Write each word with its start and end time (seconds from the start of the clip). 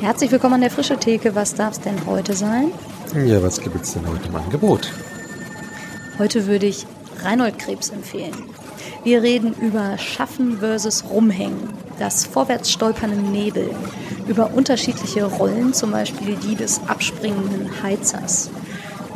Herzlich 0.00 0.32
willkommen 0.32 0.54
an 0.54 0.60
der 0.62 0.70
Frische 0.70 0.96
Theke. 0.96 1.34
Was 1.34 1.54
darf 1.54 1.72
es 1.72 1.80
denn 1.80 2.06
heute 2.06 2.32
sein? 2.32 2.72
Ja, 3.14 3.42
was 3.42 3.60
gibt 3.60 3.82
es 3.82 3.92
denn 3.92 4.08
heute 4.08 4.28
im 4.28 4.36
Angebot? 4.36 4.90
Heute 6.18 6.46
würde 6.46 6.64
ich 6.64 6.86
Reinhold 7.22 7.58
Krebs 7.58 7.90
empfehlen. 7.90 8.32
Wir 9.04 9.22
reden 9.22 9.54
über 9.60 9.98
Schaffen 9.98 10.60
versus 10.60 11.04
Rumhängen, 11.10 11.68
das 11.98 12.24
Vorwärtsstolpern 12.24 13.12
im 13.12 13.30
Nebel, 13.30 13.74
über 14.26 14.54
unterschiedliche 14.54 15.24
Rollen, 15.24 15.74
zum 15.74 15.90
Beispiel 15.90 16.34
die 16.36 16.54
des 16.54 16.80
abspringenden 16.86 17.82
Heizers, 17.82 18.48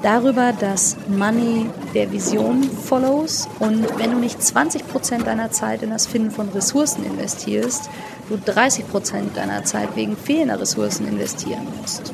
darüber, 0.03 0.53
dass 0.53 0.99
Money 1.09 1.65
der 1.95 2.13
Vision 2.13 2.63
follows 2.63 3.49
und 3.59 3.87
wenn 3.99 4.11
du 4.11 4.19
nicht 4.19 4.43
20 4.43 4.87
Prozent 4.87 5.27
deiner 5.27 5.51
Zeit 5.51 5.83
in 5.83 5.89
das 5.89 6.07
Finden 6.07 6.31
von 6.31 6.51
Ressourcen 6.51 7.07
investierst, 7.07 7.89
du 8.29 8.39
30 8.39 8.89
Prozent 8.89 9.37
deiner 9.37 9.65
Zeit 9.65 9.97
wegen 9.97 10.17
fehlender 10.17 10.61
Ressourcen 10.61 11.07
investieren 11.07 11.67
musst. 11.81 12.13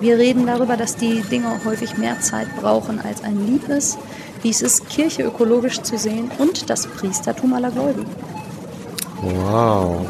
Wir 0.00 0.18
reden 0.18 0.46
darüber, 0.46 0.76
dass 0.76 0.96
die 0.96 1.20
Dinge 1.20 1.60
häufig 1.64 1.96
mehr 1.96 2.20
Zeit 2.20 2.48
brauchen 2.60 3.00
als 3.00 3.22
ein 3.22 3.46
lieb 3.46 3.68
ist, 3.68 3.98
wie 4.42 4.50
es 4.50 4.60
ist, 4.60 4.88
Kirche 4.88 5.22
ökologisch 5.22 5.80
zu 5.80 5.96
sehen 5.96 6.30
und 6.38 6.68
das 6.68 6.88
Priestertum 6.88 7.52
aller 7.54 7.70
Gläubigen. 7.70 8.10
Wow, 9.20 10.04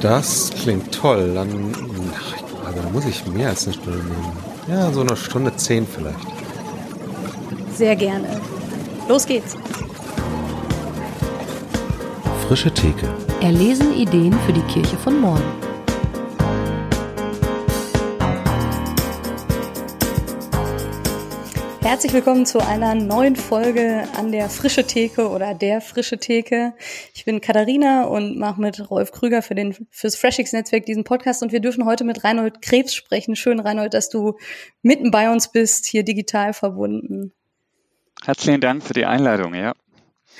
das 0.00 0.50
klingt 0.50 0.92
toll. 0.92 1.34
Dann, 1.34 1.72
also 2.66 2.80
da 2.82 2.88
muss 2.90 3.04
ich 3.04 3.24
mehr 3.26 3.50
als 3.50 3.66
eine 3.66 3.74
Stunde 3.74 3.98
nehmen. 3.98 4.32
Ja, 4.66 4.92
so 4.92 5.02
eine 5.02 5.16
Stunde 5.16 5.54
zehn 5.54 5.86
vielleicht. 5.86 6.18
Sehr 7.76 7.94
gerne. 7.94 8.40
Los 9.08 9.24
geht's. 9.24 9.54
Frische 12.48 12.72
Theke. 12.72 13.08
Erlesen 13.40 13.94
Ideen 13.94 14.32
für 14.32 14.52
die 14.52 14.62
Kirche 14.62 14.96
von 14.96 15.20
morgen. 15.20 15.44
Herzlich 21.80 22.12
willkommen 22.12 22.46
zu 22.46 22.58
einer 22.58 22.96
neuen 22.96 23.36
Folge 23.36 24.08
an 24.16 24.32
der 24.32 24.50
Frische 24.50 24.84
Theke 24.84 25.28
oder 25.28 25.54
der 25.54 25.80
Frische 25.80 26.18
Theke. 26.18 26.74
Ich 27.14 27.24
bin 27.24 27.40
Katharina 27.40 28.06
und 28.06 28.36
mache 28.40 28.60
mit 28.60 28.90
Rolf 28.90 29.12
Krüger 29.12 29.40
für 29.40 29.54
den 29.54 29.86
fürs 29.88 30.16
Freshix 30.16 30.52
Netzwerk 30.52 30.86
diesen 30.86 31.04
Podcast 31.04 31.40
und 31.44 31.52
wir 31.52 31.60
dürfen 31.60 31.84
heute 31.84 32.02
mit 32.02 32.24
Reinhold 32.24 32.60
Krebs 32.60 32.92
sprechen. 32.92 33.36
Schön, 33.36 33.60
Reinhold, 33.60 33.94
dass 33.94 34.10
du 34.10 34.36
mitten 34.82 35.12
bei 35.12 35.30
uns 35.30 35.52
bist, 35.52 35.86
hier 35.86 36.02
digital 36.02 36.54
verbunden. 36.54 37.32
Herzlichen 38.24 38.60
Dank 38.60 38.82
für 38.82 38.94
die 38.94 39.06
Einladung, 39.06 39.54
ja. 39.54 39.74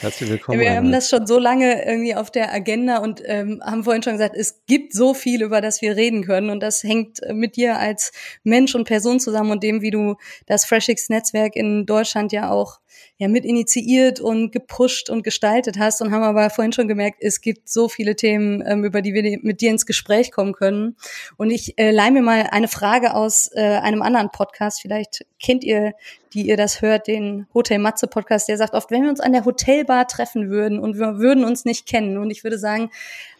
Herzlich 0.00 0.30
willkommen. 0.30 0.60
Wir 0.60 0.76
haben 0.76 0.92
das 0.92 1.10
schon 1.10 1.26
so 1.26 1.38
lange 1.38 1.84
irgendwie 1.84 2.14
auf 2.14 2.30
der 2.30 2.52
Agenda 2.52 2.98
und 2.98 3.20
ähm, 3.24 3.60
haben 3.64 3.82
vorhin 3.82 4.02
schon 4.02 4.12
gesagt, 4.12 4.36
es 4.36 4.62
gibt 4.66 4.92
so 4.92 5.12
viel, 5.12 5.42
über 5.42 5.60
das 5.60 5.82
wir 5.82 5.96
reden 5.96 6.24
können. 6.24 6.50
Und 6.50 6.60
das 6.60 6.84
hängt 6.84 7.18
mit 7.32 7.56
dir 7.56 7.78
als 7.78 8.12
Mensch 8.44 8.74
und 8.74 8.84
Person 8.84 9.18
zusammen 9.18 9.50
und 9.50 9.62
dem, 9.62 9.82
wie 9.82 9.90
du 9.90 10.14
das 10.46 10.64
FreshX-Netzwerk 10.66 11.56
in 11.56 11.84
Deutschland 11.84 12.32
ja 12.32 12.50
auch 12.50 12.78
ja 13.18 13.26
mit 13.26 13.44
initiiert 13.44 14.20
und 14.20 14.52
gepusht 14.52 15.10
und 15.10 15.24
gestaltet 15.24 15.76
hast 15.76 16.00
und 16.00 16.12
haben 16.12 16.22
aber 16.22 16.50
vorhin 16.50 16.72
schon 16.72 16.86
gemerkt, 16.86 17.18
es 17.20 17.40
gibt 17.40 17.68
so 17.68 17.88
viele 17.88 18.14
Themen, 18.14 18.62
ähm, 18.64 18.84
über 18.84 19.02
die 19.02 19.12
wir 19.12 19.38
mit 19.42 19.60
dir 19.60 19.70
ins 19.70 19.86
Gespräch 19.86 20.30
kommen 20.30 20.52
können. 20.52 20.96
Und 21.36 21.50
ich 21.50 21.76
äh, 21.78 21.90
leih 21.90 22.12
mir 22.12 22.22
mal 22.22 22.48
eine 22.52 22.68
Frage 22.68 23.14
aus 23.14 23.50
äh, 23.52 23.60
einem 23.60 24.02
anderen 24.02 24.30
Podcast. 24.30 24.80
Vielleicht 24.80 25.26
kennt 25.42 25.64
ihr, 25.64 25.94
die 26.32 26.46
ihr 26.46 26.56
das 26.56 26.80
hört, 26.80 27.08
den 27.08 27.48
Hotel 27.54 27.80
Matze 27.80 28.06
Podcast, 28.06 28.48
der 28.48 28.56
sagt 28.56 28.74
oft, 28.74 28.92
wenn 28.92 29.02
wir 29.02 29.10
uns 29.10 29.20
an 29.20 29.32
der 29.32 29.44
Hotelbar 29.44 30.06
treffen 30.06 30.48
würden 30.48 30.78
und 30.78 30.96
wir 30.96 31.18
würden 31.18 31.44
uns 31.44 31.64
nicht 31.64 31.86
kennen 31.86 32.18
und 32.18 32.30
ich 32.30 32.44
würde 32.44 32.58
sagen, 32.58 32.90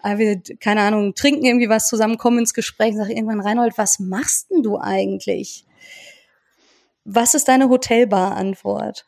äh, 0.02 0.18
wir, 0.18 0.42
keine 0.58 0.80
Ahnung, 0.80 1.14
trinken 1.14 1.44
irgendwie 1.44 1.68
was 1.68 1.88
zusammen, 1.88 2.18
kommen 2.18 2.40
ins 2.40 2.54
Gespräch, 2.54 2.96
sage 2.96 3.12
irgendwann, 3.12 3.40
Reinhold, 3.40 3.78
was 3.78 4.00
machst 4.00 4.50
denn 4.50 4.64
du 4.64 4.76
eigentlich? 4.76 5.64
Was 7.04 7.34
ist 7.34 7.46
deine 7.46 7.68
Hotelbar-Antwort? 7.68 9.07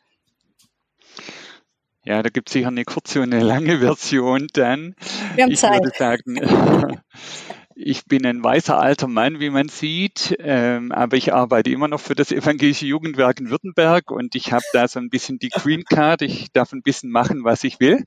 Ja, 2.03 2.23
da 2.23 2.29
gibt 2.29 2.49
es 2.49 2.53
sicher 2.53 2.69
eine 2.69 2.83
kurze 2.83 3.21
und 3.21 3.33
eine 3.33 3.43
lange 3.43 3.79
Version 3.79 4.47
dann. 4.53 4.95
Wir 5.35 5.43
haben 5.43 5.51
ich 5.51 5.59
Zeit. 5.59 5.83
würde 5.83 5.97
sagen, 5.97 6.99
ich 7.75 8.05
bin 8.05 8.25
ein 8.25 8.43
weißer 8.43 8.79
alter 8.79 9.07
Mann, 9.07 9.39
wie 9.39 9.51
man 9.51 9.69
sieht, 9.69 10.35
ähm, 10.39 10.91
aber 10.91 11.17
ich 11.17 11.31
arbeite 11.31 11.69
immer 11.69 11.87
noch 11.87 11.99
für 11.99 12.15
das 12.15 12.31
evangelische 12.31 12.87
Jugendwerk 12.87 13.39
in 13.39 13.51
Württemberg 13.51 14.09
und 14.09 14.33
ich 14.33 14.51
habe 14.51 14.63
da 14.73 14.87
so 14.87 14.99
ein 14.99 15.09
bisschen 15.09 15.37
die 15.37 15.49
Green 15.49 15.83
Card. 15.83 16.23
Ich 16.23 16.51
darf 16.51 16.73
ein 16.73 16.81
bisschen 16.81 17.11
machen, 17.11 17.43
was 17.43 17.63
ich 17.63 17.79
will, 17.79 18.05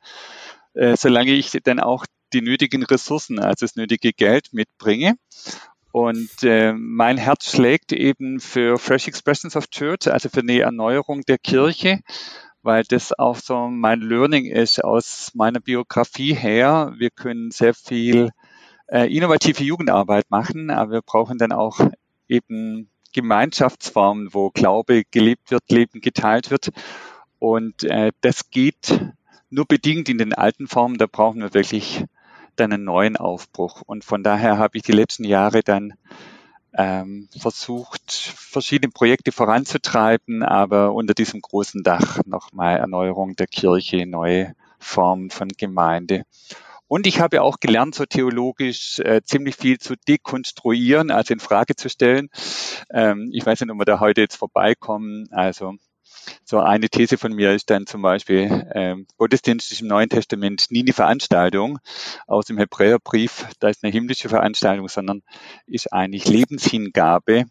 äh, 0.75 0.97
solange 0.97 1.33
ich 1.33 1.53
dann 1.63 1.79
auch 1.79 2.05
die 2.33 2.43
nötigen 2.43 2.83
Ressourcen, 2.85 3.39
also 3.39 3.65
das 3.65 3.77
nötige 3.77 4.13
Geld 4.13 4.49
mitbringe. 4.53 5.15
Und 5.93 6.43
äh, 6.43 6.73
mein 6.73 7.17
Herz 7.17 7.53
schlägt 7.53 7.93
eben 7.93 8.41
für 8.41 8.79
Fresh 8.79 9.07
Expressions 9.07 9.55
of 9.55 9.69
Church, 9.69 10.11
also 10.11 10.29
für 10.29 10.41
eine 10.41 10.59
Erneuerung 10.59 11.21
der 11.23 11.39
Kirche 11.39 12.01
weil 12.65 12.83
das 12.85 13.13
auch 13.17 13.37
so 13.37 13.69
mein 13.69 14.01
Learning 14.01 14.47
ist 14.47 14.83
aus 14.83 15.33
meiner 15.35 15.61
Biografie 15.61 16.35
her. 16.35 16.95
Wir 16.97 17.11
können 17.11 17.51
sehr 17.51 17.75
viel 17.75 18.31
äh, 18.87 19.15
innovative 19.15 19.63
Jugendarbeit 19.63 20.31
machen, 20.31 20.71
aber 20.71 20.93
wir 20.93 21.03
brauchen 21.03 21.37
dann 21.37 21.53
auch 21.53 21.79
eben 22.27 22.89
Gemeinschaftsformen, 23.13 24.33
wo 24.33 24.51
Glaube 24.51 25.05
gelebt 25.11 25.51
wird, 25.51 25.71
Leben 25.71 26.01
geteilt 26.01 26.51
wird. 26.51 26.71
Und 27.39 27.85
äh, 27.85 28.13
das 28.23 28.51
geht 28.51 28.99
nur 29.51 29.67
bedingt 29.67 30.09
in 30.09 30.17
den 30.17 30.33
alten 30.33 30.67
Formen. 30.67 30.97
Da 30.97 31.07
brauchen 31.07 31.43
wir 31.43 31.53
wirklich 31.53 32.05
dann 32.57 32.73
einen 32.73 32.85
neuen 32.85 33.19
Aufbruch. 33.19 33.83
Und 33.85 34.05
von 34.05 34.23
daher 34.23 34.57
habe 34.57 34.79
ich 34.79 34.83
die 34.83 34.93
letzten 34.93 35.25
Jahre 35.25 35.63
dann 35.63 35.95
ähm, 36.77 37.29
versucht, 37.39 38.13
verschiedene 38.13 38.91
Projekte 38.91 39.33
voranzutreiben, 39.33 40.43
aber 40.43 40.93
unter 40.93 41.15
diesem 41.15 41.41
großen 41.41 41.83
Dach 41.83 42.21
nochmal 42.27 42.79
Erneuerung 42.79 43.37
der 43.37 43.47
Kirche, 43.47 44.07
neue 44.07 44.55
Formen 44.79 45.31
von 45.31 45.49
Gemeinde. 45.49 46.25
Und 46.87 47.07
ich 47.07 47.19
habe 47.19 47.43
auch 47.43 47.61
gelernt, 47.61 47.95
so 47.95 48.05
theologisch 48.05 48.99
äh, 49.01 49.23
ziemlich 49.25 49.57
viel 49.57 49.79
zu 49.79 49.95
dekonstruieren, 50.07 51.11
also 51.11 51.33
in 51.33 51.41
Frage 51.41 51.77
zu 51.77 51.89
stellen. 51.89 52.29
Ähm, 52.91 53.31
ich 53.33 53.45
weiß 53.45 53.61
nicht, 53.61 53.71
ob 53.71 53.79
wir 53.79 53.85
da 53.85 54.01
heute 54.01 54.21
jetzt 54.21 54.37
vorbeikommen. 54.37 55.27
Also 55.33 55.75
so 56.45 56.61
eine 56.61 56.89
These 56.89 57.19
von 57.19 57.33
mir 57.33 57.53
ist 57.53 57.71
dann 57.71 57.87
zum 57.87 58.03
Beispiel 58.03 58.71
ähm, 58.75 59.07
Gottesdienst 59.17 59.73
ist 59.73 59.81
im 59.81 59.89
Neuen 59.89 60.09
Testament 60.09 60.67
nie 60.71 60.81
eine 60.81 60.93
Veranstaltung 60.93 61.79
aus 62.27 62.47
dem 62.47 62.59
Hebräerbrief, 62.59 63.47
da 63.61 63.69
ist 63.69 63.85
eine 63.85 63.93
himmlische 63.93 64.29
Veranstaltung, 64.29 64.89
sondern 64.89 65.23
ist 65.67 65.93
eigentlich 65.93 66.27
Lebenshingabe. 66.27 67.45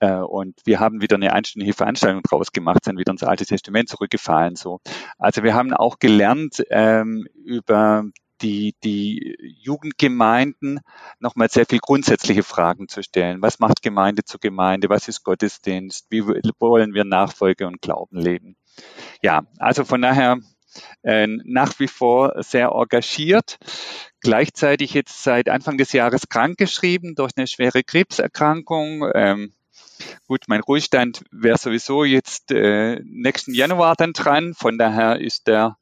Äh, 0.00 0.16
und 0.16 0.58
wir 0.64 0.80
haben 0.80 1.00
wieder 1.00 1.16
eine 1.16 1.32
einstündige 1.32 1.74
Veranstaltung 1.74 2.22
draus 2.22 2.50
gemacht, 2.50 2.84
sind 2.84 2.98
wieder 2.98 3.12
ins 3.12 3.22
Alte 3.22 3.46
Testament 3.46 3.88
zurückgefallen. 3.88 4.56
So, 4.56 4.80
also 5.18 5.44
wir 5.44 5.54
haben 5.54 5.72
auch 5.72 5.98
gelernt 6.00 6.62
ähm, 6.70 7.26
über 7.34 8.04
die, 8.42 8.74
die 8.84 9.36
Jugendgemeinden 9.60 10.80
nochmal 11.20 11.48
sehr 11.48 11.66
viel 11.66 11.78
grundsätzliche 11.78 12.42
Fragen 12.42 12.88
zu 12.88 13.02
stellen. 13.02 13.40
Was 13.40 13.58
macht 13.58 13.82
Gemeinde 13.82 14.24
zu 14.24 14.38
Gemeinde? 14.38 14.88
Was 14.88 15.08
ist 15.08 15.22
Gottesdienst? 15.22 16.06
Wie 16.10 16.26
wollen 16.26 16.94
wir 16.94 17.04
Nachfolge 17.04 17.66
und 17.66 17.80
Glauben 17.80 18.18
leben? 18.18 18.56
Ja, 19.22 19.42
also 19.58 19.84
von 19.84 20.02
daher 20.02 20.38
äh, 21.02 21.26
nach 21.26 21.78
wie 21.78 21.88
vor 21.88 22.42
sehr 22.42 22.70
engagiert. 22.74 23.58
Gleichzeitig 24.20 24.94
jetzt 24.94 25.22
seit 25.22 25.48
Anfang 25.48 25.78
des 25.78 25.92
Jahres 25.92 26.28
krankgeschrieben 26.28 27.14
durch 27.14 27.32
eine 27.36 27.46
schwere 27.46 27.82
Krebserkrankung. 27.82 29.10
Ähm, 29.14 29.52
gut, 30.26 30.44
mein 30.46 30.60
Ruhestand 30.60 31.24
wäre 31.30 31.58
sowieso 31.58 32.04
jetzt 32.04 32.50
äh, 32.52 33.00
nächsten 33.04 33.54
Januar 33.54 33.94
dann 33.96 34.12
dran. 34.12 34.54
Von 34.54 34.78
daher 34.78 35.20
ist 35.20 35.46
der, 35.46 35.76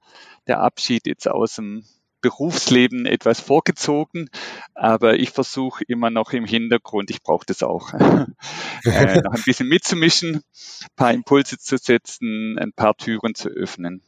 der 0.47 0.61
Abschied 0.61 1.07
jetzt 1.07 1.29
aus 1.29 1.57
dem 1.57 1.85
Berufsleben 2.21 3.07
etwas 3.07 3.41
vorgezogen, 3.41 4.29
aber 4.75 5.19
ich 5.19 5.31
versuche 5.31 5.85
immer 5.87 6.11
noch 6.11 6.33
im 6.33 6.45
Hintergrund, 6.45 7.11
ich 7.11 7.23
brauche 7.23 7.47
das 7.47 7.63
auch, 7.63 7.93
äh, 8.85 9.21
noch 9.21 9.33
ein 9.33 9.43
bisschen 9.45 9.69
mitzumischen, 9.69 10.37
ein 10.37 10.97
paar 10.97 11.13
Impulse 11.13 11.59
zu 11.59 11.77
setzen, 11.77 12.59
ein 12.59 12.73
paar 12.73 12.97
Türen 12.97 13.35
zu 13.35 13.49
öffnen. 13.49 14.03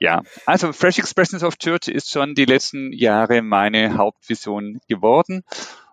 Ja, 0.00 0.22
also 0.46 0.72
Fresh 0.72 0.98
Expressions 0.98 1.44
of 1.44 1.58
Church 1.58 1.86
ist 1.86 2.10
schon 2.10 2.34
die 2.34 2.44
letzten 2.44 2.92
Jahre 2.92 3.40
meine 3.40 3.96
Hauptvision 3.96 4.80
geworden 4.88 5.44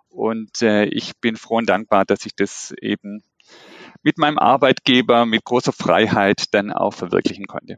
und 0.09 0.63
äh, 0.63 0.85
ich 0.85 1.17
bin 1.17 1.37
froh 1.37 1.57
und 1.57 1.69
dankbar, 1.69 2.05
dass 2.05 2.25
ich 2.25 2.35
das 2.35 2.73
eben 2.81 3.23
mit 4.01 4.17
meinem 4.17 4.39
Arbeitgeber 4.39 5.25
mit 5.25 5.43
großer 5.43 5.73
Freiheit 5.73 6.45
dann 6.53 6.71
auch 6.71 6.93
verwirklichen 6.93 7.45
konnte. 7.45 7.77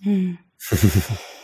Hm. 0.00 0.38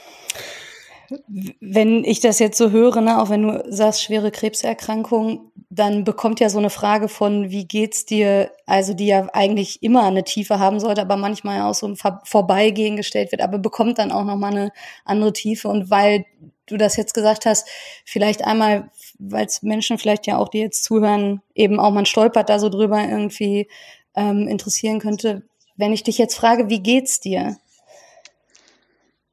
Wenn 1.61 2.05
ich 2.05 2.21
das 2.21 2.39
jetzt 2.39 2.59
so 2.59 2.71
höre, 2.71 3.01
ne, 3.01 3.21
auch 3.21 3.31
wenn 3.31 3.43
du 3.43 3.65
sagst, 3.69 4.03
schwere 4.03 4.31
Krebserkrankung, 4.31 5.53
dann 5.71 6.05
bekommt 6.05 6.41
ja 6.41 6.51
so 6.51 6.59
eine 6.59 6.71
Frage 6.71 7.09
von, 7.09 7.51
wie 7.51 7.67
geht's 7.67 8.05
dir, 8.05 8.53
also 8.67 8.93
die 8.93 9.07
ja 9.07 9.29
eigentlich 9.33 9.83
immer 9.83 10.05
eine 10.05 10.23
Tiefe 10.23 10.59
haben 10.59 10.81
sollte, 10.81 11.01
aber 11.01 11.17
manchmal 11.17 11.63
auch 11.63 11.75
so 11.75 11.87
ein 11.87 11.97
Vorbeigehen 12.25 12.97
gestellt 12.97 13.33
wird, 13.33 13.41
aber 13.41 13.59
bekommt 13.59 13.99
dann 13.99 14.13
auch 14.13 14.25
nochmal 14.25 14.53
eine 14.53 14.73
andere 15.05 15.33
Tiefe. 15.33 15.69
Und 15.69 15.91
weil 15.91 16.27
du 16.67 16.77
das 16.77 16.97
jetzt 16.97 17.15
gesagt 17.15 17.47
hast, 17.47 17.69
vielleicht 18.05 18.45
einmal, 18.45 18.91
weil 19.19 19.47
es 19.47 19.63
Menschen 19.63 19.99
vielleicht 19.99 20.27
ja 20.27 20.39
auch, 20.39 20.49
die 20.49 20.59
jetzt 20.59 20.85
zuhören, 20.85 21.41
eben 21.55 21.81
auch 21.81 21.91
man 21.91 22.07
stolpert 22.07 22.51
da 22.51 22.59
so 22.59 22.69
drüber 22.69 23.03
irgendwie 23.03 23.69
ähm, 24.15 24.49
interessieren 24.49 25.01
könnte. 25.01 25.43
Wenn 25.77 25.93
ich 25.93 26.03
dich 26.03 26.19
jetzt 26.19 26.35
frage, 26.35 26.69
wie 26.69 26.81
geht's 26.81 27.21
dir? 27.21 27.57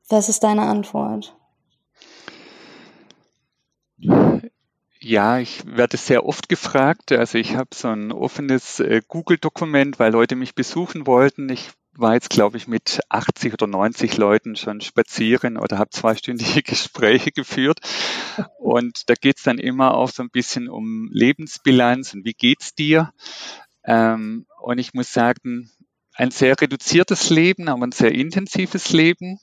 Was 0.07 0.29
ist 0.29 0.43
deine 0.43 0.63
Antwort? 0.63 1.35
Ja, 5.01 5.39
ich 5.39 5.65
werde 5.65 5.95
sehr 5.97 6.25
oft 6.25 6.49
gefragt. 6.49 7.11
Also 7.13 7.37
ich 7.37 7.55
habe 7.55 7.69
so 7.73 7.87
ein 7.87 8.11
offenes 8.11 8.79
äh, 8.81 9.01
Google-Dokument, 9.07 9.97
weil 9.97 10.11
Leute 10.11 10.35
mich 10.35 10.55
besuchen 10.55 11.07
wollten. 11.07 11.47
Ich 11.49 11.71
war 11.93 12.13
jetzt, 12.15 12.29
glaube 12.29 12.57
ich, 12.57 12.67
mit 12.67 12.99
80 13.09 13.53
oder 13.53 13.67
90 13.67 14.17
Leuten 14.17 14.55
schon 14.57 14.81
spazieren 14.81 15.57
oder 15.57 15.77
habe 15.77 15.89
zweistündige 15.91 16.63
Gespräche 16.63 17.31
geführt. 17.31 17.79
Und 18.57 19.09
da 19.09 19.13
geht 19.15 19.37
es 19.37 19.43
dann 19.43 19.57
immer 19.57 19.93
auch 19.95 20.09
so 20.09 20.21
ein 20.21 20.29
bisschen 20.29 20.69
um 20.69 21.09
Lebensbilanz 21.11 22.13
und 22.13 22.25
wie 22.25 22.33
geht's 22.33 22.75
dir? 22.75 23.11
Ähm, 23.85 24.45
und 24.61 24.79
ich 24.79 24.93
muss 24.93 25.13
sagen, 25.13 25.71
ein 26.13 26.31
sehr 26.31 26.59
reduziertes 26.59 27.29
Leben, 27.29 27.69
aber 27.69 27.87
ein 27.87 27.93
sehr 27.93 28.11
intensives 28.13 28.91
Leben. 28.91 29.39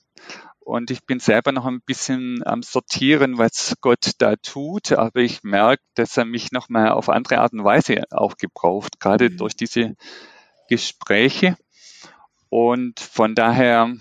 Und 0.66 0.90
ich 0.90 1.06
bin 1.06 1.20
selber 1.20 1.52
noch 1.52 1.64
ein 1.64 1.80
bisschen 1.80 2.44
am 2.44 2.64
Sortieren, 2.64 3.38
was 3.38 3.76
Gott 3.80 4.10
da 4.18 4.34
tut. 4.34 4.90
Aber 4.90 5.20
ich 5.20 5.44
merke, 5.44 5.80
dass 5.94 6.16
er 6.16 6.24
mich 6.24 6.50
noch 6.50 6.68
mal 6.68 6.90
auf 6.90 7.08
andere 7.08 7.38
Art 7.38 7.52
und 7.52 7.62
Weise 7.62 8.02
auch 8.10 8.36
gebraucht, 8.36 8.98
gerade 8.98 9.30
mhm. 9.30 9.36
durch 9.36 9.54
diese 9.54 9.94
Gespräche. 10.68 11.56
Und 12.48 12.98
von 12.98 13.36
daher, 13.36 13.94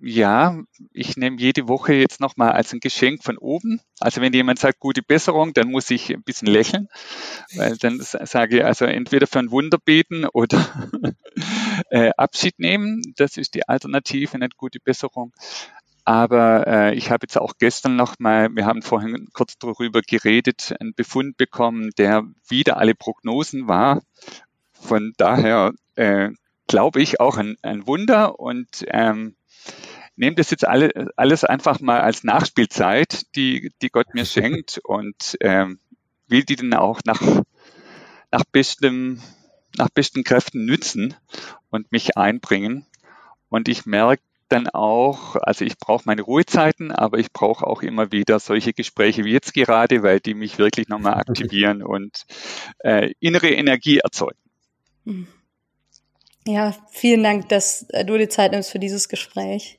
ja, 0.00 0.62
ich 0.94 1.18
nehme 1.18 1.38
jede 1.38 1.68
Woche 1.68 1.92
jetzt 1.92 2.18
nochmal 2.18 2.52
als 2.52 2.72
ein 2.72 2.80
Geschenk 2.80 3.22
von 3.22 3.36
oben. 3.36 3.82
Also 3.98 4.22
wenn 4.22 4.32
jemand 4.32 4.58
sagt, 4.58 4.80
gute 4.80 5.02
Besserung, 5.02 5.52
dann 5.52 5.70
muss 5.70 5.90
ich 5.90 6.08
ein 6.08 6.22
bisschen 6.22 6.48
lächeln, 6.48 6.88
weil 7.56 7.76
dann 7.76 8.00
sage 8.00 8.60
ich 8.60 8.64
also 8.64 8.86
entweder 8.86 9.26
für 9.26 9.40
ein 9.40 9.50
Wunder 9.50 9.76
beten 9.76 10.24
oder 10.24 10.66
äh, 11.90 12.10
Abschied 12.16 12.58
nehmen. 12.58 13.02
Das 13.16 13.36
ist 13.36 13.54
die 13.54 13.68
Alternative, 13.68 14.38
nicht 14.38 14.56
gute 14.56 14.80
Besserung. 14.80 15.34
Aber 16.04 16.66
äh, 16.66 16.94
ich 16.94 17.10
habe 17.10 17.24
jetzt 17.24 17.38
auch 17.38 17.54
gestern 17.58 17.96
nochmal, 17.96 18.48
wir 18.54 18.66
haben 18.66 18.82
vorhin 18.82 19.28
kurz 19.32 19.58
darüber 19.58 20.00
geredet, 20.02 20.74
einen 20.80 20.94
Befund 20.94 21.36
bekommen, 21.36 21.90
der 21.98 22.24
wieder 22.48 22.76
alle 22.78 22.94
Prognosen 22.94 23.68
war. 23.68 24.02
Von 24.72 25.12
daher 25.16 25.72
äh, 25.96 26.30
glaube 26.70 27.02
ich, 27.02 27.18
auch 27.18 27.36
ein, 27.36 27.56
ein 27.62 27.86
Wunder 27.88 28.38
und 28.38 28.84
ähm, 28.86 29.34
nehme 30.14 30.36
das 30.36 30.50
jetzt 30.50 30.66
alle, 30.66 31.10
alles 31.16 31.44
einfach 31.44 31.80
mal 31.80 32.00
als 32.00 32.22
Nachspielzeit, 32.22 33.34
die, 33.34 33.72
die 33.82 33.88
Gott 33.88 34.14
mir 34.14 34.24
schenkt 34.26 34.78
und 34.84 35.36
ähm, 35.40 35.80
will 36.28 36.44
die 36.44 36.56
dann 36.56 36.72
auch 36.74 37.00
nach, 37.04 37.20
nach, 38.30 38.44
bestem, 38.52 39.20
nach 39.76 39.88
besten 39.90 40.22
Kräften 40.22 40.64
nützen 40.64 41.14
und 41.70 41.90
mich 41.90 42.16
einbringen. 42.16 42.86
Und 43.48 43.68
ich 43.68 43.84
merke 43.84 44.22
dann 44.50 44.68
auch, 44.68 45.36
also 45.36 45.64
ich 45.64 45.78
brauche 45.78 46.02
meine 46.06 46.22
Ruhezeiten, 46.22 46.92
aber 46.92 47.18
ich 47.18 47.32
brauche 47.32 47.66
auch 47.66 47.82
immer 47.82 48.12
wieder 48.12 48.38
solche 48.38 48.72
Gespräche 48.72 49.24
wie 49.24 49.32
jetzt 49.32 49.54
gerade, 49.54 50.02
weil 50.02 50.20
die 50.20 50.34
mich 50.34 50.58
wirklich 50.58 50.88
nochmal 50.88 51.14
aktivieren 51.14 51.82
und 51.84 52.24
äh, 52.80 53.12
innere 53.20 53.48
Energie 53.48 53.98
erzeugen. 53.98 54.38
Mhm. 55.04 55.28
Ja, 56.46 56.74
vielen 56.90 57.22
Dank, 57.22 57.48
dass 57.48 57.86
äh, 57.90 58.04
du 58.04 58.16
dir 58.16 58.28
Zeit 58.28 58.52
nimmst 58.52 58.70
für 58.70 58.78
dieses 58.78 59.08
Gespräch. 59.08 59.78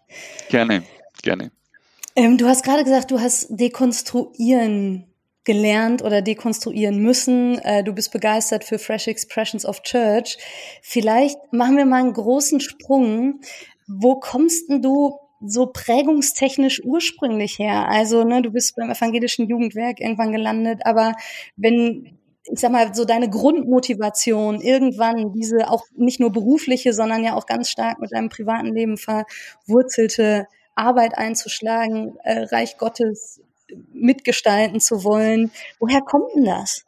Gerne, 0.50 0.84
gerne. 1.22 1.52
Ähm, 2.16 2.38
du 2.38 2.46
hast 2.46 2.64
gerade 2.64 2.84
gesagt, 2.84 3.12
du 3.12 3.20
hast 3.20 3.48
dekonstruieren 3.50 5.12
gelernt 5.44 6.04
oder 6.04 6.22
dekonstruieren 6.22 7.00
müssen. 7.00 7.58
Äh, 7.60 7.84
du 7.84 7.94
bist 7.94 8.12
begeistert 8.12 8.64
für 8.64 8.78
Fresh 8.78 9.08
Expressions 9.08 9.66
of 9.66 9.82
Church. 9.82 10.38
Vielleicht 10.82 11.38
machen 11.52 11.78
wir 11.78 11.86
mal 11.86 12.02
einen 12.02 12.14
großen 12.14 12.60
Sprung. 12.60 13.42
Wo 14.00 14.20
kommst 14.20 14.70
denn 14.70 14.82
du 14.82 15.18
so 15.44 15.68
prägungstechnisch 15.68 16.84
ursprünglich 16.84 17.60
her? 17.60 17.88
Also, 17.90 18.24
ne, 18.24 18.42
du 18.42 18.52
bist 18.52 18.76
beim 18.76 18.90
evangelischen 18.90 19.48
Jugendwerk 19.48 20.00
irgendwann 20.00 20.32
gelandet, 20.32 20.82
aber 20.86 21.14
wenn 21.56 22.18
ich 22.46 22.60
sag 22.60 22.72
mal, 22.72 22.94
so 22.94 23.06
deine 23.06 23.30
Grundmotivation, 23.30 24.62
irgendwann 24.62 25.32
diese 25.32 25.70
auch 25.70 25.86
nicht 25.96 26.20
nur 26.20 26.32
berufliche, 26.32 26.92
sondern 26.92 27.24
ja 27.24 27.36
auch 27.36 27.46
ganz 27.46 27.70
stark 27.70 28.00
mit 28.00 28.14
deinem 28.14 28.30
privaten 28.30 28.74
Leben 28.74 28.98
verwurzelte 28.98 30.48
Arbeit 30.76 31.18
einzuschlagen, 31.18 32.18
äh, 32.24 32.44
Reich 32.46 32.78
Gottes 32.78 33.42
mitgestalten 33.94 34.80
zu 34.80 35.04
wollen. 35.04 35.52
Woher 35.80 36.02
kommt 36.02 36.34
denn 36.36 36.46
das? 36.46 36.84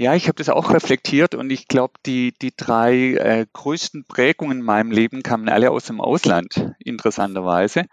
Ja, 0.00 0.14
ich 0.14 0.28
habe 0.28 0.36
das 0.36 0.48
auch 0.48 0.72
reflektiert 0.72 1.34
und 1.34 1.50
ich 1.50 1.66
glaube, 1.66 1.94
die, 2.06 2.32
die 2.40 2.52
drei 2.56 3.14
äh, 3.14 3.46
größten 3.52 4.04
Prägungen 4.04 4.58
in 4.60 4.64
meinem 4.64 4.92
Leben 4.92 5.24
kamen 5.24 5.48
alle 5.48 5.72
aus 5.72 5.86
dem 5.86 6.00
Ausland, 6.00 6.72
interessanterweise. 6.78 7.86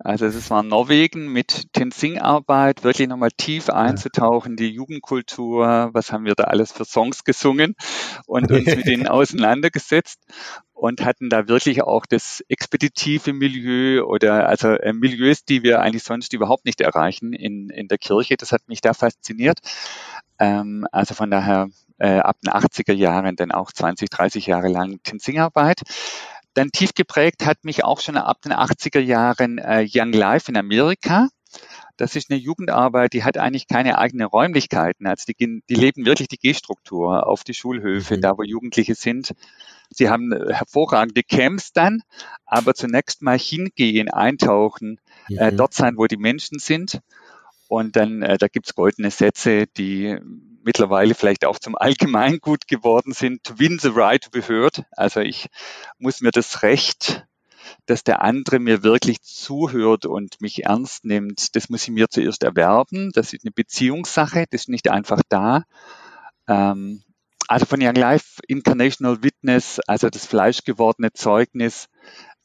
Also 0.00 0.26
es 0.26 0.50
war 0.50 0.64
Norwegen 0.64 1.32
mit 1.32 1.72
Tenzing-Arbeit, 1.72 2.82
wirklich 2.82 3.06
nochmal 3.06 3.30
tief 3.30 3.70
einzutauchen, 3.70 4.56
die 4.56 4.70
Jugendkultur, 4.70 5.90
was 5.92 6.10
haben 6.10 6.24
wir 6.24 6.34
da 6.34 6.42
alles 6.44 6.72
für 6.72 6.84
Songs 6.84 7.22
gesungen 7.22 7.76
und 8.26 8.50
uns 8.50 8.66
mit 8.66 8.86
denen 8.88 9.06
auseinandergesetzt 9.06 10.18
und 10.84 11.02
hatten 11.02 11.30
da 11.30 11.48
wirklich 11.48 11.82
auch 11.82 12.04
das 12.04 12.44
expeditive 12.48 13.32
Milieu 13.32 14.04
oder 14.04 14.50
also 14.50 14.68
äh, 14.68 14.92
Milieus, 14.92 15.46
die 15.46 15.62
wir 15.62 15.80
eigentlich 15.80 16.02
sonst 16.02 16.34
überhaupt 16.34 16.66
nicht 16.66 16.82
erreichen 16.82 17.32
in, 17.32 17.70
in 17.70 17.88
der 17.88 17.96
Kirche. 17.96 18.36
Das 18.36 18.52
hat 18.52 18.68
mich 18.68 18.82
da 18.82 18.92
fasziniert. 18.92 19.60
Ähm, 20.38 20.86
also 20.92 21.14
von 21.14 21.30
daher 21.30 21.68
äh, 21.96 22.18
ab 22.18 22.36
den 22.44 22.52
80er 22.52 22.92
Jahren 22.92 23.34
dann 23.34 23.50
auch 23.50 23.72
20, 23.72 24.10
30 24.10 24.44
Jahre 24.44 24.68
lang 24.68 25.02
Tenzing-Arbeit. 25.02 25.80
Dann 26.52 26.70
tief 26.70 26.92
geprägt 26.92 27.46
hat 27.46 27.64
mich 27.64 27.82
auch 27.82 28.00
schon 28.00 28.18
ab 28.18 28.42
den 28.42 28.52
80er 28.52 29.00
Jahren 29.00 29.56
äh, 29.56 29.86
Young 29.90 30.12
Life 30.12 30.50
in 30.50 30.58
Amerika. 30.58 31.28
Das 31.96 32.16
ist 32.16 32.30
eine 32.30 32.40
Jugendarbeit, 32.40 33.12
die 33.12 33.24
hat 33.24 33.38
eigentlich 33.38 33.68
keine 33.68 33.98
eigenen 33.98 34.26
Räumlichkeiten. 34.26 35.06
Also 35.06 35.24
die, 35.26 35.62
die 35.68 35.74
leben 35.74 36.06
wirklich 36.06 36.28
die 36.28 36.38
G-Struktur 36.38 37.26
auf 37.26 37.44
die 37.44 37.54
Schulhöfe, 37.54 38.16
mhm. 38.16 38.20
da 38.20 38.36
wo 38.36 38.42
Jugendliche 38.42 38.94
sind. 38.94 39.32
Sie 39.90 40.08
haben 40.08 40.32
äh, 40.32 40.52
hervorragende 40.52 41.22
Camps 41.22 41.72
dann, 41.72 42.02
aber 42.46 42.74
zunächst 42.74 43.22
mal 43.22 43.38
hingehen, 43.38 44.10
eintauchen, 44.10 45.00
äh, 45.28 45.32
mhm. 45.32 45.38
äh, 45.38 45.52
dort 45.52 45.74
sein, 45.74 45.96
wo 45.96 46.06
die 46.06 46.16
Menschen 46.16 46.58
sind. 46.58 47.00
Und 47.68 47.96
dann, 47.96 48.22
äh, 48.22 48.38
da 48.38 48.48
gibt's 48.48 48.74
goldene 48.74 49.10
Sätze, 49.10 49.66
die 49.76 50.18
mittlerweile 50.64 51.14
vielleicht 51.14 51.44
auch 51.44 51.58
zum 51.58 51.76
Allgemeingut 51.76 52.66
geworden 52.66 53.12
sind. 53.12 53.40
Win 53.58 53.78
the 53.78 53.90
right 53.92 54.22
to 54.22 54.30
be 54.30 54.46
heard. 54.46 54.84
Also 54.92 55.20
ich 55.20 55.48
muss 55.98 56.20
mir 56.20 56.30
das 56.30 56.62
Recht, 56.62 57.26
dass 57.86 58.04
der 58.04 58.22
andere 58.22 58.58
mir 58.58 58.82
wirklich 58.82 59.22
zuhört 59.22 60.06
und 60.06 60.40
mich 60.40 60.64
ernst 60.64 61.04
nimmt, 61.04 61.54
das 61.56 61.68
muss 61.68 61.84
ich 61.84 61.90
mir 61.90 62.08
zuerst 62.08 62.42
erwerben. 62.42 63.10
Das 63.12 63.32
ist 63.32 63.44
eine 63.44 63.52
Beziehungssache, 63.52 64.46
das 64.50 64.62
ist 64.62 64.68
nicht 64.68 64.90
einfach 64.90 65.22
da. 65.28 65.64
Ähm, 66.48 67.02
also 67.48 67.66
von 67.66 67.82
Young 67.82 67.94
Life 67.94 68.40
Incarnational 68.48 69.22
Witness, 69.22 69.80
also 69.86 70.08
das 70.08 70.26
fleischgewordene 70.26 71.12
Zeugnis, 71.12 71.88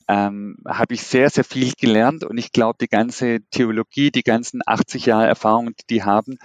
ähm, 0.09 0.57
habe 0.67 0.95
ich 0.95 1.03
sehr, 1.03 1.29
sehr 1.29 1.43
viel 1.43 1.71
gelernt 1.79 2.23
und 2.23 2.37
ich 2.39 2.51
glaube, 2.51 2.79
die 2.81 2.87
ganze 2.87 3.41
Theologie, 3.51 4.09
die 4.09 4.23
ganzen 4.23 4.61
80 4.65 5.05
Jahre 5.05 5.27
Erfahrung, 5.27 5.67
die 5.75 5.85
die 5.87 6.03
haben, 6.03 6.39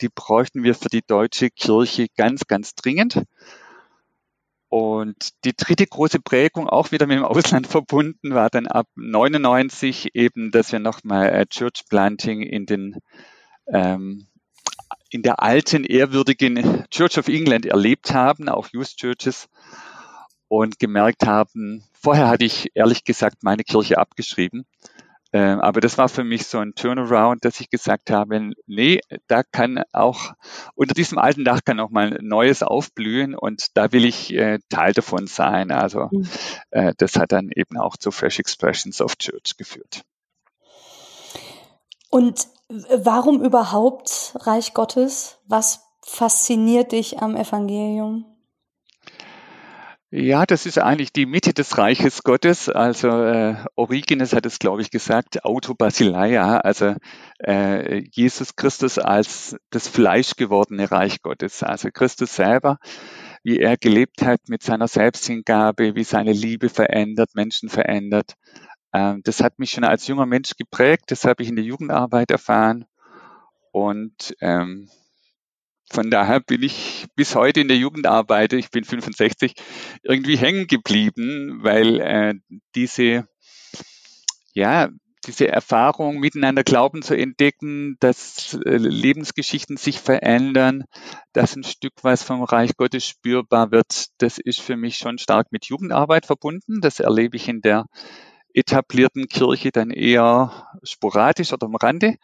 die 0.00 0.08
bräuchten 0.08 0.62
wir 0.62 0.76
für 0.76 0.88
die 0.88 1.02
deutsche 1.04 1.50
Kirche 1.50 2.06
ganz, 2.16 2.46
ganz 2.46 2.76
dringend. 2.76 3.24
Und 4.70 5.44
die 5.44 5.56
dritte 5.56 5.86
große 5.86 6.20
Prägung, 6.20 6.68
auch 6.68 6.92
wieder 6.92 7.06
mit 7.06 7.16
dem 7.16 7.24
Ausland 7.24 7.66
verbunden, 7.68 8.34
war 8.34 8.50
dann 8.50 8.66
ab 8.66 8.86
99 8.96 10.14
eben, 10.14 10.50
dass 10.50 10.72
wir 10.72 10.78
nochmal 10.78 11.30
äh, 11.30 11.46
Church 11.46 11.84
Planting 11.88 12.42
in 12.42 12.66
den 12.66 12.96
ähm, 13.72 14.26
in 15.10 15.22
der 15.22 15.42
alten, 15.42 15.84
ehrwürdigen 15.84 16.84
Church 16.90 17.18
of 17.18 17.28
England 17.28 17.64
erlebt 17.64 18.12
haben, 18.12 18.48
auch 18.48 18.68
Youth 18.72 18.96
Churches, 18.96 19.48
und 20.48 20.78
gemerkt 20.78 21.26
haben, 21.26 21.84
vorher 21.92 22.28
hatte 22.28 22.44
ich 22.44 22.70
ehrlich 22.74 23.04
gesagt 23.04 23.42
meine 23.42 23.64
Kirche 23.64 23.98
abgeschrieben. 23.98 24.64
Äh, 25.30 25.40
aber 25.40 25.80
das 25.80 25.98
war 25.98 26.08
für 26.08 26.24
mich 26.24 26.46
so 26.46 26.58
ein 26.58 26.74
Turnaround, 26.74 27.44
dass 27.44 27.60
ich 27.60 27.68
gesagt 27.68 28.10
habe, 28.10 28.52
nee, 28.66 29.00
da 29.26 29.42
kann 29.42 29.82
auch, 29.92 30.32
unter 30.74 30.94
diesem 30.94 31.18
alten 31.18 31.44
Dach 31.44 31.60
kann 31.64 31.80
auch 31.80 31.90
mal 31.90 32.18
Neues 32.22 32.62
aufblühen 32.62 33.34
und 33.34 33.76
da 33.76 33.92
will 33.92 34.04
ich 34.04 34.32
äh, 34.32 34.58
Teil 34.70 34.92
davon 34.94 35.26
sein. 35.26 35.70
Also 35.70 36.08
mhm. 36.10 36.28
äh, 36.70 36.94
das 36.96 37.16
hat 37.16 37.32
dann 37.32 37.50
eben 37.54 37.76
auch 37.78 37.96
zu 37.96 38.10
Fresh 38.10 38.38
Expressions 38.38 39.00
of 39.02 39.16
Church 39.16 39.56
geführt. 39.58 40.02
Und 42.10 42.48
warum 42.68 43.42
überhaupt 43.42 44.34
Reich 44.40 44.72
Gottes? 44.72 45.38
Was 45.46 45.80
fasziniert 46.02 46.92
dich 46.92 47.20
am 47.20 47.36
Evangelium? 47.36 48.24
Ja, 50.10 50.46
das 50.46 50.64
ist 50.64 50.78
eigentlich 50.78 51.12
die 51.12 51.26
Mitte 51.26 51.52
des 51.52 51.76
Reiches 51.76 52.22
Gottes. 52.22 52.70
Also 52.70 53.08
äh, 53.08 53.56
Origenes 53.74 54.32
hat 54.32 54.46
es, 54.46 54.58
glaube 54.58 54.80
ich, 54.80 54.90
gesagt, 54.90 55.44
Autobasileia, 55.44 56.58
also 56.58 56.94
äh, 57.44 57.98
Jesus 58.10 58.56
Christus 58.56 58.98
als 58.98 59.56
das 59.68 59.86
fleischgewordene 59.86 60.90
Reich 60.90 61.20
Gottes. 61.20 61.62
Also 61.62 61.90
Christus 61.92 62.34
selber, 62.34 62.78
wie 63.42 63.58
er 63.58 63.76
gelebt 63.76 64.22
hat 64.22 64.40
mit 64.48 64.62
seiner 64.62 64.88
Selbsthingabe, 64.88 65.94
wie 65.94 66.04
seine 66.04 66.32
Liebe 66.32 66.70
verändert, 66.70 67.34
Menschen 67.34 67.68
verändert. 67.68 68.32
Ähm, 68.94 69.20
das 69.24 69.42
hat 69.42 69.58
mich 69.58 69.72
schon 69.72 69.84
als 69.84 70.06
junger 70.06 70.26
Mensch 70.26 70.52
geprägt. 70.56 71.10
Das 71.10 71.26
habe 71.26 71.42
ich 71.42 71.50
in 71.50 71.56
der 71.56 71.66
Jugendarbeit 71.66 72.30
erfahren. 72.30 72.86
Und 73.72 74.34
ähm, 74.40 74.88
von 75.90 76.10
daher 76.10 76.40
bin 76.40 76.62
ich 76.62 77.06
bis 77.14 77.34
heute 77.34 77.60
in 77.60 77.68
der 77.68 77.76
Jugendarbeit, 77.76 78.52
ich 78.52 78.70
bin 78.70 78.84
65, 78.84 79.54
irgendwie 80.02 80.36
hängen 80.36 80.66
geblieben, 80.66 81.60
weil 81.62 82.00
äh, 82.00 82.34
diese, 82.74 83.26
ja, 84.52 84.90
diese 85.26 85.48
Erfahrung, 85.48 86.20
miteinander 86.20 86.64
Glauben 86.64 87.02
zu 87.02 87.16
entdecken, 87.16 87.96
dass 88.00 88.58
äh, 88.64 88.76
Lebensgeschichten 88.76 89.76
sich 89.76 90.00
verändern, 90.00 90.84
dass 91.32 91.56
ein 91.56 91.64
Stück 91.64 91.92
was 92.02 92.22
vom 92.22 92.42
Reich 92.42 92.76
Gottes 92.76 93.06
spürbar 93.06 93.70
wird, 93.70 94.06
das 94.18 94.38
ist 94.38 94.60
für 94.60 94.76
mich 94.76 94.96
schon 94.96 95.18
stark 95.18 95.52
mit 95.52 95.66
Jugendarbeit 95.66 96.26
verbunden. 96.26 96.80
Das 96.80 97.00
erlebe 97.00 97.36
ich 97.36 97.48
in 97.48 97.60
der 97.60 97.86
etablierten 98.54 99.28
Kirche 99.28 99.70
dann 99.70 99.90
eher 99.90 100.68
sporadisch 100.82 101.52
oder 101.52 101.66
am 101.66 101.76
Rande. 101.76 102.16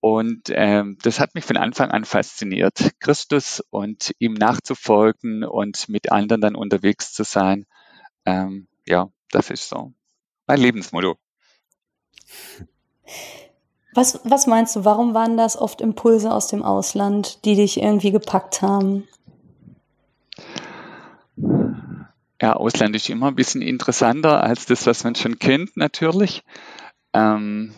Und 0.00 0.50
ähm, 0.50 0.98
das 1.02 1.20
hat 1.20 1.34
mich 1.34 1.44
von 1.44 1.56
Anfang 1.56 1.90
an 1.90 2.04
fasziniert, 2.04 2.92
Christus 3.00 3.62
und 3.70 4.12
ihm 4.18 4.34
nachzufolgen 4.34 5.42
und 5.44 5.88
mit 5.88 6.12
anderen 6.12 6.40
dann 6.40 6.54
unterwegs 6.54 7.12
zu 7.12 7.24
sein. 7.24 7.66
Ähm, 8.24 8.68
ja, 8.86 9.08
das 9.30 9.50
ist 9.50 9.68
so 9.68 9.92
mein 10.46 10.60
Lebensmotto. 10.60 11.16
Was, 13.94 14.20
was 14.24 14.46
meinst 14.46 14.76
du, 14.76 14.84
warum 14.84 15.14
waren 15.14 15.36
das 15.36 15.56
oft 15.56 15.80
Impulse 15.80 16.30
aus 16.30 16.48
dem 16.48 16.62
Ausland, 16.62 17.44
die 17.44 17.54
dich 17.54 17.80
irgendwie 17.80 18.10
gepackt 18.10 18.60
haben? 18.60 19.08
Ja, 22.40 22.52
Ausland 22.52 22.94
ist 22.94 23.08
immer 23.08 23.28
ein 23.28 23.34
bisschen 23.34 23.62
interessanter 23.62 24.42
als 24.42 24.66
das, 24.66 24.86
was 24.86 25.04
man 25.04 25.14
schon 25.14 25.38
kennt, 25.38 25.76
natürlich. 25.76 26.42
Ähm, 27.14 27.72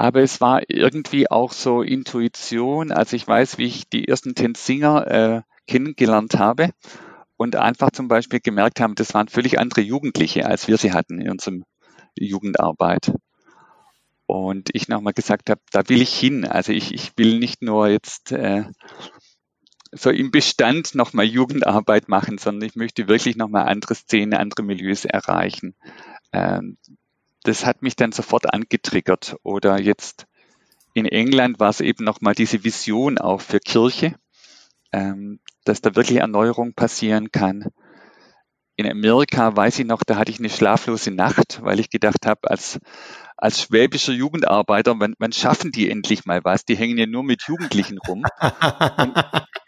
aber 0.00 0.22
es 0.22 0.40
war 0.40 0.62
irgendwie 0.68 1.30
auch 1.30 1.52
so 1.52 1.82
Intuition. 1.82 2.90
Also 2.90 3.16
ich 3.16 3.28
weiß, 3.28 3.58
wie 3.58 3.66
ich 3.66 3.86
die 3.90 4.08
ersten 4.08 4.34
Tensinger 4.34 5.06
äh, 5.06 5.42
kennengelernt 5.66 6.38
habe 6.38 6.70
und 7.36 7.54
einfach 7.54 7.90
zum 7.90 8.08
Beispiel 8.08 8.40
gemerkt 8.40 8.80
haben, 8.80 8.94
das 8.94 9.12
waren 9.12 9.28
völlig 9.28 9.58
andere 9.58 9.82
Jugendliche, 9.82 10.46
als 10.46 10.68
wir 10.68 10.78
sie 10.78 10.94
hatten 10.94 11.20
in 11.20 11.30
unserem 11.30 11.64
Jugendarbeit. 12.18 13.12
Und 14.24 14.70
ich 14.72 14.88
nochmal 14.88 15.12
gesagt 15.12 15.50
habe, 15.50 15.60
da 15.70 15.86
will 15.90 16.00
ich 16.00 16.18
hin. 16.18 16.46
Also 16.46 16.72
ich, 16.72 16.94
ich 16.94 17.12
will 17.18 17.38
nicht 17.38 17.60
nur 17.60 17.88
jetzt 17.88 18.32
äh, 18.32 18.64
so 19.92 20.08
im 20.08 20.30
Bestand 20.30 20.94
nochmal 20.94 21.26
Jugendarbeit 21.26 22.08
machen, 22.08 22.38
sondern 22.38 22.66
ich 22.66 22.74
möchte 22.74 23.06
wirklich 23.06 23.36
nochmal 23.36 23.68
andere 23.68 23.94
Szenen, 23.94 24.32
andere 24.32 24.62
Milieus 24.62 25.04
erreichen. 25.04 25.74
Ähm, 26.32 26.78
das 27.42 27.66
hat 27.66 27.82
mich 27.82 27.96
dann 27.96 28.12
sofort 28.12 28.52
angetriggert. 28.52 29.36
Oder 29.42 29.80
jetzt 29.80 30.26
in 30.94 31.06
England 31.06 31.60
war 31.60 31.70
es 31.70 31.80
eben 31.80 32.04
nochmal 32.04 32.34
diese 32.34 32.64
Vision 32.64 33.18
auch 33.18 33.40
für 33.40 33.60
Kirche, 33.60 34.14
ähm, 34.92 35.40
dass 35.64 35.80
da 35.80 35.94
wirklich 35.94 36.18
Erneuerung 36.18 36.74
passieren 36.74 37.30
kann. 37.30 37.66
In 38.76 38.90
Amerika 38.90 39.54
weiß 39.54 39.78
ich 39.78 39.86
noch, 39.86 40.02
da 40.04 40.16
hatte 40.16 40.32
ich 40.32 40.38
eine 40.38 40.48
schlaflose 40.48 41.10
Nacht, 41.10 41.60
weil 41.62 41.80
ich 41.80 41.90
gedacht 41.90 42.26
habe, 42.26 42.50
als 42.50 42.80
als 43.40 43.62
schwäbischer 43.62 44.12
Jugendarbeiter, 44.12 44.94
wann, 44.98 45.14
wann 45.18 45.32
schaffen 45.32 45.72
die 45.72 45.90
endlich 45.90 46.26
mal 46.26 46.44
was? 46.44 46.66
Die 46.66 46.76
hängen 46.76 46.98
ja 46.98 47.06
nur 47.06 47.24
mit 47.24 47.44
Jugendlichen 47.48 47.98
rum. 48.06 48.24
und, 48.98 49.14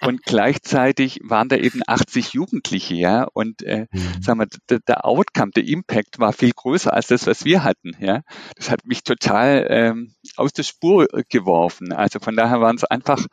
und 0.03 0.23
gleichzeitig 0.25 1.21
waren 1.25 1.49
da 1.49 1.57
eben 1.57 1.81
80 1.87 2.35
Jugendliche, 2.35 2.95
ja. 2.95 3.27
Und 3.33 3.63
äh, 3.63 3.87
mhm. 3.91 4.23
sagen 4.23 4.41
wir, 4.41 4.49
der, 4.69 4.81
der 4.81 5.07
Outcome, 5.07 5.53
der 5.53 5.67
Impact 5.67 6.19
war 6.19 6.35
viel 6.35 6.53
größer 6.53 6.93
als 6.93 7.07
das, 7.07 7.27
was 7.27 7.47
wir 7.47 7.65
hatten, 7.65 7.97
ja. 7.99 8.21
Das 8.57 8.71
hat 8.71 8.85
mich 8.85 9.05
total 9.05 9.67
ähm, 9.71 10.15
aus 10.37 10.53
der 10.53 10.65
Spur 10.65 11.09
geworfen. 11.31 11.95
Also 11.95 12.21
von 12.21 12.37
daher 12.37 12.61
waren 12.61 12.77
es 12.77 12.85
einfach 12.85 13.27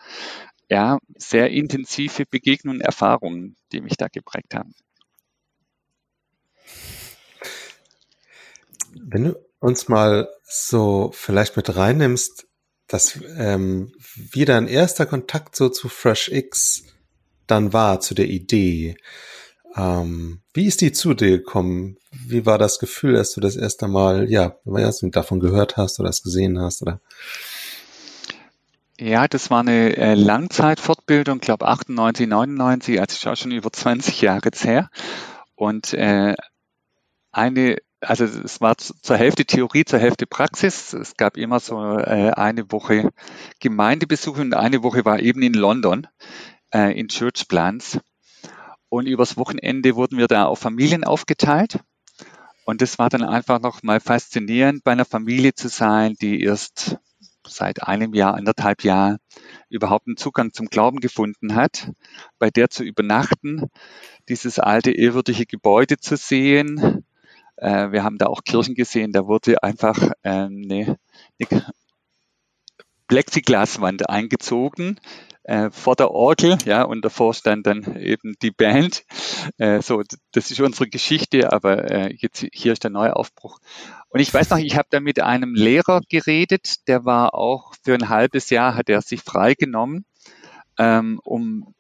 ja 0.70 1.00
sehr 1.18 1.50
intensive 1.50 2.26
Begegnungen 2.26 2.80
und 2.80 2.86
Erfahrungen, 2.86 3.58
die 3.74 3.82
mich 3.82 3.98
da 3.98 4.08
geprägt 4.08 4.56
haben. 4.56 4.74
Wenn 8.94 9.26
du 9.26 9.49
uns 9.60 9.88
mal 9.88 10.30
so 10.44 11.12
vielleicht 11.14 11.58
mit 11.58 11.76
reinnimmst, 11.76 12.48
dass 12.88 13.20
ähm, 13.38 13.92
wie 14.16 14.46
dein 14.46 14.68
erster 14.68 15.06
Kontakt 15.06 15.56
so 15.56 15.70
zu 15.70 15.90
FreshX 15.90 16.84
dann 17.48 17.74
war, 17.74 18.00
zu 18.00 18.16
der 18.16 18.28
Idee. 18.28 18.98
Ähm, 19.76 20.42
wie 20.54 20.66
ist 20.66 20.82
die 20.82 20.92
zu 20.92 21.14
dir 21.14 21.38
gekommen? 21.38 21.98
Wie 22.12 22.46
war 22.46 22.58
das 22.58 22.80
Gefühl, 22.80 23.14
dass 23.14 23.32
du 23.34 23.42
das 23.42 23.56
erste 23.56 23.88
Mal, 23.88 24.30
ja, 24.30 24.56
was 24.64 25.00
du 25.00 25.10
davon 25.10 25.40
gehört 25.40 25.78
hast 25.78 26.00
oder 26.00 26.10
es 26.10 26.24
gesehen 26.24 26.60
hast, 26.60 26.82
oder? 26.82 27.00
Ja, 29.00 29.28
das 29.28 29.50
war 29.50 29.62
eine 29.62 29.96
äh, 29.96 30.14
Langzeitfortbildung, 30.16 31.40
glaube 31.40 31.68
98, 31.68 32.28
99, 32.28 33.00
also 33.00 33.36
schon 33.36 33.52
über 33.52 33.72
20 33.72 34.22
Jahre 34.22 34.42
jetzt 34.46 34.66
her. 34.66 34.90
Und 35.56 35.94
äh, 35.94 36.36
eine 37.32 37.78
also 38.02 38.26
es 38.26 38.62
war 38.62 38.78
zur 38.78 39.18
Hälfte 39.18 39.46
Theorie, 39.46 39.86
zur 39.86 40.00
Hälfte 40.00 40.26
Praxis. 40.26 40.94
Es 40.94 41.18
gab 41.18 41.38
immer 41.38 41.60
so 41.60 41.98
äh, 41.98 42.32
eine 42.32 42.72
Woche 42.72 43.12
Gemeindebesuche 43.60 44.42
und 44.42 44.54
eine 44.54 44.84
Woche 44.84 45.06
war 45.06 45.20
eben 45.20 45.42
in 45.42 45.54
London 45.54 46.08
äh, 46.74 46.98
in 46.98 47.08
Church 47.10 47.48
Plans. 47.48 48.00
Und 48.90 49.06
übers 49.06 49.38
Wochenende 49.38 49.96
wurden 49.96 50.18
wir 50.18 50.28
da 50.28 50.46
auf 50.46 50.60
Familien 50.60 51.04
aufgeteilt. 51.04 51.80
Und 52.66 52.82
das 52.82 53.00
war 53.00 53.10
dann 53.10 53.24
einfach 53.24 53.60
nochmal 53.60 54.00
faszinierend, 54.00 54.84
bei 54.84 54.92
einer 54.92 55.06
Familie 55.06 55.54
zu 55.54 55.70
sein, 55.70 56.16
die 56.22 56.42
erst 56.42 56.98
seit 57.48 57.84
einem 57.84 58.14
Jahr, 58.14 58.36
anderthalb 58.36 58.84
Jahren 58.84 59.18
überhaupt 59.70 60.08
einen 60.08 60.18
Zugang 60.18 60.54
zum 60.54 60.68
Glauben 60.68 61.00
gefunden 61.00 61.56
hat, 61.56 61.92
bei 62.38 62.50
der 62.50 62.70
zu 62.70 62.84
übernachten, 62.84 63.70
dieses 64.28 64.60
alte 64.60 64.92
ehrwürdige 64.92 65.46
Gebäude 65.46 65.98
zu 65.98 66.16
sehen, 66.16 67.04
äh, 67.62 67.92
wir 67.92 68.04
haben 68.04 68.18
da 68.18 68.28
auch 68.28 68.44
Kirchen 68.44 68.76
gesehen, 68.76 69.12
da 69.12 69.28
wurde 69.28 69.62
einfach 69.64 70.12
ähm, 70.24 70.64
eine, 70.66 70.98
eine 71.40 71.66
Plexiglaswand 73.08 74.10
eingezogen 74.10 75.00
äh, 75.50 75.72
vor 75.72 75.96
der 75.96 76.12
Orgel, 76.12 76.60
ja, 76.66 76.84
und 76.84 77.04
davor 77.04 77.34
stand 77.34 77.66
dann 77.66 77.96
eben 77.98 78.36
die 78.42 78.52
Band. 78.52 79.04
Äh, 79.58 79.82
so, 79.82 80.04
das 80.32 80.52
ist 80.52 80.60
unsere 80.62 80.88
Geschichte, 80.88 81.52
aber 81.52 81.90
äh, 81.90 82.14
jetzt 82.16 82.46
hier 82.54 82.74
ist 82.74 82.84
der 82.84 82.92
Neuaufbruch. 82.92 83.58
Und 84.10 84.20
ich 84.20 84.32
weiß 84.32 84.52
noch, 84.52 84.60
ich 84.60 84.78
habe 84.78 84.88
da 84.92 85.00
mit 85.00 85.20
einem 85.20 85.56
Lehrer 85.56 86.02
geredet, 86.08 86.88
der 86.88 87.04
war 87.04 87.34
auch 87.34 87.74
für 87.84 87.96
ein 87.96 88.10
halbes 88.10 88.52
Jahr 88.52 88.76
hat 88.76 88.90
er 88.90 89.02
sich 89.02 89.22
freigenommen, 89.22 90.06
ähm, 90.78 91.20
um 91.24 91.74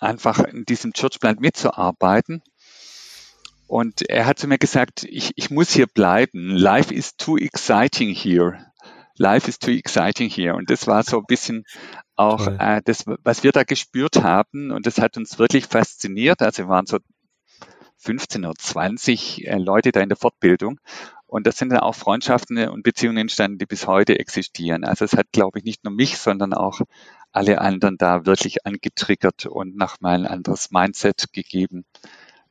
einfach 0.00 0.44
in 0.44 0.64
diesem 0.64 0.92
Churchplan 0.92 1.38
mitzuarbeiten. 1.40 2.42
Und 3.74 4.08
er 4.08 4.26
hat 4.26 4.38
zu 4.38 4.46
mir 4.46 4.58
gesagt, 4.58 5.02
ich, 5.02 5.32
ich 5.34 5.50
muss 5.50 5.72
hier 5.72 5.88
bleiben. 5.88 6.50
Life 6.50 6.94
is 6.94 7.16
too 7.16 7.36
exciting 7.36 8.14
here. 8.14 8.56
Life 9.18 9.48
is 9.48 9.58
too 9.58 9.72
exciting 9.72 10.30
here. 10.30 10.54
Und 10.54 10.70
das 10.70 10.86
war 10.86 11.02
so 11.02 11.18
ein 11.18 11.24
bisschen 11.26 11.64
auch 12.14 12.46
äh, 12.46 12.82
das, 12.84 13.04
was 13.24 13.42
wir 13.42 13.50
da 13.50 13.64
gespürt 13.64 14.22
haben. 14.22 14.70
Und 14.70 14.86
das 14.86 14.98
hat 14.98 15.16
uns 15.16 15.40
wirklich 15.40 15.66
fasziniert. 15.66 16.40
Also 16.40 16.62
wir 16.62 16.68
waren 16.68 16.86
so 16.86 16.98
15 17.96 18.44
oder 18.44 18.54
20 18.56 19.44
äh, 19.44 19.58
Leute 19.58 19.90
da 19.90 20.02
in 20.02 20.08
der 20.08 20.18
Fortbildung. 20.18 20.78
Und 21.26 21.48
das 21.48 21.58
sind 21.58 21.70
dann 21.70 21.80
auch 21.80 21.96
Freundschaften 21.96 22.68
und 22.68 22.84
Beziehungen 22.84 23.16
entstanden, 23.16 23.58
die 23.58 23.66
bis 23.66 23.88
heute 23.88 24.20
existieren. 24.20 24.84
Also 24.84 25.04
es 25.04 25.14
hat, 25.14 25.32
glaube 25.32 25.58
ich, 25.58 25.64
nicht 25.64 25.82
nur 25.82 25.92
mich, 25.92 26.18
sondern 26.18 26.54
auch 26.54 26.80
alle 27.32 27.60
anderen 27.60 27.96
da 27.98 28.24
wirklich 28.24 28.64
angetriggert 28.66 29.46
und 29.46 29.76
nochmal 29.76 30.20
ein 30.20 30.26
anderes 30.28 30.70
Mindset 30.70 31.32
gegeben 31.32 31.86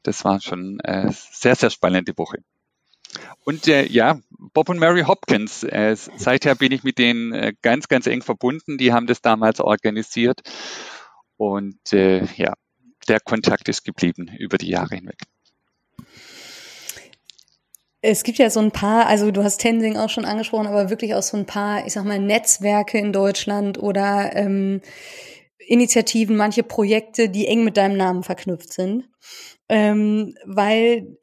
das 0.04 0.24
war 0.26 0.42
schon 0.42 0.80
äh, 0.82 1.12
sehr, 1.12 1.56
sehr 1.56 1.70
spannende 1.70 2.18
Woche. 2.18 2.38
Und 3.46 3.68
äh, 3.68 3.86
ja, 3.86 4.20
Bob 4.54 4.70
und 4.70 4.80
Mary 4.80 5.04
Hopkins, 5.04 5.64
äh, 5.64 5.96
seither 5.96 6.56
bin 6.56 6.72
ich 6.72 6.84
mit 6.84 6.98
denen 6.98 7.34
äh, 7.34 7.54
ganz, 7.62 7.88
ganz 7.88 8.08
eng 8.08 8.22
verbunden. 8.22 8.78
Die 8.78 8.94
haben 8.94 9.08
das 9.08 9.22
damals 9.22 9.60
organisiert. 9.60 10.42
Und 11.38 11.94
äh, 11.94 12.26
ja, 12.36 12.54
der 13.08 13.20
Kontakt 13.20 13.70
ist 13.70 13.84
geblieben 13.84 14.30
über 14.38 14.58
die 14.58 14.70
Jahre 14.70 14.96
hinweg. 14.96 15.18
Es 18.02 18.24
gibt 18.24 18.38
ja 18.38 18.50
so 18.50 18.60
ein 18.60 18.72
paar, 18.72 19.08
also 19.08 19.32
du 19.32 19.44
hast 19.44 19.60
Tensing 19.60 19.96
auch 19.98 20.10
schon 20.10 20.26
angesprochen, 20.26 20.68
aber 20.68 20.90
wirklich 20.90 21.16
auch 21.16 21.24
so 21.24 21.38
ein 21.38 21.46
paar, 21.46 21.86
ich 21.88 21.94
sag 21.94 22.04
mal, 22.04 22.20
Netzwerke 22.20 22.98
in 22.98 23.14
Deutschland 23.14 23.78
oder 23.78 24.36
ähm, 24.36 24.82
Initiativen, 25.58 26.36
manche 26.36 26.64
Projekte, 26.64 27.30
die 27.30 27.48
eng 27.48 27.64
mit 27.64 27.78
deinem 27.78 27.96
Namen 27.96 28.24
verknüpft 28.24 28.74
sind, 28.74 29.10
ähm, 29.74 30.36
weil 30.46 31.18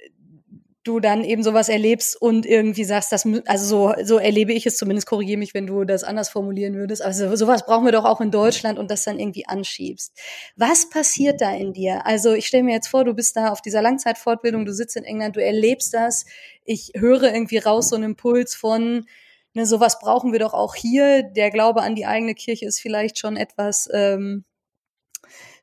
du 0.82 0.98
dann 0.98 1.22
eben 1.22 1.44
sowas 1.44 1.68
erlebst 1.68 2.20
und 2.20 2.44
irgendwie 2.46 2.82
sagst, 2.82 3.12
das, 3.12 3.24
also 3.46 3.64
so, 3.64 3.94
so 4.02 4.18
erlebe 4.18 4.52
ich 4.52 4.66
es 4.66 4.76
zumindest, 4.76 5.06
korrigiere 5.06 5.38
mich, 5.38 5.54
wenn 5.54 5.68
du 5.68 5.84
das 5.84 6.02
anders 6.02 6.30
formulieren 6.30 6.74
würdest, 6.74 7.00
also 7.00 7.36
sowas 7.36 7.64
brauchen 7.64 7.84
wir 7.84 7.92
doch 7.92 8.04
auch 8.04 8.20
in 8.20 8.32
Deutschland 8.32 8.78
und 8.78 8.90
das 8.90 9.04
dann 9.04 9.20
irgendwie 9.20 9.46
anschiebst. 9.46 10.18
Was 10.56 10.90
passiert 10.90 11.40
da 11.40 11.54
in 11.54 11.74
dir? 11.74 12.06
Also 12.06 12.32
ich 12.32 12.48
stelle 12.48 12.64
mir 12.64 12.74
jetzt 12.74 12.88
vor, 12.88 13.04
du 13.04 13.14
bist 13.14 13.36
da 13.36 13.50
auf 13.50 13.60
dieser 13.60 13.82
Langzeitfortbildung, 13.82 14.64
du 14.64 14.72
sitzt 14.72 14.96
in 14.96 15.04
England, 15.04 15.36
du 15.36 15.44
erlebst 15.44 15.94
das, 15.94 16.24
ich 16.64 16.92
höre 16.96 17.32
irgendwie 17.32 17.58
raus 17.58 17.90
so 17.90 17.96
einen 17.96 18.04
Impuls 18.04 18.56
von, 18.56 19.06
ne, 19.54 19.66
sowas 19.66 20.00
brauchen 20.00 20.32
wir 20.32 20.40
doch 20.40 20.54
auch 20.54 20.74
hier, 20.74 21.22
der 21.22 21.50
Glaube 21.50 21.82
an 21.82 21.94
die 21.94 22.06
eigene 22.06 22.34
Kirche 22.34 22.66
ist 22.66 22.80
vielleicht 22.80 23.18
schon 23.18 23.36
etwas, 23.36 23.88
ähm, 23.92 24.44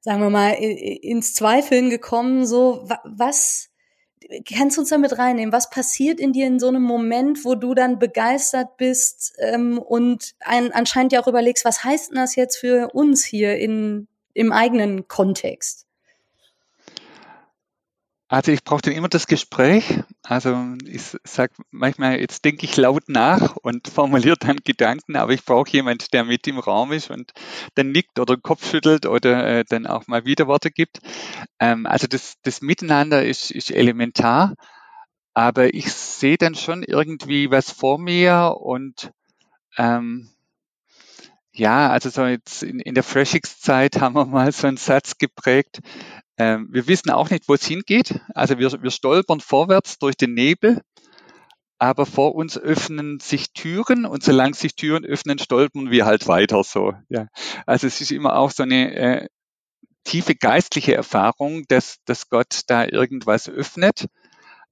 sagen 0.08 0.22
wir 0.22 0.30
mal, 0.30 0.52
ins 0.52 1.34
Zweifeln 1.34 1.90
gekommen, 1.90 2.46
so, 2.46 2.88
was, 3.04 3.68
kannst 4.50 4.78
du 4.78 4.82
uns 4.82 4.90
damit 4.90 5.18
reinnehmen? 5.18 5.52
Was 5.52 5.70
passiert 5.70 6.22
in 6.22 6.32
dir 6.32 6.48
in 6.48 6.60
so 6.60 6.70
einem 6.70 6.82
Moment, 6.82 7.44
wo 7.44 7.56
du 7.56 7.74
dann 7.74 8.00
begeistert 8.00 8.78
bist 8.78 9.34
ähm, 9.40 9.78
und 9.78 10.36
ein, 10.40 10.72
anscheinend 10.72 11.12
ja 11.12 11.22
auch 11.22 11.28
überlegst, 11.28 11.66
was 11.66 11.84
heißt 11.84 12.12
denn 12.12 12.16
das 12.16 12.38
jetzt 12.38 12.56
für 12.56 12.92
uns 12.94 13.26
hier 13.26 13.58
in, 13.58 14.08
im 14.34 14.54
eigenen 14.54 15.10
Kontext? 15.10 15.87
Also 18.30 18.52
ich 18.52 18.64
brauche 18.64 18.82
dann 18.82 18.94
immer 18.94 19.08
das 19.08 19.26
Gespräch. 19.26 20.02
Also 20.22 20.76
ich 20.86 21.18
sage 21.24 21.54
manchmal, 21.72 22.20
jetzt 22.20 22.44
denke 22.44 22.66
ich 22.66 22.76
laut 22.76 23.08
nach 23.08 23.56
und 23.56 23.88
formuliere 23.94 24.36
dann 24.38 24.58
Gedanken, 24.58 25.16
aber 25.16 25.32
ich 25.32 25.46
brauche 25.46 25.72
jemand, 25.72 26.14
der 26.14 26.26
mit 26.26 26.46
im 26.48 26.60
Raum 26.60 26.92
ist 26.92 27.10
und 27.10 27.32
dann 27.76 27.92
nickt 27.92 28.20
oder 28.20 28.36
den 28.36 28.42
Kopf 28.42 28.70
schüttelt 28.70 29.06
oder 29.06 29.48
äh, 29.48 29.66
dann 29.68 29.88
auch 29.88 30.08
mal 30.08 30.26
wieder 30.26 30.48
Worte 30.48 30.72
gibt. 30.72 31.00
Ähm, 31.60 31.86
also 31.86 32.08
das, 32.08 32.36
das 32.44 32.62
Miteinander 32.62 33.26
ist, 33.26 33.50
ist 33.50 33.72
elementar, 33.72 34.56
aber 35.34 35.74
ich 35.74 35.94
sehe 35.94 36.38
dann 36.38 36.56
schon 36.56 36.84
irgendwie 36.84 37.50
was 37.50 37.72
vor 37.72 37.98
mir 37.98 38.56
und 38.60 39.12
ähm, 39.78 40.30
ja, 41.54 41.90
also 41.90 42.10
so 42.10 42.26
jetzt 42.26 42.62
in, 42.62 42.80
in 42.80 42.94
der 42.94 43.04
Freshix-Zeit 43.04 44.00
haben 44.00 44.16
wir 44.16 44.26
mal 44.26 44.52
so 44.52 44.68
einen 44.68 44.78
Satz 44.78 45.18
geprägt, 45.18 45.80
ähm, 46.38 46.68
wir 46.72 46.88
wissen 46.88 47.10
auch 47.10 47.30
nicht, 47.30 47.48
wo 47.48 47.54
es 47.56 47.66
hingeht. 47.66 48.20
Also 48.34 48.60
wir, 48.60 48.72
wir 48.82 48.92
stolpern 48.92 49.40
vorwärts 49.40 49.98
durch 49.98 50.16
den 50.16 50.34
Nebel, 50.34 50.82
aber 51.80 52.06
vor 52.06 52.36
uns 52.36 52.58
öffnen 52.58 53.20
sich 53.20 53.54
Türen 53.54 54.06
und 54.06 54.24
solange 54.24 54.54
sich 54.54 54.76
Türen 54.76 55.06
öffnen, 55.06 55.40
stolpern 55.40 55.92
wir 55.92 56.06
halt 56.06 56.28
weiter 56.28 56.64
so. 56.64 56.94
Ja. 57.10 57.28
Also 57.66 57.88
es 57.88 58.02
ist 58.02 58.12
immer 58.12 58.36
auch 58.36 58.52
so 58.52 58.64
eine 58.64 58.96
äh, 58.96 59.28
tiefe 60.04 60.36
geistliche 60.36 60.96
Erfahrung, 60.96 61.64
dass, 61.68 61.98
dass 62.06 62.30
Gott 62.30 62.62
da 62.68 62.86
irgendwas 62.86 63.50
öffnet. 63.50 64.08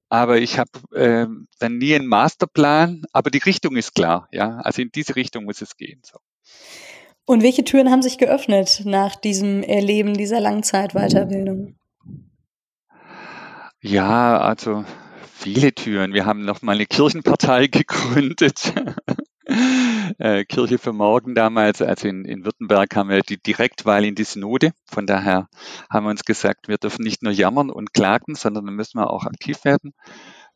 Aber 0.08 0.38
ich 0.38 0.58
habe 0.58 0.70
äh, 0.94 1.26
dann 1.58 1.78
nie 1.78 1.94
einen 1.94 2.06
Masterplan, 2.06 3.02
aber 3.12 3.30
die 3.30 3.38
Richtung 3.38 3.76
ist 3.76 3.94
klar. 3.94 4.28
Ja, 4.30 4.58
also 4.58 4.82
in 4.82 4.90
diese 4.94 5.16
Richtung 5.16 5.44
muss 5.44 5.62
es 5.62 5.76
gehen. 5.76 6.00
So. 6.04 6.18
Und 7.26 7.42
welche 7.42 7.64
Türen 7.64 7.90
haben 7.90 8.02
sich 8.02 8.18
geöffnet 8.18 8.82
nach 8.84 9.16
diesem 9.16 9.64
Erleben 9.64 10.14
dieser 10.14 10.40
Langzeitweiterbildung? 10.40 11.74
Ja, 13.82 14.38
also 14.38 14.84
viele 15.34 15.74
Türen. 15.74 16.12
Wir 16.12 16.24
haben 16.24 16.44
noch 16.44 16.62
mal 16.62 16.76
eine 16.76 16.86
Kirchenpartei 16.86 17.66
gegründet. 17.66 18.72
Äh, 20.18 20.44
Kirche 20.44 20.78
für 20.78 20.92
Morgen 20.92 21.34
damals, 21.34 21.82
also 21.82 22.08
in, 22.08 22.24
in 22.24 22.44
Württemberg 22.44 22.94
haben 22.96 23.10
wir 23.10 23.20
die 23.20 23.40
Direktwahl 23.40 24.04
in 24.04 24.14
die 24.14 24.24
Synode. 24.24 24.72
Von 24.86 25.06
daher 25.06 25.48
haben 25.90 26.06
wir 26.06 26.10
uns 26.10 26.24
gesagt, 26.24 26.68
wir 26.68 26.78
dürfen 26.78 27.02
nicht 27.02 27.22
nur 27.22 27.32
jammern 27.32 27.70
und 27.70 27.92
klagen, 27.92 28.34
sondern 28.34 28.66
dann 28.66 28.74
müssen 28.74 28.98
wir 28.98 29.10
auch 29.10 29.24
aktiv 29.24 29.64
werden. 29.64 29.92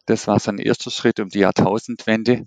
Das 0.06 0.26
war 0.26 0.38
so 0.38 0.50
ein 0.50 0.58
erster 0.58 0.90
Schritt 0.90 1.20
um 1.20 1.28
die 1.28 1.40
Jahrtausendwende. 1.40 2.46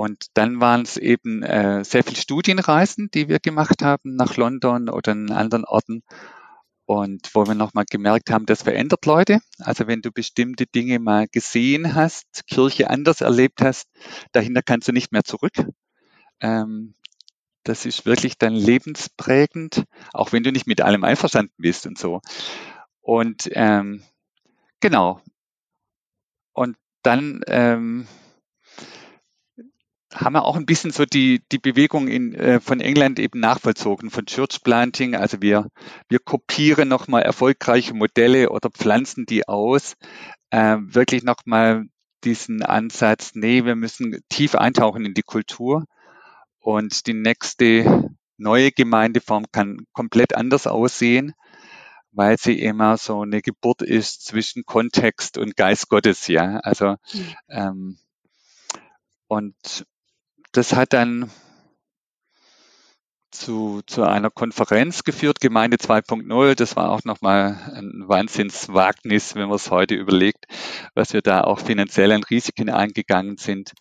Und 0.00 0.28
dann 0.32 0.60
waren 0.62 0.80
es 0.80 0.96
eben 0.96 1.42
äh, 1.42 1.84
sehr 1.84 2.02
viele 2.02 2.16
Studienreisen, 2.16 3.10
die 3.10 3.28
wir 3.28 3.38
gemacht 3.38 3.82
haben 3.82 4.16
nach 4.16 4.38
London 4.38 4.88
oder 4.88 5.12
in 5.12 5.30
anderen 5.30 5.66
Orten. 5.66 6.04
Und 6.86 7.28
wo 7.34 7.44
wir 7.44 7.54
nochmal 7.54 7.84
gemerkt 7.84 8.30
haben, 8.30 8.46
das 8.46 8.62
verändert 8.62 9.04
Leute. 9.04 9.40
Also 9.58 9.86
wenn 9.88 10.00
du 10.00 10.10
bestimmte 10.10 10.64
Dinge 10.64 11.00
mal 11.00 11.26
gesehen 11.30 11.94
hast, 11.94 12.46
Kirche 12.46 12.88
anders 12.88 13.20
erlebt 13.20 13.60
hast, 13.60 13.90
dahinter 14.32 14.62
kannst 14.62 14.88
du 14.88 14.92
nicht 14.92 15.12
mehr 15.12 15.22
zurück. 15.22 15.52
Ähm, 16.40 16.94
das 17.64 17.84
ist 17.84 18.06
wirklich 18.06 18.38
dann 18.38 18.54
lebensprägend, 18.54 19.84
auch 20.14 20.32
wenn 20.32 20.44
du 20.44 20.50
nicht 20.50 20.66
mit 20.66 20.80
allem 20.80 21.04
einverstanden 21.04 21.52
bist 21.58 21.86
und 21.86 21.98
so. 21.98 22.22
Und 23.02 23.50
ähm, 23.52 24.02
genau. 24.80 25.20
Und 26.54 26.78
dann 27.02 27.42
ähm, 27.48 28.06
haben 30.12 30.32
wir 30.32 30.44
auch 30.44 30.56
ein 30.56 30.66
bisschen 30.66 30.90
so 30.90 31.04
die, 31.04 31.42
die 31.52 31.58
Bewegung 31.58 32.08
in, 32.08 32.34
äh, 32.34 32.60
von 32.60 32.80
England 32.80 33.18
eben 33.18 33.40
nachvollzogen, 33.40 34.10
von 34.10 34.26
Church 34.26 34.62
Planting. 34.62 35.14
Also 35.14 35.40
wir, 35.40 35.68
wir 36.08 36.18
kopieren 36.18 36.88
nochmal 36.88 37.22
erfolgreiche 37.22 37.94
Modelle 37.94 38.50
oder 38.50 38.70
pflanzen 38.70 39.26
die 39.26 39.46
aus. 39.46 39.94
Äh, 40.50 40.78
wirklich 40.80 41.22
nochmal 41.22 41.84
diesen 42.24 42.62
Ansatz, 42.62 43.32
nee, 43.34 43.64
wir 43.64 43.76
müssen 43.76 44.20
tief 44.28 44.54
eintauchen 44.54 45.04
in 45.04 45.14
die 45.14 45.22
Kultur. 45.22 45.84
Und 46.58 47.06
die 47.06 47.14
nächste 47.14 48.10
neue 48.36 48.72
Gemeindeform 48.72 49.46
kann 49.52 49.86
komplett 49.92 50.34
anders 50.34 50.66
aussehen, 50.66 51.34
weil 52.10 52.36
sie 52.36 52.60
immer 52.60 52.96
so 52.96 53.22
eine 53.22 53.40
Geburt 53.42 53.82
ist 53.82 54.26
zwischen 54.26 54.64
Kontext 54.64 55.38
und 55.38 55.56
Geist 55.56 55.88
Gottes, 55.88 56.26
ja. 56.26 56.56
Also 56.58 56.96
mhm. 57.12 57.34
ähm, 57.48 57.98
und 59.28 59.86
das 60.52 60.74
hat 60.74 60.92
dann 60.92 61.30
zu, 63.30 63.80
zu 63.86 64.02
einer 64.02 64.30
Konferenz 64.30 65.04
geführt, 65.04 65.40
Gemeinde 65.40 65.76
2.0. 65.76 66.54
Das 66.54 66.76
war 66.76 66.90
auch 66.90 67.04
nochmal 67.04 67.58
ein 67.74 68.04
Wahnsinnswagnis, 68.06 69.34
wenn 69.34 69.48
man 69.48 69.56
es 69.56 69.70
heute 69.70 69.94
überlegt, 69.94 70.46
was 70.94 71.12
wir 71.12 71.22
da 71.22 71.42
auch 71.42 71.60
finanziell 71.60 72.12
an 72.12 72.24
Risiken 72.24 72.70
eingegangen 72.70 73.36
sind. 73.36 73.72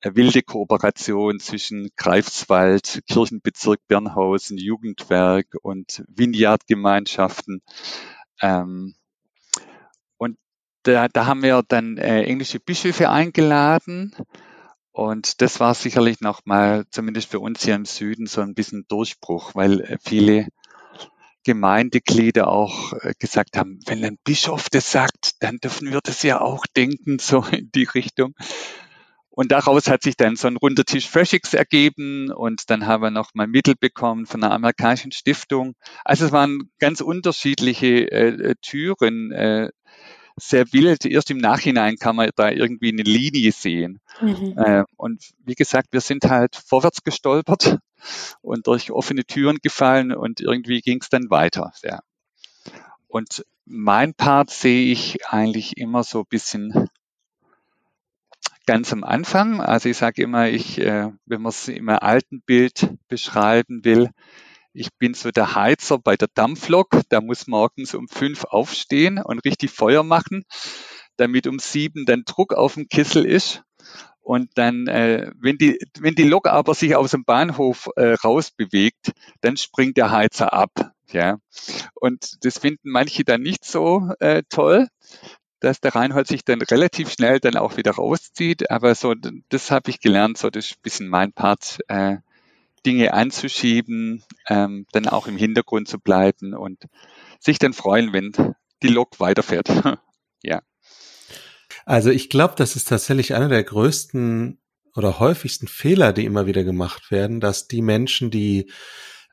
Eine 0.00 0.14
wilde 0.14 0.42
Kooperation 0.42 1.40
zwischen 1.40 1.88
Greifswald, 1.96 3.02
Kirchenbezirk 3.08 3.80
Bernhausen, 3.88 4.56
Jugendwerk 4.56 5.46
und 5.62 6.04
Vineyard-Gemeinschaften. 6.08 7.62
Ähm, 8.40 8.94
und 10.18 10.36
da, 10.84 11.08
da 11.08 11.26
haben 11.26 11.42
wir 11.42 11.64
dann 11.66 11.96
äh, 11.96 12.22
englische 12.22 12.60
Bischöfe 12.60 13.10
eingeladen 13.10 14.14
und 14.98 15.40
das 15.42 15.60
war 15.60 15.74
sicherlich 15.74 16.20
nochmal, 16.22 16.84
zumindest 16.90 17.30
für 17.30 17.38
uns 17.38 17.64
hier 17.64 17.76
im 17.76 17.84
Süden, 17.84 18.26
so 18.26 18.40
ein 18.40 18.54
bisschen 18.54 18.84
Durchbruch, 18.88 19.54
weil 19.54 19.80
äh, 19.80 19.98
viele 20.04 20.48
Gemeindeglieder 21.44 22.48
auch 22.48 22.94
äh, 22.94 23.12
gesagt 23.16 23.56
haben, 23.56 23.78
wenn 23.86 24.04
ein 24.04 24.18
Bischof 24.24 24.68
das 24.70 24.90
sagt, 24.90 25.34
dann 25.38 25.58
dürfen 25.58 25.92
wir 25.92 26.00
das 26.02 26.24
ja 26.24 26.40
auch 26.40 26.66
denken, 26.76 27.20
so 27.20 27.42
in 27.52 27.70
die 27.72 27.84
Richtung. 27.84 28.34
Und 29.30 29.52
daraus 29.52 29.86
hat 29.86 30.02
sich 30.02 30.16
dann 30.16 30.34
so 30.34 30.48
ein 30.48 30.56
runder 30.56 30.84
Tisch 30.84 31.08
Freshix 31.08 31.54
ergeben 31.54 32.32
und 32.32 32.68
dann 32.68 32.88
haben 32.88 33.04
wir 33.04 33.12
nochmal 33.12 33.46
Mittel 33.46 33.76
bekommen 33.78 34.26
von 34.26 34.42
einer 34.42 34.52
amerikanischen 34.52 35.12
Stiftung. 35.12 35.74
Also 36.04 36.26
es 36.26 36.32
waren 36.32 36.72
ganz 36.80 37.00
unterschiedliche 37.00 38.10
äh, 38.10 38.54
Türen, 38.62 39.30
äh, 39.30 39.68
sehr 40.38 40.72
wild. 40.72 41.04
Erst 41.04 41.30
im 41.30 41.38
Nachhinein 41.38 41.96
kann 41.96 42.16
man 42.16 42.30
da 42.36 42.50
irgendwie 42.50 42.92
eine 42.92 43.02
Linie 43.02 43.52
sehen. 43.52 44.00
Mhm. 44.20 44.54
Äh, 44.56 44.84
und 44.96 45.22
wie 45.44 45.54
gesagt, 45.54 45.88
wir 45.92 46.00
sind 46.00 46.24
halt 46.24 46.56
vorwärts 46.56 47.02
gestolpert 47.02 47.78
und 48.40 48.66
durch 48.66 48.90
offene 48.90 49.24
Türen 49.24 49.58
gefallen 49.62 50.12
und 50.12 50.40
irgendwie 50.40 50.80
ging 50.80 50.98
es 51.00 51.08
dann 51.08 51.30
weiter. 51.30 51.72
Ja. 51.82 52.00
Und 53.06 53.44
mein 53.64 54.14
Part 54.14 54.50
sehe 54.50 54.92
ich 54.92 55.26
eigentlich 55.26 55.76
immer 55.76 56.02
so 56.02 56.20
ein 56.20 56.28
bisschen 56.28 56.88
ganz 58.66 58.92
am 58.92 59.02
Anfang. 59.02 59.60
Also 59.60 59.88
ich 59.88 59.96
sage 59.96 60.22
immer, 60.22 60.48
ich, 60.48 60.78
äh, 60.78 61.10
wenn 61.26 61.42
man 61.42 61.50
es 61.50 61.68
im 61.68 61.88
alten 61.88 62.42
Bild 62.42 62.90
beschreiben 63.08 63.84
will, 63.84 64.10
ich 64.78 64.94
bin 64.96 65.14
so 65.14 65.30
der 65.30 65.54
Heizer 65.54 65.98
bei 65.98 66.16
der 66.16 66.28
Dampflok, 66.32 67.00
der 67.10 67.20
muss 67.20 67.48
morgens 67.48 67.94
um 67.94 68.08
fünf 68.08 68.44
aufstehen 68.44 69.18
und 69.18 69.44
richtig 69.44 69.72
Feuer 69.72 70.04
machen, 70.04 70.44
damit 71.16 71.46
um 71.46 71.58
sieben 71.58 72.06
dann 72.06 72.22
Druck 72.24 72.54
auf 72.54 72.74
dem 72.74 72.88
Kessel 72.88 73.26
ist. 73.26 73.62
Und 74.20 74.50
dann, 74.56 74.86
äh, 74.86 75.32
wenn, 75.40 75.56
die, 75.56 75.78
wenn 75.98 76.14
die 76.14 76.28
Lok 76.28 76.48
aber 76.48 76.74
sich 76.74 76.94
aus 76.94 77.12
dem 77.12 77.24
Bahnhof 77.24 77.88
äh, 77.96 78.12
rausbewegt, 78.12 79.12
dann 79.40 79.56
springt 79.56 79.96
der 79.96 80.10
Heizer 80.10 80.52
ab. 80.52 80.70
Ja. 81.10 81.38
Und 81.94 82.44
das 82.44 82.58
finden 82.58 82.90
manche 82.90 83.24
dann 83.24 83.40
nicht 83.40 83.64
so 83.64 84.10
äh, 84.20 84.42
toll, 84.48 84.88
dass 85.60 85.80
der 85.80 85.94
Reinhold 85.94 86.28
sich 86.28 86.44
dann 86.44 86.60
relativ 86.60 87.10
schnell 87.10 87.40
dann 87.40 87.56
auch 87.56 87.78
wieder 87.78 87.92
rauszieht. 87.92 88.70
Aber 88.70 88.94
so, 88.94 89.14
das 89.48 89.70
habe 89.70 89.90
ich 89.90 89.98
gelernt, 90.00 90.38
so 90.38 90.50
das 90.50 90.66
ist 90.66 90.76
ein 90.76 90.82
bisschen 90.82 91.08
mein 91.08 91.32
Part, 91.32 91.78
äh, 91.88 92.18
Dinge 92.88 93.12
anzuschieben, 93.12 94.24
ähm, 94.48 94.86
dann 94.92 95.08
auch 95.08 95.26
im 95.26 95.36
Hintergrund 95.36 95.88
zu 95.88 95.98
bleiben 95.98 96.54
und 96.54 96.84
sich 97.38 97.58
dann 97.58 97.74
freuen, 97.74 98.14
wenn 98.14 98.32
die 98.82 98.88
Lok 98.88 99.20
weiterfährt. 99.20 99.68
ja. 100.42 100.62
Also 101.84 102.08
ich 102.08 102.30
glaube, 102.30 102.54
das 102.56 102.76
ist 102.76 102.88
tatsächlich 102.88 103.34
einer 103.34 103.50
der 103.50 103.62
größten 103.62 104.58
oder 104.96 105.18
häufigsten 105.18 105.68
Fehler, 105.68 106.14
die 106.14 106.24
immer 106.24 106.46
wieder 106.46 106.64
gemacht 106.64 107.10
werden, 107.10 107.40
dass 107.40 107.68
die 107.68 107.82
Menschen, 107.82 108.30
die 108.30 108.70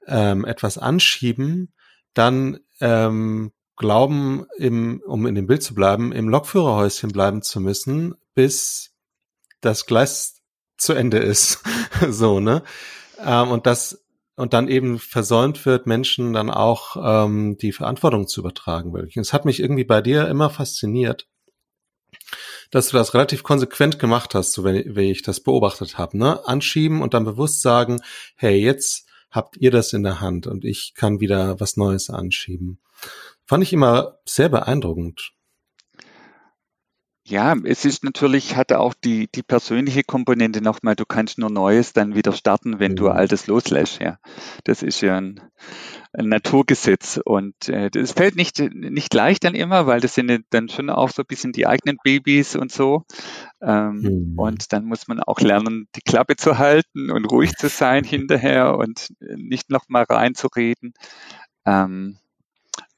ähm, 0.06 0.44
etwas 0.44 0.78
anschieben, 0.78 1.74
dann 2.13 2.60
ähm, 2.82 3.54
glauben, 3.78 4.48
im, 4.58 5.02
um 5.06 5.28
in 5.28 5.36
dem 5.36 5.48
Bild 5.48 5.63
zu 5.63 5.74
bleiben, 5.74 6.12
im 6.12 6.28
Lokführerhäuschen 6.28 7.10
bleiben 7.10 7.41
zu 7.41 7.62
müssen, 7.62 8.15
bis 8.34 8.91
das 9.62 9.86
Gleis 9.86 10.41
zu 10.76 10.91
Ende 10.91 11.20
ist. 11.20 11.63
so, 12.10 12.41
ne? 12.41 12.63
Ähm, 13.26 13.50
und 13.50 13.66
das 13.66 14.06
und 14.38 14.54
dann 14.54 14.68
eben 14.68 15.00
versäumt 15.00 15.66
wird, 15.66 15.88
Menschen 15.88 16.34
dann 16.34 16.50
auch 16.50 16.98
ähm, 17.02 17.58
die 17.58 17.72
Verantwortung 17.72 18.28
zu 18.28 18.42
übertragen. 18.42 18.94
Wirklich. 18.94 19.16
Es 19.18 19.34
hat 19.34 19.46
mich 19.46 19.62
irgendwie 19.62 19.86
bei 19.86 20.02
dir 20.02 20.28
immer 20.28 20.50
fasziniert, 20.50 21.28
dass 22.72 22.90
du 22.90 22.98
das 22.98 23.14
relativ 23.14 23.44
konsequent 23.44 23.98
gemacht 23.98 24.36
hast, 24.36 24.52
so 24.52 24.64
wenn, 24.64 24.98
ich 24.98 25.22
das 25.22 25.40
beobachtet 25.40 25.98
habe. 25.98 26.18
Ne? 26.18 26.46
Anschieben 26.46 27.02
und 27.02 27.14
dann 27.14 27.24
bewusst 27.24 27.62
sagen, 27.62 28.02
hey, 28.36 28.58
jetzt 28.58 29.08
habt 29.32 29.58
ihr 29.58 29.72
das 29.72 29.94
in 29.94 30.04
der 30.04 30.20
Hand 30.20 30.48
und 30.48 30.66
ich 30.66 30.94
kann 30.96 31.20
wieder 31.20 31.60
was 31.60 31.78
Neues 31.78 32.10
anschieben. 32.10 32.80
Fand 33.46 33.64
ich 33.64 33.74
immer 33.74 34.20
sehr 34.26 34.50
beeindruckend. 34.50 35.34
Ja, 37.28 37.56
es 37.64 37.86
ist 37.86 38.04
natürlich, 38.04 38.56
hat 38.56 38.72
auch 38.72 38.94
die, 38.94 39.28
die 39.34 39.42
persönliche 39.42 40.04
Komponente 40.04 40.62
nochmal, 40.62 40.96
du 40.96 41.06
kannst 41.06 41.40
nur 41.40 41.50
Neues 41.50 41.92
dann 41.92 42.14
wieder 42.14 42.34
starten, 42.34 42.80
wenn 42.80 42.96
du 42.96 43.06
mhm. 43.06 43.14
Altes 43.14 43.48
loslässt, 43.48 44.00
ja. 44.00 44.20
Das 44.64 44.84
ist 44.84 45.02
ja 45.02 45.18
ein, 45.18 45.42
ein 46.14 46.30
Naturgesetz 46.30 47.20
und 47.26 47.68
äh, 47.68 47.90
das 47.90 48.12
fällt 48.12 48.36
nicht, 48.36 48.60
nicht 48.60 49.12
leicht 49.16 49.44
dann 49.44 49.56
immer, 49.56 49.88
weil 49.88 50.02
das 50.02 50.14
sind 50.14 50.46
dann 50.52 50.70
schon 50.70 50.92
auch 50.92 51.10
so 51.10 51.24
ein 51.24 51.28
bisschen 51.28 51.52
die 51.52 51.66
eigenen 51.66 51.98
Babys 52.04 52.56
und 52.56 52.72
so. 52.72 53.06
Ähm, 53.60 54.02
mhm. 54.02 54.40
Und 54.40 54.72
dann 54.72 54.86
muss 54.86 55.08
man 55.08 55.20
auch 55.20 55.40
lernen, 55.40 55.88
die 55.96 56.02
Klappe 56.02 56.36
zu 56.36 56.60
halten 56.60 57.10
und 57.10 57.26
ruhig 57.26 57.56
zu 57.56 57.70
sein 57.70 58.04
hinterher 58.04 58.78
und 58.78 59.12
nicht 59.20 59.72
nochmal 59.72 60.04
reinzureden. 60.04 60.94
Ähm, 61.66 62.20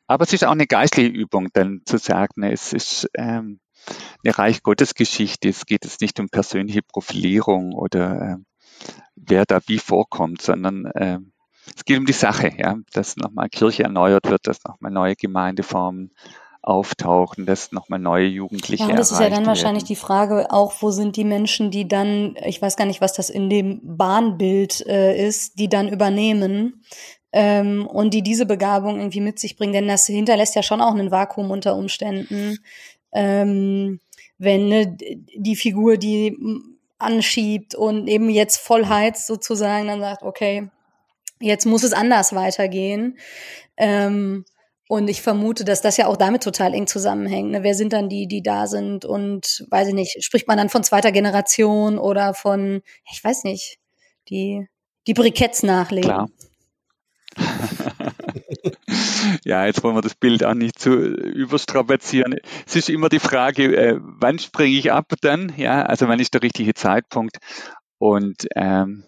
aber 0.06 0.26
es 0.26 0.34
ist 0.34 0.44
auch 0.44 0.52
eine 0.52 0.68
geistliche 0.68 1.10
Übung, 1.10 1.48
dann 1.54 1.84
zu 1.86 1.98
sagen, 1.98 2.44
es 2.44 2.74
ist, 2.74 3.10
ähm, 3.14 3.62
eine 4.24 4.38
Reich 4.38 4.64
Gottes 4.64 4.94
Geschichte. 4.94 5.50
Es 5.50 5.66
geht 5.66 5.86
jetzt 5.86 6.02
nicht 6.02 6.20
um 6.20 6.30
persönliche 6.30 6.82
Profilierung 6.82 7.74
oder 7.74 8.22
äh, 8.22 8.36
wer 9.16 9.46
da 9.46 9.60
wie 9.68 9.80
vorkommt, 9.80 10.42
sondern 10.42 10.86
äh, 10.86 11.20
es 11.76 11.84
geht 11.86 12.00
um 12.00 12.06
die 12.06 12.14
Sache, 12.14 12.52
ja, 12.58 12.78
dass 12.94 13.18
nochmal 13.18 13.50
Kirche 13.50 13.84
erneuert 13.84 14.30
wird, 14.30 14.48
dass 14.48 14.64
nochmal 14.64 14.92
neue 14.92 15.16
Gemeindeformen 15.16 16.12
auftauchen, 16.62 17.46
dass 17.46 17.72
nochmal 17.72 18.00
neue 18.00 18.28
Jugendliche. 18.28 18.90
Ja, 18.90 18.96
das 18.96 19.12
ist 19.12 19.20
ja 19.20 19.26
dann 19.26 19.34
werden. 19.34 19.48
wahrscheinlich 19.48 19.86
die 19.86 19.96
Frage 19.96 20.52
auch, 20.52 20.74
wo 20.82 20.92
sind 20.92 21.16
die 21.16 21.24
Menschen, 21.24 21.72
die 21.72 21.88
dann, 21.88 22.36
ich 22.46 22.62
weiß 22.62 22.76
gar 22.76 22.86
nicht, 22.86 23.00
was 23.00 23.14
das 23.14 23.30
in 23.30 23.50
dem 23.50 23.80
Bahnbild 23.84 24.86
äh, 24.86 25.28
ist, 25.28 25.60
die 25.60 25.70
dann 25.70 25.88
übernehmen 25.88 26.84
ähm, 27.32 27.88
und 27.88 28.14
die 28.14 28.22
diese 28.22 28.46
Begabung 28.46 28.98
irgendwie 28.98 29.22
mit 29.22 29.40
sich 29.40 29.56
bringen, 29.56 29.74
denn 29.74 29.88
das 29.88 30.08
hinterlässt 30.08 30.56
ja 30.56 30.64
schon 30.64 30.82
auch 30.82 30.94
ein 30.94 31.12
Vakuum 31.12 31.52
unter 31.52 31.76
Umständen, 31.76 32.60
ähm, 33.14 34.00
wenn 34.38 34.68
ne, 34.68 34.98
die 34.98 35.56
Figur, 35.56 35.98
die 35.98 36.38
anschiebt 37.00 37.76
und 37.76 38.08
eben 38.08 38.30
jetzt 38.30 38.58
voll 38.58 38.88
heizt 38.88 39.28
sozusagen, 39.28 39.88
dann 39.88 40.00
sagt, 40.00 40.24
okay, 40.24 40.70
jetzt 41.40 41.66
muss 41.66 41.84
es 41.84 41.94
anders 41.94 42.34
weitergehen. 42.34 43.18
Ähm, 43.78 44.46
und 44.90 45.10
ich 45.10 45.22
vermute, 45.22 45.66
dass 45.66 45.82
das 45.82 45.98
ja 45.98 46.08
auch 46.08 46.16
damit 46.16 46.44
total 46.44 46.74
eng 46.74 46.88
zusammenhängt. 46.88 47.52
Ne? 47.52 47.64
Wer 47.64 47.76
sind 47.76 47.92
dann 47.92 48.08
die, 48.08 48.28
die 48.28 48.42
da 48.42 48.68
sind? 48.68 49.04
Und 49.04 49.66
weiß 49.70 49.90
ich 49.90 49.94
nicht, 49.94 50.24
spricht 50.24 50.48
man 50.48 50.58
dann 50.58 50.70
von 50.70 50.84
zweiter 50.84 51.12
Generation 51.12 52.00
oder 52.00 52.34
von, 52.34 52.82
ich 53.12 53.22
weiß 53.22 53.44
nicht, 53.44 53.80
die, 54.30 54.66
die 55.06 55.14
Briketts 55.14 55.64
nachlegen? 55.64 56.10
Klar. 56.10 56.30
ja, 59.44 59.66
jetzt 59.66 59.84
wollen 59.84 59.96
wir 59.96 60.02
das 60.02 60.16
Bild 60.16 60.44
auch 60.44 60.54
nicht 60.54 60.80
zu 60.80 60.94
überstrapazieren. 60.94 62.36
Es 62.66 62.76
ist 62.76 62.90
immer 62.90 63.10
die 63.10 63.20
Frage, 63.20 63.76
äh, 63.76 64.00
wann 64.00 64.40
springe 64.40 64.78
ich 64.78 64.92
ab 64.92 65.14
dann? 65.22 65.54
Ja, 65.58 65.84
also 65.84 66.08
wann 66.08 66.20
ist 66.20 66.34
der 66.34 66.44
richtige 66.44 66.74
Zeitpunkt? 66.74 67.38
Und 67.98 68.48
ähm, 68.56 69.04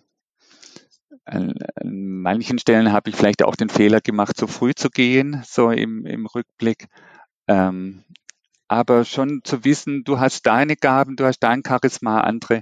an, 1.25 1.53
an 1.75 2.21
manchen 2.21 2.59
Stellen 2.59 2.91
habe 2.91 3.09
ich 3.09 3.15
vielleicht 3.15 3.43
auch 3.43 3.55
den 3.55 3.69
Fehler 3.69 4.01
gemacht, 4.01 4.37
zu 4.37 4.47
früh 4.47 4.73
zu 4.73 4.89
gehen, 4.89 5.43
so 5.45 5.71
im, 5.71 6.05
im 6.05 6.25
Rückblick. 6.25 6.87
Ähm, 7.47 8.03
aber 8.67 9.03
schon 9.03 9.41
zu 9.43 9.65
wissen, 9.65 10.03
du 10.03 10.19
hast 10.19 10.45
deine 10.45 10.75
Gaben, 10.75 11.15
du 11.15 11.25
hast 11.25 11.39
dein 11.39 11.63
Charisma, 11.65 12.21
andere 12.21 12.61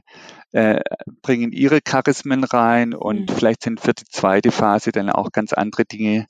äh, 0.53 0.79
bringen 1.21 1.51
ihre 1.51 1.81
Charismen 1.85 2.45
rein 2.45 2.93
und 2.93 3.29
mhm. 3.29 3.33
vielleicht 3.33 3.63
sind 3.63 3.81
für 3.81 3.93
die 3.93 4.05
zweite 4.05 4.51
Phase 4.51 4.91
dann 4.91 5.09
auch 5.09 5.31
ganz 5.31 5.51
andere 5.51 5.83
Dinge 5.83 6.27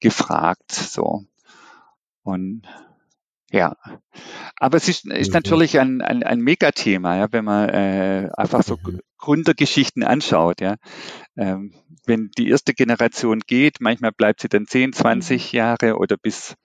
gefragt. 0.00 0.72
So. 0.72 1.24
Und 2.22 2.62
ja, 3.50 3.76
aber 4.56 4.76
es 4.76 4.88
ist, 4.88 5.06
ist 5.06 5.28
mhm. 5.28 5.34
natürlich 5.34 5.80
ein, 5.80 6.02
ein, 6.02 6.22
ein 6.22 6.40
Megathema, 6.40 7.16
ja, 7.16 7.28
wenn 7.32 7.44
man 7.44 7.68
äh, 7.68 8.30
einfach 8.36 8.62
so. 8.62 8.78
Gründergeschichten 9.20 10.02
anschaut. 10.02 10.60
Ja. 10.60 10.76
Ähm, 11.36 11.74
wenn 12.06 12.30
die 12.36 12.48
erste 12.48 12.74
Generation 12.74 13.40
geht, 13.46 13.76
manchmal 13.80 14.12
bleibt 14.12 14.40
sie 14.40 14.48
dann 14.48 14.66
10, 14.66 14.94
20 14.94 15.52
mhm. 15.52 15.56
Jahre 15.56 15.96
oder 15.96 16.16
bis, 16.16 16.56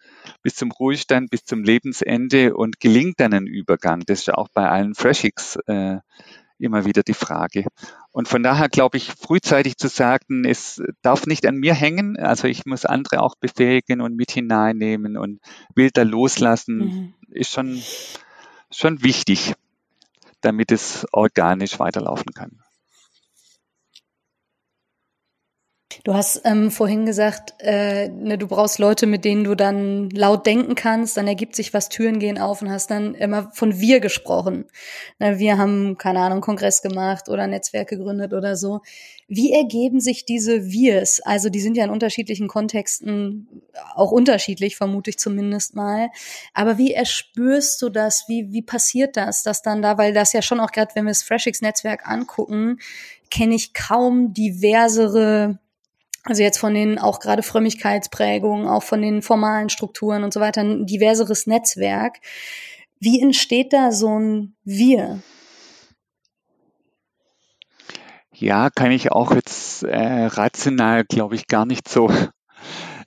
bis 0.41 0.55
zum 0.55 0.71
Ruhestand, 0.71 1.29
bis 1.29 1.43
zum 1.43 1.63
Lebensende 1.63 2.55
und 2.55 2.79
gelingt 2.79 3.19
dann 3.19 3.33
ein 3.33 3.45
Übergang. 3.45 4.03
Das 4.07 4.19
ist 4.19 4.27
ja 4.27 4.35
auch 4.35 4.47
bei 4.53 4.67
allen 4.67 4.95
Freshix 4.95 5.57
äh, 5.67 5.97
immer 6.59 6.85
wieder 6.85 7.03
die 7.03 7.13
Frage. 7.13 7.65
Und 8.11 8.27
von 8.27 8.43
daher 8.43 8.69
glaube 8.69 8.97
ich, 8.97 9.11
frühzeitig 9.11 9.77
zu 9.77 9.87
sagen, 9.87 10.45
es 10.45 10.81
darf 11.01 11.25
nicht 11.25 11.45
an 11.45 11.55
mir 11.55 11.73
hängen. 11.73 12.17
Also 12.17 12.47
ich 12.47 12.65
muss 12.65 12.85
andere 12.85 13.21
auch 13.21 13.35
befähigen 13.35 14.01
und 14.01 14.15
mit 14.15 14.31
hineinnehmen 14.31 15.17
und 15.17 15.39
will 15.75 15.89
da 15.91 16.03
loslassen, 16.03 16.77
mhm. 16.77 17.13
ist 17.29 17.51
schon, 17.51 17.81
schon 18.71 19.03
wichtig, 19.03 19.53
damit 20.41 20.71
es 20.71 21.05
organisch 21.11 21.79
weiterlaufen 21.79 22.33
kann. 22.33 22.61
Du 26.05 26.13
hast 26.13 26.41
ähm, 26.45 26.69
vorhin 26.69 27.07
gesagt, 27.07 27.55
äh, 27.57 28.09
ne, 28.09 28.37
du 28.37 28.45
brauchst 28.47 28.77
Leute, 28.77 29.07
mit 29.07 29.25
denen 29.25 29.43
du 29.43 29.55
dann 29.55 30.11
laut 30.11 30.45
denken 30.45 30.75
kannst, 30.75 31.17
dann 31.17 31.27
ergibt 31.27 31.55
sich 31.55 31.73
was, 31.73 31.89
Türen 31.89 32.19
gehen 32.19 32.37
auf 32.37 32.61
und 32.61 32.69
hast 32.69 32.91
dann 32.91 33.15
immer 33.15 33.49
von 33.53 33.79
wir 33.79 33.99
gesprochen. 33.99 34.65
Ne, 35.17 35.39
wir 35.39 35.57
haben, 35.57 35.97
keine 35.97 36.19
Ahnung, 36.19 36.41
Kongress 36.41 36.83
gemacht 36.83 37.27
oder 37.27 37.47
Netzwerk 37.47 37.87
gegründet 37.87 38.33
oder 38.33 38.55
so. 38.55 38.81
Wie 39.27 39.51
ergeben 39.51 39.99
sich 39.99 40.25
diese 40.25 40.71
Wirs? 40.71 41.21
Also 41.21 41.49
die 41.49 41.59
sind 41.59 41.75
ja 41.75 41.85
in 41.85 41.89
unterschiedlichen 41.89 42.47
Kontexten 42.47 43.63
auch 43.95 44.11
unterschiedlich, 44.11 44.75
vermute 44.77 45.09
ich 45.09 45.17
zumindest 45.17 45.75
mal. 45.75 46.09
Aber 46.53 46.77
wie 46.77 46.93
erspürst 46.93 47.81
du 47.81 47.89
das? 47.89 48.25
Wie, 48.27 48.51
wie 48.51 48.61
passiert 48.61 49.17
das, 49.17 49.41
dass 49.41 49.63
dann 49.63 49.81
da, 49.81 49.97
weil 49.97 50.13
das 50.13 50.33
ja 50.33 50.43
schon 50.43 50.59
auch 50.59 50.69
gerade, 50.71 50.93
wenn 50.93 51.05
wir 51.05 51.11
das 51.11 51.23
Freshix-Netzwerk 51.23 52.07
angucken, 52.07 52.77
kenne 53.31 53.55
ich 53.55 53.73
kaum 53.73 54.35
diversere 54.35 55.57
also 56.25 56.41
jetzt 56.41 56.57
von 56.57 56.73
den 56.73 56.97
auch 56.97 57.19
gerade 57.19 57.43
Frömmigkeitsprägungen, 57.43 58.67
auch 58.67 58.83
von 58.83 59.01
den 59.01 59.21
formalen 59.21 59.69
Strukturen 59.69 60.23
und 60.23 60.33
so 60.33 60.39
weiter, 60.39 60.61
ein 60.61 60.85
diverseres 60.85 61.45
Netzwerk. 61.45 62.17
Wie 62.99 63.21
entsteht 63.21 63.73
da 63.73 63.91
so 63.91 64.19
ein 64.19 64.55
Wir? 64.63 65.21
Ja, 68.31 68.69
kann 68.69 68.91
ich 68.91 69.11
auch 69.11 69.33
jetzt 69.33 69.83
äh, 69.83 70.25
rational, 70.25 71.05
glaube 71.05 71.35
ich, 71.35 71.47
gar 71.47 71.65
nicht 71.65 71.87
so 71.87 72.09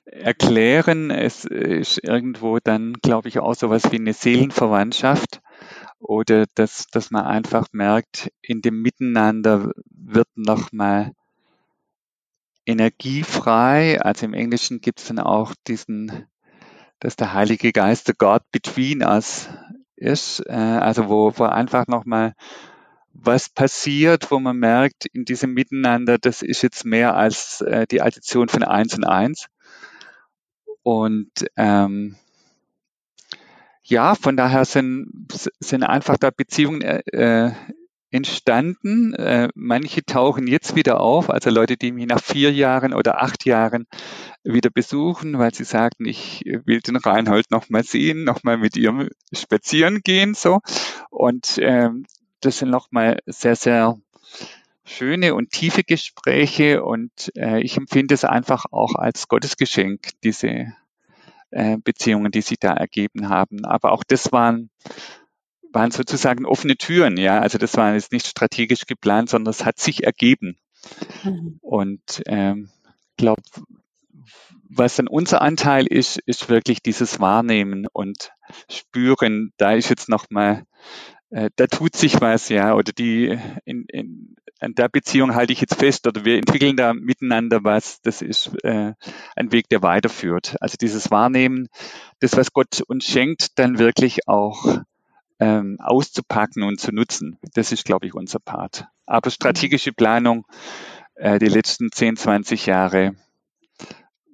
erklären. 0.05 1.11
Es 1.11 1.45
ist 1.45 2.03
irgendwo 2.03 2.59
dann, 2.63 2.95
glaube 3.03 3.29
ich, 3.29 3.41
auch 3.41 3.55
sowas 3.55 3.91
wie 3.91 3.97
eine 3.97 4.15
Seelenverwandtschaft 4.15 5.41
oder 5.99 6.47
dass, 6.55 6.87
dass 6.93 7.11
man 7.11 7.25
einfach 7.25 7.67
merkt, 7.73 8.31
in 8.41 8.63
dem 8.63 8.81
Miteinander 8.81 9.73
wird 9.91 10.29
nochmal 10.37 11.13
energiefrei. 12.69 14.01
Also 14.01 14.27
im 14.27 14.35
Englischen 14.35 14.81
gibt 14.81 15.01
es 15.01 15.07
dann 15.07 15.19
auch 15.19 15.55
diesen, 15.67 16.27
dass 17.01 17.17
der 17.17 17.33
Heilige 17.33 17.73
Geist, 17.73 18.09
der 18.09 18.15
God 18.15 18.43
between 18.53 19.03
us 19.03 19.49
ist, 19.97 20.41
äh, 20.47 20.53
also 20.53 21.09
wo, 21.09 21.33
wo 21.37 21.45
einfach 21.45 21.87
nochmal 21.87 22.35
was 23.13 23.49
passiert, 23.49 24.31
wo 24.31 24.39
man 24.39 24.57
merkt, 24.57 25.07
in 25.07 25.25
diesem 25.25 25.53
Miteinander, 25.53 26.19
das 26.19 26.43
ist 26.43 26.63
jetzt 26.63 26.85
mehr 26.85 27.17
als 27.17 27.63
äh, 27.63 27.87
die 27.87 28.01
Addition 28.01 28.49
von 28.49 28.63
eins 28.63 28.95
und 28.95 29.05
eins. 29.05 29.47
Und 30.83 31.33
ähm, 31.57 32.17
ja, 33.83 34.15
von 34.15 34.37
daher 34.37 34.65
sind, 34.65 35.27
sind 35.59 35.83
einfach 35.83 36.19
da 36.19 36.31
Beziehungen 36.31 36.83
äh, 36.83 37.53
entstanden. 38.11 39.15
Äh, 39.15 39.49
manche 39.55 40.05
tauchen 40.05 40.47
jetzt 40.47 40.77
wieder 40.77 41.01
auf, 41.01 41.31
also 41.31 41.51
Leute, 41.51 41.77
die 41.77 41.93
mich 41.93 42.07
nach 42.07 42.23
vier 42.23 42.53
Jahren 42.53 42.95
oder 42.95 43.23
acht 43.23 43.45
Jahren 43.45 43.87
wieder 44.45 44.71
besuchen, 44.71 45.39
weil 45.39 45.55
sie 45.55 45.65
sagten, 45.65 46.07
ich 46.07 46.43
will 46.65 46.81
den 46.81 46.97
Reinhold 46.97 47.51
noch 47.51 47.69
mal 47.69 47.85
sehen, 47.85 48.25
noch 48.25 48.43
mal 48.43 48.57
mit 48.57 48.77
ihr 48.77 49.09
spazieren 49.33 50.01
gehen, 50.03 50.35
so. 50.35 50.61
Und 51.11 51.59
ähm, 51.61 52.07
das 52.41 52.59
sind 52.59 52.71
noch 52.71 52.89
mal 52.91 53.19
sehr, 53.27 53.57
sehr 53.57 53.97
schöne 54.85 55.35
und 55.35 55.51
tiefe 55.51 55.85
Gespräche 55.85 56.83
und 56.83 57.31
äh, 57.37 57.61
ich 57.61 57.77
empfinde 57.77 58.15
es 58.15 58.25
einfach 58.25 58.65
auch 58.71 58.95
als 58.95 59.29
Gottesgeschenk, 59.29 60.11
diese 60.25 60.73
äh, 61.51 61.77
Beziehungen, 61.79 62.31
die 62.33 62.41
sich 62.41 62.59
da 62.59 62.73
ergeben 62.73 63.29
haben. 63.29 63.65
Aber 63.65 63.93
auch 63.93 64.05
das 64.05 64.33
waren 64.33 64.71
waren 65.73 65.91
sozusagen 65.91 66.47
offene 66.47 66.77
Türen, 66.77 67.17
ja. 67.17 67.41
Also 67.41 67.59
das 67.59 67.77
war 67.77 67.95
jetzt 67.95 68.13
nicht 68.13 68.27
strategisch 68.27 68.87
geplant, 68.87 69.31
sondern 69.31 69.51
es 69.51 69.65
hat 69.65 69.79
sich 69.79 70.05
ergeben. 70.05 70.57
Mhm. 71.25 71.59
Und 71.61 72.23
ähm, 72.27 72.71
glaube, 73.17 73.43
was 74.71 74.97
dann 74.97 75.09
unser 75.09 75.43
Anteil 75.43 75.87
ist, 75.87 76.19
ist 76.27 76.49
wirklich 76.49 76.83
dieses 76.83 77.21
Wahrnehmen 77.21 77.87
und 77.93 78.33
Spüren. 78.71 79.53
Da 79.57 79.73
ist 79.73 79.89
jetzt 79.89 80.09
nochmal, 80.09 80.65
äh, 81.31 81.51
da 81.57 81.67
tut 81.67 81.97
sich 81.97 82.21
was, 82.21 82.49
ja, 82.49 82.75
oder 82.75 82.93
die 82.93 83.39
in, 83.65 83.85
in, 83.89 84.37
an 84.61 84.75
der 84.75 84.89
Beziehung 84.89 85.35
halte 85.35 85.53
ich 85.53 85.61
jetzt 85.61 85.77
fest 85.77 86.07
oder 86.07 86.25
wir 86.25 86.37
entwickeln 86.37 86.77
da 86.77 86.93
miteinander 86.93 87.61
was. 87.63 88.01
Das 88.03 88.23
ist 88.23 88.51
äh, 88.63 88.93
ein 89.37 89.53
Weg, 89.53 89.69
der 89.69 89.83
weiterführt. 89.83 90.57
Also 90.61 90.77
dieses 90.81 91.11
Wahrnehmen, 91.11 91.69
das, 92.21 92.37
was 92.37 92.53
Gott 92.53 92.83
uns 92.87 93.05
schenkt, 93.05 93.59
dann 93.59 93.79
wirklich 93.79 94.29
auch 94.29 94.81
ähm, 95.41 95.79
auszupacken 95.81 96.63
und 96.63 96.81
zu 96.81 96.93
nutzen. 96.93 97.39
Das 97.55 97.73
ist, 97.73 97.85
glaube 97.85 98.07
ich, 98.07 98.15
unser 98.15 98.39
Part. 98.39 98.87
Aber 99.07 99.31
strategische 99.31 99.93
Planung, 99.93 100.45
äh, 101.15 101.39
die 101.39 101.47
letzten 101.47 101.91
10, 101.93 102.17
20 102.17 102.67
Jahre, 102.67 103.15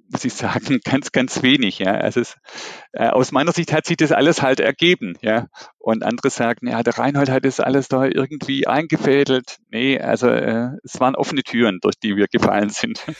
muss 0.09 0.25
ich 0.25 0.33
sagen, 0.33 0.79
ganz, 0.83 1.11
ganz 1.11 1.41
wenig. 1.43 1.79
Ja. 1.79 1.93
Also 1.93 2.21
es, 2.21 2.35
äh, 2.93 3.07
aus 3.07 3.31
meiner 3.31 3.51
Sicht 3.51 3.73
hat 3.73 3.85
sich 3.85 3.97
das 3.97 4.11
alles 4.11 4.41
halt 4.41 4.59
ergeben. 4.59 5.17
Ja. 5.21 5.47
Und 5.77 6.03
andere 6.03 6.29
sagen, 6.29 6.67
ja, 6.67 6.83
der 6.83 6.97
Reinhold 6.97 7.29
hat 7.29 7.45
das 7.45 7.59
alles 7.59 7.87
da 7.87 8.05
irgendwie 8.05 8.67
eingefädelt. 8.67 9.57
Nee, 9.69 9.99
also 9.99 10.27
äh, 10.27 10.69
es 10.83 10.99
waren 10.99 11.15
offene 11.15 11.43
Türen, 11.43 11.79
durch 11.81 11.95
die 12.01 12.15
wir 12.15 12.27
gefallen 12.27 12.69
sind. 12.69 12.99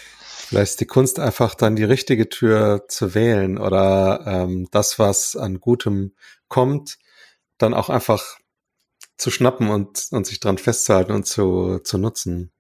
Vielleicht 0.48 0.72
ist 0.72 0.82
die 0.82 0.86
Kunst 0.86 1.20
einfach 1.20 1.56
dann 1.56 1.76
die 1.76 1.84
richtige 1.84 2.30
Tür 2.30 2.86
zu 2.88 3.16
wählen 3.16 3.58
oder 3.58 4.24
ähm, 4.28 4.68
das, 4.72 5.00
was 5.00 5.36
an 5.36 5.60
Gutem 5.60 6.14
kommt, 6.48 7.00
dann 7.58 7.74
auch 7.74 7.90
einfach 7.90 8.38
zu 9.18 9.32
schnappen 9.32 9.70
und, 9.70 10.08
und 10.12 10.28
sich 10.28 10.40
dran 10.40 10.58
festzuhalten 10.58 11.12
und 11.12 11.26
zu, 11.26 11.80
zu 11.80 11.98
nutzen. 11.98 12.52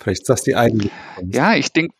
Vielleicht 0.00 0.22
ist 0.22 0.28
das 0.28 0.42
die 0.42 0.56
eigene. 0.56 0.90
Ja, 1.22 1.54
ich 1.54 1.72
denke, 1.72 1.94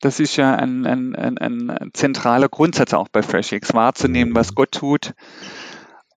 das 0.00 0.20
ist 0.20 0.36
ja 0.36 0.54
ein, 0.54 0.84
ein, 0.86 1.14
ein, 1.14 1.70
ein 1.70 1.90
zentraler 1.94 2.48
Grundsatz 2.48 2.92
auch 2.92 3.08
bei 3.08 3.22
FreshX, 3.22 3.72
wahrzunehmen, 3.72 4.34
was 4.34 4.54
Gott 4.54 4.72
tut 4.72 5.14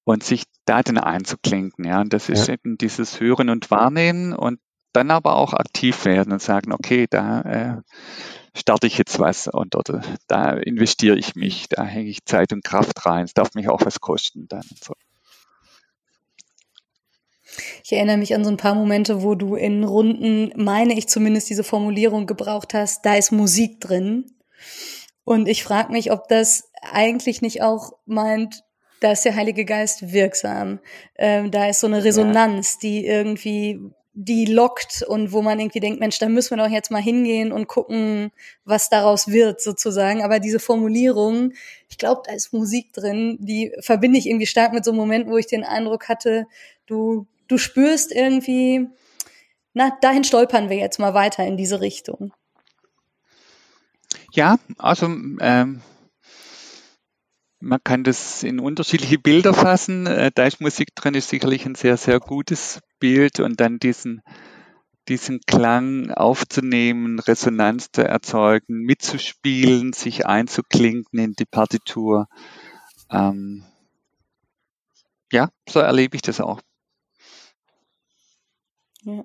und 0.04 0.24
sich 0.24 0.44
Daten 0.66 0.98
einzuklinken. 0.98 1.86
Ja, 1.86 2.02
und 2.02 2.12
das 2.12 2.30
ist 2.30 2.48
ja. 2.48 2.56
eben 2.56 2.78
dieses 2.78 3.20
Hören 3.20 3.50
und 3.50 3.72
Wahrnehmen 3.72 4.34
und 4.34 4.60
dann 4.98 5.12
aber 5.12 5.36
auch 5.36 5.54
aktiv 5.54 6.06
werden 6.06 6.34
und 6.34 6.42
sagen, 6.42 6.74
okay, 6.74 7.06
da 7.08 7.42
äh, 7.42 7.82
starte 8.58 8.88
ich 8.88 8.98
jetzt 8.98 9.20
was 9.20 9.48
und 9.48 9.76
oder 9.76 10.02
da 10.28 10.54
investiere 10.54 11.18
ich 11.18 11.36
mich, 11.36 11.70
da 11.70 11.84
hänge 11.84 12.10
ich 12.10 12.26
Zeit 12.26 12.52
und 12.52 12.64
Kraft 12.64 13.06
rein. 13.06 13.26
Es 13.26 13.36
darf 13.36 13.54
mich 13.54 13.70
auch 13.70 13.86
was 13.86 14.00
kosten 14.00 14.48
dann. 14.48 14.66
So. 14.84 14.96
Ich 17.84 17.94
erinnere 17.94 18.18
mich 18.18 18.34
an 18.34 18.44
so 18.44 18.50
ein 18.50 18.58
paar 18.58 18.74
Momente, 18.74 19.22
wo 19.22 19.36
du 19.36 19.56
in 19.56 19.84
Runden, 19.84 20.52
meine 20.56 20.98
ich 20.98 21.08
zumindest, 21.08 21.50
diese 21.50 21.64
Formulierung 21.64 22.26
gebraucht 22.26 22.74
hast, 22.74 23.06
da 23.06 23.16
ist 23.16 23.32
Musik 23.32 23.80
drin. 23.80 24.26
Und 25.24 25.48
ich 25.48 25.64
frage 25.64 25.92
mich, 25.92 26.12
ob 26.12 26.28
das 26.28 26.72
eigentlich 26.82 27.42
nicht 27.44 27.62
auch 27.62 27.94
meint, 28.06 28.64
da 29.00 29.12
ist 29.12 29.26
der 29.26 29.36
Heilige 29.36 29.64
Geist 29.64 30.12
wirksam. 30.12 30.80
Ähm, 31.18 31.52
da 31.52 31.68
ist 31.68 31.82
so 31.82 31.88
eine 31.88 32.04
Resonanz, 32.04 32.74
ja. 32.76 32.90
die 32.90 33.06
irgendwie 33.06 33.80
die 34.20 34.46
lockt 34.46 35.04
und 35.04 35.32
wo 35.32 35.44
man 35.44 35.60
irgendwie 35.60 35.80
denkt, 35.80 36.00
Mensch, 36.00 36.18
da 36.18 36.28
müssen 36.28 36.58
wir 36.58 36.64
doch 36.64 36.72
jetzt 36.72 36.90
mal 36.90 37.02
hingehen 37.02 37.52
und 37.52 37.68
gucken, 37.68 38.32
was 38.66 38.90
daraus 38.90 39.28
wird, 39.28 39.62
sozusagen. 39.62 40.24
Aber 40.24 40.40
diese 40.40 40.60
Formulierung, 40.60 41.54
ich 41.88 42.00
glaube, 42.00 42.24
da 42.26 42.34
ist 42.34 42.52
Musik 42.52 42.94
drin, 42.94 43.38
die 43.40 43.72
verbinde 43.80 44.18
ich 44.18 44.26
irgendwie 44.26 44.48
stark 44.48 44.74
mit 44.74 44.84
so 44.84 44.90
einem 44.90 45.00
Moment, 45.00 45.28
wo 45.28 45.38
ich 45.38 45.46
den 45.46 45.64
Eindruck 45.64 46.10
hatte, 46.10 46.48
du, 46.88 47.28
du 47.48 47.60
spürst 47.60 48.12
irgendwie, 48.12 48.88
na, 49.76 49.96
dahin 50.02 50.24
stolpern 50.24 50.72
wir 50.72 50.78
jetzt 50.78 50.98
mal 50.98 51.14
weiter 51.14 51.46
in 51.46 51.56
diese 51.56 51.80
Richtung. 51.80 52.34
Ja, 54.32 54.58
also 54.80 55.06
ähm, 55.06 55.82
man 57.60 57.80
kann 57.84 58.04
das 58.04 58.44
in 58.44 58.60
unterschiedliche 58.60 59.18
Bilder 59.18 59.54
fassen. 59.54 60.06
Äh, 60.06 60.32
da 60.34 60.46
ist 60.46 60.62
Musik 60.62 60.96
drin, 60.96 61.16
ist 61.16 61.30
sicherlich 61.30 61.66
ein 61.66 61.76
sehr, 61.76 61.98
sehr 61.98 62.20
gutes 62.20 62.82
Bild 63.00 63.40
und 63.40 63.60
dann 63.60 63.80
diesen, 63.80 64.22
diesen 65.08 65.42
Klang 65.42 66.12
aufzunehmen, 66.12 67.20
Resonanz 67.20 67.92
zu 67.92 68.04
erzeugen, 68.04 68.82
mitzuspielen, 68.82 69.94
sich 69.94 70.26
einzuklinken 70.26 71.20
in 71.20 71.34
die 71.34 71.46
Partitur. 71.46 72.28
Ähm, 73.10 73.64
ja, 75.32 75.50
so 75.68 75.80
erlebe 75.80 76.16
ich 76.16 76.22
das 76.22 76.40
auch. 76.40 76.62
Ja. 79.04 79.24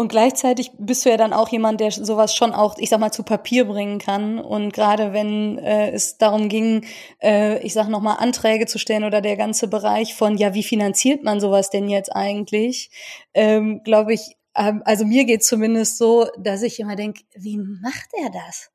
Und 0.00 0.08
gleichzeitig 0.08 0.70
bist 0.78 1.04
du 1.04 1.10
ja 1.10 1.18
dann 1.18 1.34
auch 1.34 1.50
jemand, 1.50 1.78
der 1.78 1.90
sowas 1.90 2.34
schon 2.34 2.54
auch, 2.54 2.78
ich 2.78 2.88
sag 2.88 3.00
mal, 3.00 3.12
zu 3.12 3.22
Papier 3.22 3.66
bringen 3.66 3.98
kann. 3.98 4.38
Und 4.38 4.72
gerade 4.72 5.12
wenn 5.12 5.58
äh, 5.58 5.90
es 5.90 6.16
darum 6.16 6.48
ging, 6.48 6.86
äh, 7.22 7.58
ich 7.58 7.74
sag 7.74 7.88
nochmal, 7.88 8.16
Anträge 8.18 8.64
zu 8.64 8.78
stellen 8.78 9.04
oder 9.04 9.20
der 9.20 9.36
ganze 9.36 9.68
Bereich 9.68 10.14
von, 10.14 10.38
ja, 10.38 10.54
wie 10.54 10.62
finanziert 10.62 11.22
man 11.22 11.38
sowas 11.38 11.68
denn 11.68 11.90
jetzt 11.90 12.16
eigentlich, 12.16 12.90
ähm, 13.34 13.82
glaube 13.84 14.14
ich, 14.14 14.38
ähm, 14.56 14.80
also 14.86 15.04
mir 15.04 15.26
geht 15.26 15.44
zumindest 15.44 15.98
so, 15.98 16.28
dass 16.38 16.62
ich 16.62 16.80
immer 16.80 16.96
denke, 16.96 17.20
wie 17.34 17.58
macht 17.58 18.08
er 18.24 18.30
das? 18.30 18.70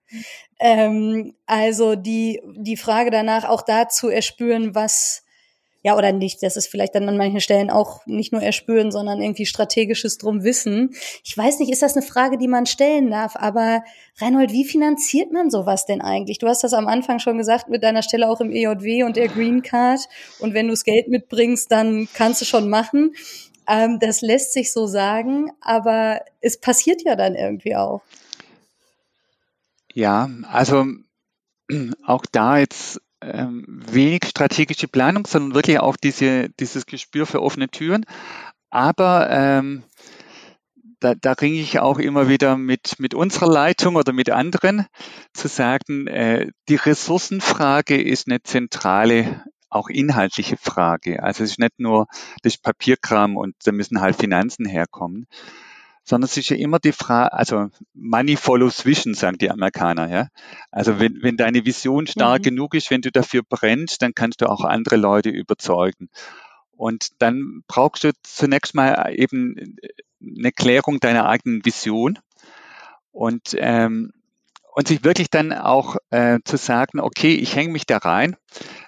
Ähm, 0.60 1.34
also 1.48 1.96
die, 1.96 2.40
die 2.56 2.78
Frage 2.78 3.10
danach 3.10 3.46
auch 3.46 3.64
da 3.64 3.90
zu 3.90 4.10
erspüren, 4.10 4.76
was 4.76 5.25
ja 5.86 5.96
oder 5.96 6.12
nicht, 6.12 6.42
das 6.42 6.58
ist 6.58 6.66
vielleicht 6.66 6.96
dann 6.96 7.08
an 7.08 7.16
manchen 7.16 7.42
Stellen 7.42 7.70
auch 7.70 8.04
nicht 8.08 8.32
nur 8.32 8.42
erspüren, 8.42 8.92
sondern 8.92 9.22
irgendwie 9.22 9.46
strategisches 9.46 10.18
drum 10.18 10.44
wissen. 10.44 10.96
Ich 11.24 11.38
weiß 11.38 11.60
nicht, 11.60 11.72
ist 11.72 11.84
das 11.84 11.96
eine 11.96 12.04
Frage, 12.04 12.40
die 12.40 12.48
man 12.48 12.66
stellen 12.66 13.12
darf, 13.12 13.36
aber 13.36 13.84
Reinhold, 14.18 14.52
wie 14.52 14.66
finanziert 14.66 15.32
man 15.32 15.52
sowas 15.52 15.86
denn 15.86 16.02
eigentlich? 16.02 16.40
Du 16.40 16.48
hast 16.48 16.64
das 16.64 16.74
am 16.74 16.88
Anfang 16.88 17.20
schon 17.20 17.38
gesagt 17.38 17.70
mit 17.70 17.84
deiner 17.84 18.02
Stelle 18.02 18.28
auch 18.28 18.42
im 18.42 18.50
EJW 18.52 19.04
und 19.04 19.16
der 19.16 19.28
Green 19.28 19.62
Card 19.62 20.00
und 20.40 20.56
wenn 20.56 20.66
du 20.66 20.74
das 20.74 20.86
Geld 20.86 21.08
mitbringst, 21.08 21.72
dann 21.72 22.08
kannst 22.16 22.42
du 22.42 22.46
schon 22.46 22.68
machen. 22.68 23.14
Ähm, 23.68 24.00
das 24.00 24.22
lässt 24.22 24.54
sich 24.54 24.74
so 24.74 24.88
sagen, 24.88 25.52
aber 25.62 26.22
es 26.42 26.60
passiert 26.60 27.04
ja 27.04 27.16
dann 27.16 27.36
irgendwie 27.36 27.76
auch. 27.76 28.02
Ja, 29.94 30.32
also 30.52 30.88
auch 32.08 32.26
da 32.32 32.58
jetzt 32.58 33.00
ähm, 33.34 33.66
wenig 33.68 34.26
strategische 34.26 34.88
Planung, 34.88 35.26
sondern 35.26 35.56
wirklich 35.56 35.80
auch 35.80 35.98
diese, 35.98 36.50
dieses 36.60 36.86
Gespür 36.86 37.26
für 37.26 37.42
offene 37.42 37.70
Türen. 37.70 38.06
Aber 38.70 39.30
ähm, 39.30 39.84
da, 41.00 41.14
da 41.16 41.34
ringe 41.34 41.60
ich 41.60 41.80
auch 41.80 42.00
immer 42.00 42.30
wieder 42.30 42.58
mit, 42.58 43.00
mit 43.00 43.14
unserer 43.14 43.48
Leitung 43.48 43.96
oder 43.96 44.14
mit 44.14 44.30
anderen 44.30 44.88
zu 45.34 45.48
sagen, 45.48 46.08
äh, 46.08 46.52
die 46.70 46.76
Ressourcenfrage 46.76 48.02
ist 48.02 48.28
eine 48.28 48.42
zentrale, 48.42 49.44
auch 49.70 49.90
inhaltliche 49.90 50.58
Frage. 50.58 51.22
Also 51.22 51.44
es 51.44 51.52
ist 51.52 51.60
nicht 51.60 51.80
nur 51.80 52.08
das 52.44 52.58
Papierkram 52.58 53.36
und 53.38 53.56
da 53.66 53.72
müssen 53.72 54.02
halt 54.02 54.16
Finanzen 54.16 54.66
herkommen, 54.66 55.28
sondern 56.06 56.26
es 56.26 56.38
ist 56.38 56.50
ja 56.50 56.56
immer 56.56 56.80
die 56.80 56.92
Frage, 56.92 57.34
also 57.34 57.70
Money 57.96 58.38
follows 58.38 58.86
Vision, 58.86 59.16
sagen 59.16 59.40
die 59.40 59.50
Amerikaner, 59.50 60.10
ja. 60.10 60.28
Also 60.72 61.00
wenn, 61.00 61.22
wenn 61.24 61.36
deine 61.36 61.66
Vision 61.66 62.06
stark 62.06 62.42
mhm. 62.42 62.44
genug 62.44 62.76
ist, 62.76 62.92
wenn 62.92 63.02
du 63.02 63.12
dafür 63.12 63.42
brennst, 63.42 64.04
dann 64.04 64.14
kannst 64.14 64.42
du 64.42 64.46
auch 64.46 64.64
andere 64.64 64.98
Leute 64.98 65.30
überzeugen. 65.30 66.10
Und 66.78 67.22
dann 67.22 67.64
brauchst 67.68 68.04
du 68.04 68.12
zunächst 68.22 68.76
mal 68.76 69.12
eben 69.16 69.78
eine 70.22 70.52
Klärung 70.52 71.00
deiner 71.00 71.28
eigenen 71.28 71.66
Vision 71.66 72.20
und 73.12 73.56
ähm, 73.58 74.12
und 74.76 74.90
sich 74.90 75.06
wirklich 75.06 75.30
dann 75.30 75.54
auch 75.54 75.96
äh, 76.10 76.40
zu 76.44 76.58
sagen, 76.58 77.00
okay, 77.00 77.34
ich 77.34 77.56
hänge 77.56 77.72
mich 77.72 77.86
da 77.86 77.98
rein. 77.98 78.36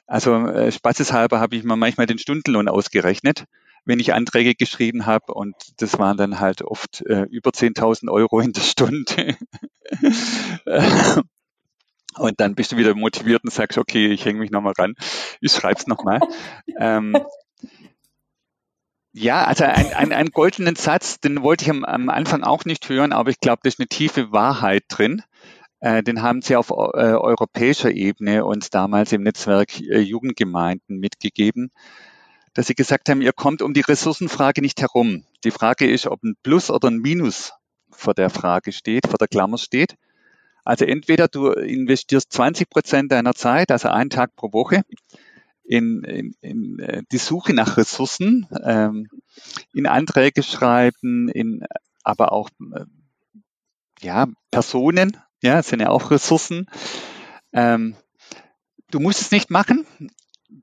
Also 0.05 0.35
äh, 0.35 0.69
spaßeshalber 0.69 1.39
habe 1.39 1.55
ich 1.55 1.63
mir 1.63 1.77
manchmal 1.77 2.07
den 2.07 2.19
Stundenlohn 2.19 2.67
ausgerechnet 2.67 3.45
wenn 3.87 3.99
ich 3.99 4.13
Anträge 4.13 4.53
geschrieben 4.53 5.05
habe 5.05 5.33
und 5.33 5.55
das 5.77 5.97
waren 5.97 6.17
dann 6.17 6.39
halt 6.39 6.61
oft 6.61 7.01
äh, 7.05 7.23
über 7.31 7.51
10.000 7.51 8.11
Euro 8.11 8.41
in 8.41 8.51
der 8.51 8.61
Stunde. 8.61 9.37
und 12.17 12.39
dann 12.39 12.55
bist 12.55 12.73
du 12.73 12.77
wieder 12.77 12.93
motiviert 12.95 13.43
und 13.45 13.51
sagst, 13.51 13.77
okay, 13.77 14.07
ich 14.07 14.25
hänge 14.25 14.39
mich 14.39 14.51
nochmal 14.51 14.73
ran, 14.77 14.95
ich 15.39 15.53
schreibe 15.53 15.79
es 15.79 15.87
nochmal. 15.87 16.19
ähm, 16.79 17.15
Ja, 19.13 19.45
also 19.45 19.63
ein, 19.63 19.93
ein, 19.93 20.11
einen 20.11 20.31
goldenen 20.31 20.75
Satz, 20.75 21.19
den 21.21 21.41
wollte 21.41 21.63
ich 21.63 21.71
am, 21.71 21.85
am 21.85 22.09
Anfang 22.09 22.43
auch 22.43 22.65
nicht 22.65 22.89
hören, 22.89 23.13
aber 23.13 23.29
ich 23.29 23.39
glaube, 23.39 23.61
da 23.63 23.69
ist 23.69 23.79
eine 23.79 23.87
tiefe 23.87 24.31
Wahrheit 24.33 24.83
drin. 24.89 25.23
Äh, 25.79 26.03
den 26.03 26.21
haben 26.21 26.41
sie 26.41 26.55
auf 26.55 26.71
äh, 26.71 26.73
europäischer 26.73 27.91
Ebene 27.91 28.43
uns 28.45 28.69
damals 28.69 29.13
im 29.13 29.23
Netzwerk 29.23 29.79
äh, 29.79 29.99
Jugendgemeinden 29.99 30.99
mitgegeben, 30.99 31.71
dass 32.57 32.65
sie 32.65 32.73
gesagt 32.73 33.07
haben, 33.07 33.21
ihr 33.21 33.33
kommt 33.33 33.61
um 33.61 33.75
die 33.75 33.81
Ressourcenfrage 33.81 34.61
nicht 34.61 34.81
herum. 34.81 35.23
Die 35.43 35.51
Frage 35.51 35.87
ist, 35.87 36.07
ob 36.07 36.23
ein 36.23 36.35
Plus 36.41 36.71
oder 36.71 36.89
ein 36.89 36.97
Minus 36.97 37.53
vor 37.91 38.15
der 38.15 38.31
Frage 38.31 38.71
steht, 38.71 39.05
vor 39.05 39.19
der 39.19 39.27
Klammer 39.27 39.59
steht. 39.59 39.95
Also 40.63 40.83
entweder 40.83 41.27
du 41.27 41.51
investierst 41.51 42.33
20 42.33 42.67
Prozent 42.67 43.11
deiner 43.11 43.35
Zeit, 43.35 43.69
also 43.69 43.89
einen 43.89 44.09
Tag 44.09 44.35
pro 44.35 44.51
Woche, 44.53 44.81
in, 45.65 46.03
in, 46.03 46.33
in 46.41 46.79
äh, 46.79 47.03
die 47.11 47.19
Suche 47.19 47.53
nach 47.53 47.77
Ressourcen, 47.77 48.47
ähm, 48.63 49.07
in 49.71 49.85
Anträge 49.85 50.41
schreiben, 50.41 51.29
in 51.29 51.63
aber 52.01 52.31
auch 52.31 52.49
äh, 52.73 52.85
ja, 54.01 54.25
Personen, 54.49 55.15
ja, 55.43 55.61
sind 55.61 55.81
ja 55.81 55.89
auch 55.89 56.09
Ressourcen. 56.09 56.65
Ähm, 57.53 57.95
du 58.89 58.99
musst 58.99 59.21
es 59.21 59.29
nicht 59.29 59.51
machen, 59.51 59.85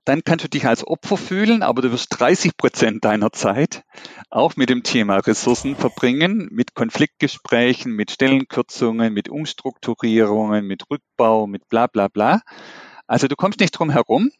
dann 0.05 0.25
kannst 0.25 0.45
du 0.45 0.49
dich 0.49 0.67
als 0.67 0.87
Opfer 0.87 1.17
fühlen, 1.17 1.63
aber 1.63 1.83
du 1.83 1.93
wirst 1.93 2.19
30 2.19 2.57
Prozent 2.57 3.05
deiner 3.05 3.33
Zeit 3.33 3.83
auch 4.31 4.57
mit 4.57 4.71
dem 4.71 4.83
Thema 4.83 5.19
Ressourcen 5.19 5.77
verbringen, 5.77 6.49
mit 6.51 6.75
Konfliktgesprächen, 6.75 7.93
mit 7.93 8.11
Stellenkürzungen, 8.11 9.13
mit 9.13 9.29
Umstrukturierungen, 9.29 10.67
mit 10.67 10.91
Rückbau, 10.91 11.47
mit 11.47 11.69
bla 11.69 11.87
bla 11.87 12.09
bla. 12.09 12.41
Also 13.07 13.29
du 13.29 13.37
kommst 13.37 13.61
nicht 13.61 13.73
drum 13.73 13.91
herum. 13.91 14.31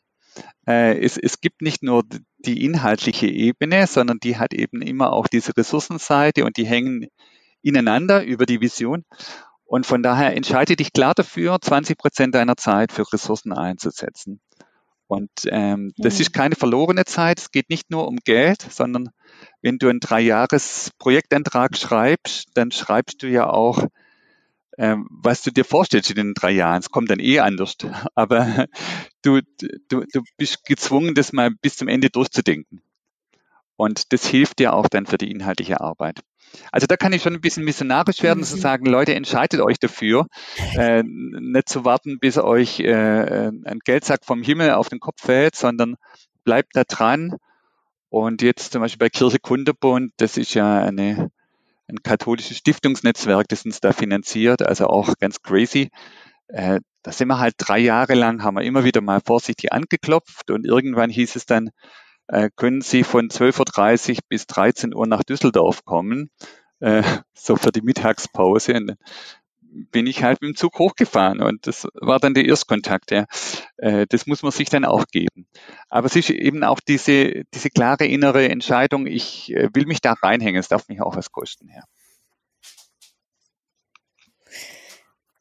Äh, 0.67 0.99
es, 0.99 1.19
es 1.19 1.41
gibt 1.41 1.61
nicht 1.61 1.83
nur 1.83 2.05
die 2.39 2.65
inhaltliche 2.65 3.27
Ebene, 3.27 3.87
sondern 3.87 4.19
die 4.19 4.39
hat 4.39 4.55
eben 4.55 4.83
immer 4.83 5.13
auch 5.13 5.29
diese 5.29 5.57
Ressourcenseite 5.57 6.45
und 6.45 6.57
die 6.57 6.67
hängen 6.67 7.09
ineinander 7.63 8.25
über 8.25 8.47
die 8.47 8.61
Vision. 8.61 9.05
Und 9.65 9.87
von 9.87 10.03
daher 10.03 10.37
entscheide 10.37 10.77
dich 10.77 10.93
klar 10.93 11.15
dafür, 11.15 11.59
20 11.61 11.99
Prozent 11.99 12.35
deiner 12.35 12.57
Zeit 12.57 12.93
für 12.93 13.11
Ressourcen 13.13 13.53
einzusetzen. 13.53 14.41
Und 15.07 15.31
ähm, 15.47 15.93
das 15.99 16.19
ist 16.21 16.33
keine 16.33 16.57
verlorene 16.57 17.05
Zeit. 17.05 17.39
Es 17.39 17.51
geht 17.51 17.69
nicht 17.69 17.91
nur 17.91 18.09
um 18.09 18.17
Geld, 18.25 18.63
sondern 18.63 19.11
wenn 19.61 19.79
du 19.79 19.89
einen 19.89 20.01
Drei-Jahres-Projektantrag 20.01 21.77
schreibst, 21.77 22.49
dann 22.55 22.71
schreibst 22.71 23.23
du 23.23 23.29
ja 23.29 23.49
auch, 23.49 23.87
ähm, 24.79 25.07
was 25.11 25.43
du 25.43 25.51
dir 25.51 25.65
vorstellst 25.65 26.11
in 26.11 26.17
den 26.17 26.35
drei 26.35 26.51
Jahren. 26.51 26.81
Es 26.81 26.91
kommt 26.91 27.11
dann 27.11 27.21
eh 27.21 27.41
anders. 27.41 27.77
Aber 28.15 28.67
du, 29.23 29.41
du, 29.89 30.05
du 30.13 30.23
bist 30.37 30.65
gezwungen, 30.65 31.15
das 31.15 31.33
mal 31.33 31.51
bis 31.51 31.77
zum 31.77 31.89
Ende 31.89 32.11
durchzudenken. 32.11 32.83
Und 33.77 34.13
das 34.13 34.27
hilft 34.27 34.61
dir 34.61 34.73
auch 34.73 34.89
dann 34.89 35.07
für 35.07 35.19
die 35.19 35.31
inhaltliche 35.31 35.81
Arbeit. 35.81 36.21
Also 36.73 36.87
da 36.87 36.97
kann 36.97 37.13
ich 37.13 37.23
schon 37.23 37.35
ein 37.35 37.41
bisschen 37.41 37.65
missionarisch 37.65 38.23
werden, 38.23 38.41
mhm. 38.41 38.45
zu 38.45 38.57
sagen, 38.57 38.87
Leute, 38.87 39.15
entscheidet 39.15 39.61
euch 39.61 39.79
dafür, 39.79 40.27
äh, 40.77 41.03
nicht 41.05 41.69
zu 41.69 41.85
warten, 41.85 42.19
bis 42.19 42.39
euch 42.39 42.81
äh, 42.81 43.51
ein 43.65 43.81
Geldsack 43.85 44.25
vom 44.25 44.43
Himmel 44.43 44.73
auf 44.73 44.89
den 44.89 45.01
Kopf 45.01 45.21
fällt, 45.23 45.57
sondern 45.57 45.97
bleibt 46.45 46.75
da 46.75 46.85
dran. 46.85 47.37
Und 48.09 48.43
jetzt 48.43 48.73
zum 48.73 48.81
Beispiel 48.81 48.99
bei 48.99 49.11
Kirche 49.11 49.39
Kundebund, 49.41 50.13
das 50.19 50.37
ist 50.37 50.55
ja 50.55 50.83
eine, 50.83 51.31
ein 51.89 52.03
katholisches 52.03 52.59
Stiftungsnetzwerk, 52.59 53.49
das 53.49 53.65
uns 53.65 53.81
da 53.81 53.93
finanziert, 53.93 54.63
also 54.63 54.87
auch 54.87 55.15
ganz 55.19 55.43
crazy. 55.43 55.91
Äh, 56.49 56.81
da 57.03 57.13
sind 57.13 57.29
wir 57.29 57.39
halt 57.39 57.55
drei 57.59 57.79
Jahre 57.79 58.15
lang, 58.15 58.43
haben 58.43 58.57
wir 58.57 58.63
immer 58.63 58.85
wieder 58.85 59.01
mal 59.01 59.21
vorsichtig 59.25 59.73
angeklopft 59.73 60.51
und 60.51 60.65
irgendwann 60.65 61.11
hieß 61.11 61.37
es 61.37 61.45
dann, 61.45 61.71
äh, 62.29 62.51
können 62.57 62.81
Sie 62.81 63.05
von 63.05 63.29
12.30 63.29 64.11
Uhr 64.11 64.19
bis 64.29 64.47
13 64.47 64.95
Uhr 64.95 65.07
nach 65.07 65.25
Düsseldorf 65.25 65.85
kommen, 65.85 66.31
äh, 66.81 67.03
so 67.35 67.57
für 67.57 67.73
die 67.73 67.83
Mittagspause. 67.83 68.75
Und 68.75 68.97
bin 69.91 70.07
ich 70.07 70.23
halt 70.23 70.41
mit 70.41 70.51
dem 70.51 70.57
Zug 70.57 70.79
hochgefahren 70.79 71.41
und 71.41 71.67
das 71.67 71.89
war 71.95 72.21
dann 72.21 72.35
der 72.35 72.45
Erstkontakt. 72.45 73.11
Ja. 73.11 73.27
Äh, 73.77 74.07
das 74.09 74.27
muss 74.27 74.43
man 74.43 74.53
sich 74.53 74.71
dann 74.71 74.85
auch 74.85 75.07
geben. 75.07 75.47
Aber 75.89 76.07
es 76.07 76.17
ist 76.17 76.31
eben 76.31 76.63
auch 76.63 76.81
diese, 76.81 77.45
diese 77.53 77.71
klare 77.71 78.07
innere 78.07 78.49
Entscheidung, 78.49 79.07
ich 79.07 79.53
äh, 79.53 79.69
will 79.75 79.87
mich 79.87 80.01
da 80.01 80.13
reinhängen, 80.13 80.61
es 80.61 80.69
darf 80.69 80.89
mich 80.89 81.01
auch 81.01 81.17
was 81.17 81.33
kosten. 81.33 81.69
Ja. 81.75 81.83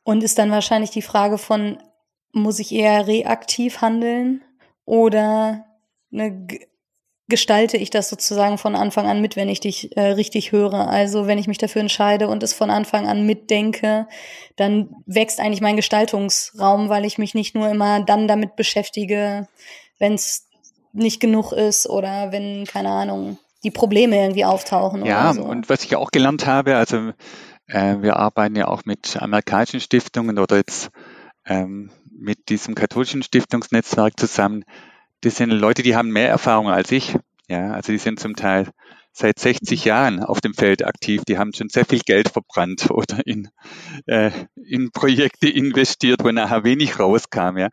Und 0.04 0.24
ist 0.24 0.38
dann 0.38 0.52
wahrscheinlich 0.52 0.90
die 0.90 1.02
Frage 1.02 1.38
von, 1.38 1.78
muss 2.32 2.60
ich 2.60 2.72
eher 2.72 3.08
reaktiv 3.08 3.82
handeln 3.82 4.44
oder 4.86 5.66
eine 6.12 6.48
gestalte 7.30 7.78
ich 7.78 7.90
das 7.90 8.10
sozusagen 8.10 8.58
von 8.58 8.76
Anfang 8.76 9.08
an 9.08 9.22
mit, 9.22 9.36
wenn 9.36 9.48
ich 9.48 9.62
dich 9.62 9.96
äh, 9.96 10.12
richtig 10.12 10.52
höre. 10.52 10.88
Also 10.90 11.26
wenn 11.26 11.38
ich 11.38 11.48
mich 11.48 11.58
dafür 11.58 11.82
entscheide 11.82 12.28
und 12.28 12.44
es 12.44 12.54
von 12.54 12.70
Anfang 12.70 13.08
an 13.08 13.26
mitdenke, 13.26 14.08
dann 14.58 14.90
wächst 15.06 15.40
eigentlich 15.40 15.62
mein 15.62 15.78
Gestaltungsraum, 15.78 16.90
weil 16.90 17.06
ich 17.06 17.18
mich 17.18 17.34
nicht 17.34 17.56
nur 17.56 17.70
immer 17.70 18.02
dann 18.02 18.28
damit 18.28 18.56
beschäftige, 18.56 19.48
wenn 20.00 20.14
es 20.16 20.48
nicht 20.92 21.20
genug 21.22 21.54
ist 21.54 21.90
oder 21.90 22.32
wenn, 22.32 22.66
keine 22.66 22.90
Ahnung, 22.90 23.38
die 23.64 23.72
Probleme 23.72 24.18
irgendwie 24.18 24.46
auftauchen. 24.46 25.06
Ja, 25.06 25.34
so. 25.34 25.44
und 25.44 25.70
was 25.70 25.84
ich 25.86 25.96
auch 25.96 26.12
gelernt 26.12 26.46
habe, 26.46 26.76
also 26.76 27.14
äh, 27.68 27.96
wir 28.02 28.18
arbeiten 28.18 28.58
ja 28.58 28.68
auch 28.68 28.84
mit 28.86 29.18
amerikanischen 29.20 29.80
Stiftungen 29.80 30.38
oder 30.38 30.58
jetzt 30.58 30.90
ähm, 31.46 31.90
mit 32.12 32.50
diesem 32.50 32.76
katholischen 32.76 33.24
Stiftungsnetzwerk 33.24 34.20
zusammen 34.20 34.66
das 35.24 35.38
sind 35.38 35.52
Leute, 35.52 35.84
die 35.84 35.96
haben 35.96 36.10
mehr 36.10 36.30
Erfahrung 36.30 36.70
als 36.70 36.92
ich. 36.92 37.16
Ja, 37.48 37.72
also 37.72 37.92
die 37.92 37.98
sind 37.98 38.20
zum 38.20 38.36
Teil 38.36 38.70
seit 39.14 39.40
60 39.40 39.86
Jahren 39.86 40.22
auf 40.22 40.42
dem 40.42 40.54
Feld 40.54 40.86
aktiv. 40.86 41.24
Die 41.26 41.38
haben 41.38 41.54
schon 41.54 41.70
sehr 41.70 41.86
viel 41.86 42.00
Geld 42.00 42.30
verbrannt 42.30 42.88
oder 42.92 43.26
in, 43.26 43.50
äh, 44.06 44.32
in 44.56 44.92
Projekte 44.92 45.48
investiert, 45.48 46.24
wo 46.24 46.32
nachher 46.32 46.66
wenig 46.66 47.00
rauskam. 47.00 47.58
Ja. 47.58 47.70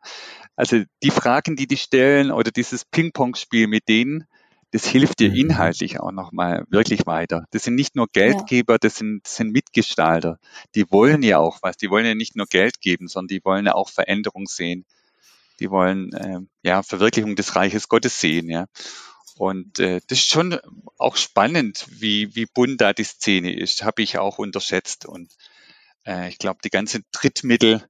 Also 0.54 0.82
die 1.02 1.10
Fragen, 1.10 1.56
die 1.56 1.66
die 1.66 1.76
stellen 1.76 2.30
oder 2.30 2.52
dieses 2.52 2.84
Ping-Pong-Spiel 2.84 3.66
mit 3.66 3.88
denen, 3.88 4.26
das 4.70 4.86
hilft 4.86 5.18
dir 5.18 5.30
mhm. 5.30 5.36
inhaltlich 5.36 5.98
auch 5.98 6.12
nochmal 6.12 6.64
wirklich 6.70 7.04
weiter. 7.06 7.46
Das 7.50 7.64
sind 7.64 7.74
nicht 7.74 7.96
nur 7.96 8.06
Geldgeber, 8.12 8.78
das 8.78 8.96
sind, 8.96 9.22
das 9.24 9.34
sind 9.34 9.50
Mitgestalter. 9.50 10.38
Die 10.76 10.88
wollen 10.92 11.24
ja 11.24 11.38
auch 11.38 11.58
was. 11.62 11.76
Die 11.76 11.90
wollen 11.90 12.06
ja 12.06 12.14
nicht 12.14 12.36
nur 12.36 12.46
Geld 12.46 12.80
geben, 12.80 13.08
sondern 13.08 13.28
die 13.28 13.44
wollen 13.44 13.66
ja 13.66 13.74
auch 13.74 13.88
Veränderung 13.88 14.46
sehen 14.46 14.84
die 15.60 15.70
wollen 15.70 16.12
äh, 16.12 16.40
ja 16.62 16.82
Verwirklichung 16.82 17.36
des 17.36 17.54
Reiches 17.56 17.88
Gottes 17.88 18.20
sehen, 18.20 18.48
ja. 18.48 18.66
Und 19.36 19.78
äh, 19.78 20.00
das 20.08 20.18
ist 20.18 20.28
schon 20.28 20.58
auch 20.98 21.16
spannend, 21.16 21.86
wie, 21.88 22.34
wie 22.34 22.46
bunt 22.46 22.80
da 22.80 22.92
die 22.92 23.04
Szene 23.04 23.54
ist, 23.54 23.84
habe 23.84 24.02
ich 24.02 24.18
auch 24.18 24.38
unterschätzt. 24.38 25.06
Und 25.06 25.32
äh, 26.06 26.28
ich 26.28 26.38
glaube, 26.38 26.60
die 26.62 26.70
ganze 26.70 27.00
Drittmittel, 27.12 27.82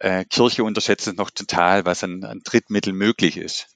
äh, 0.00 0.24
Kirche 0.26 0.64
unterschätzt 0.64 1.06
es 1.06 1.14
noch 1.14 1.30
total, 1.30 1.86
was 1.86 2.04
an, 2.04 2.24
an 2.24 2.40
Drittmittel 2.44 2.92
möglich 2.92 3.36
ist. 3.38 3.68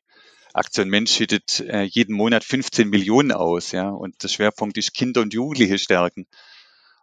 Aktion 0.53 0.88
Mensch 0.88 1.12
schüttet 1.12 1.61
äh, 1.61 1.83
jeden 1.83 2.14
Monat 2.14 2.44
15 2.44 2.88
Millionen 2.88 3.33
aus, 3.33 3.72
ja, 3.72 3.88
und 3.90 4.22
der 4.22 4.29
Schwerpunkt 4.29 4.77
ist 4.79 4.94
Kinder 4.94 5.20
und 5.20 5.35
Jugendliche 5.35 5.79
stärken. 5.79 6.27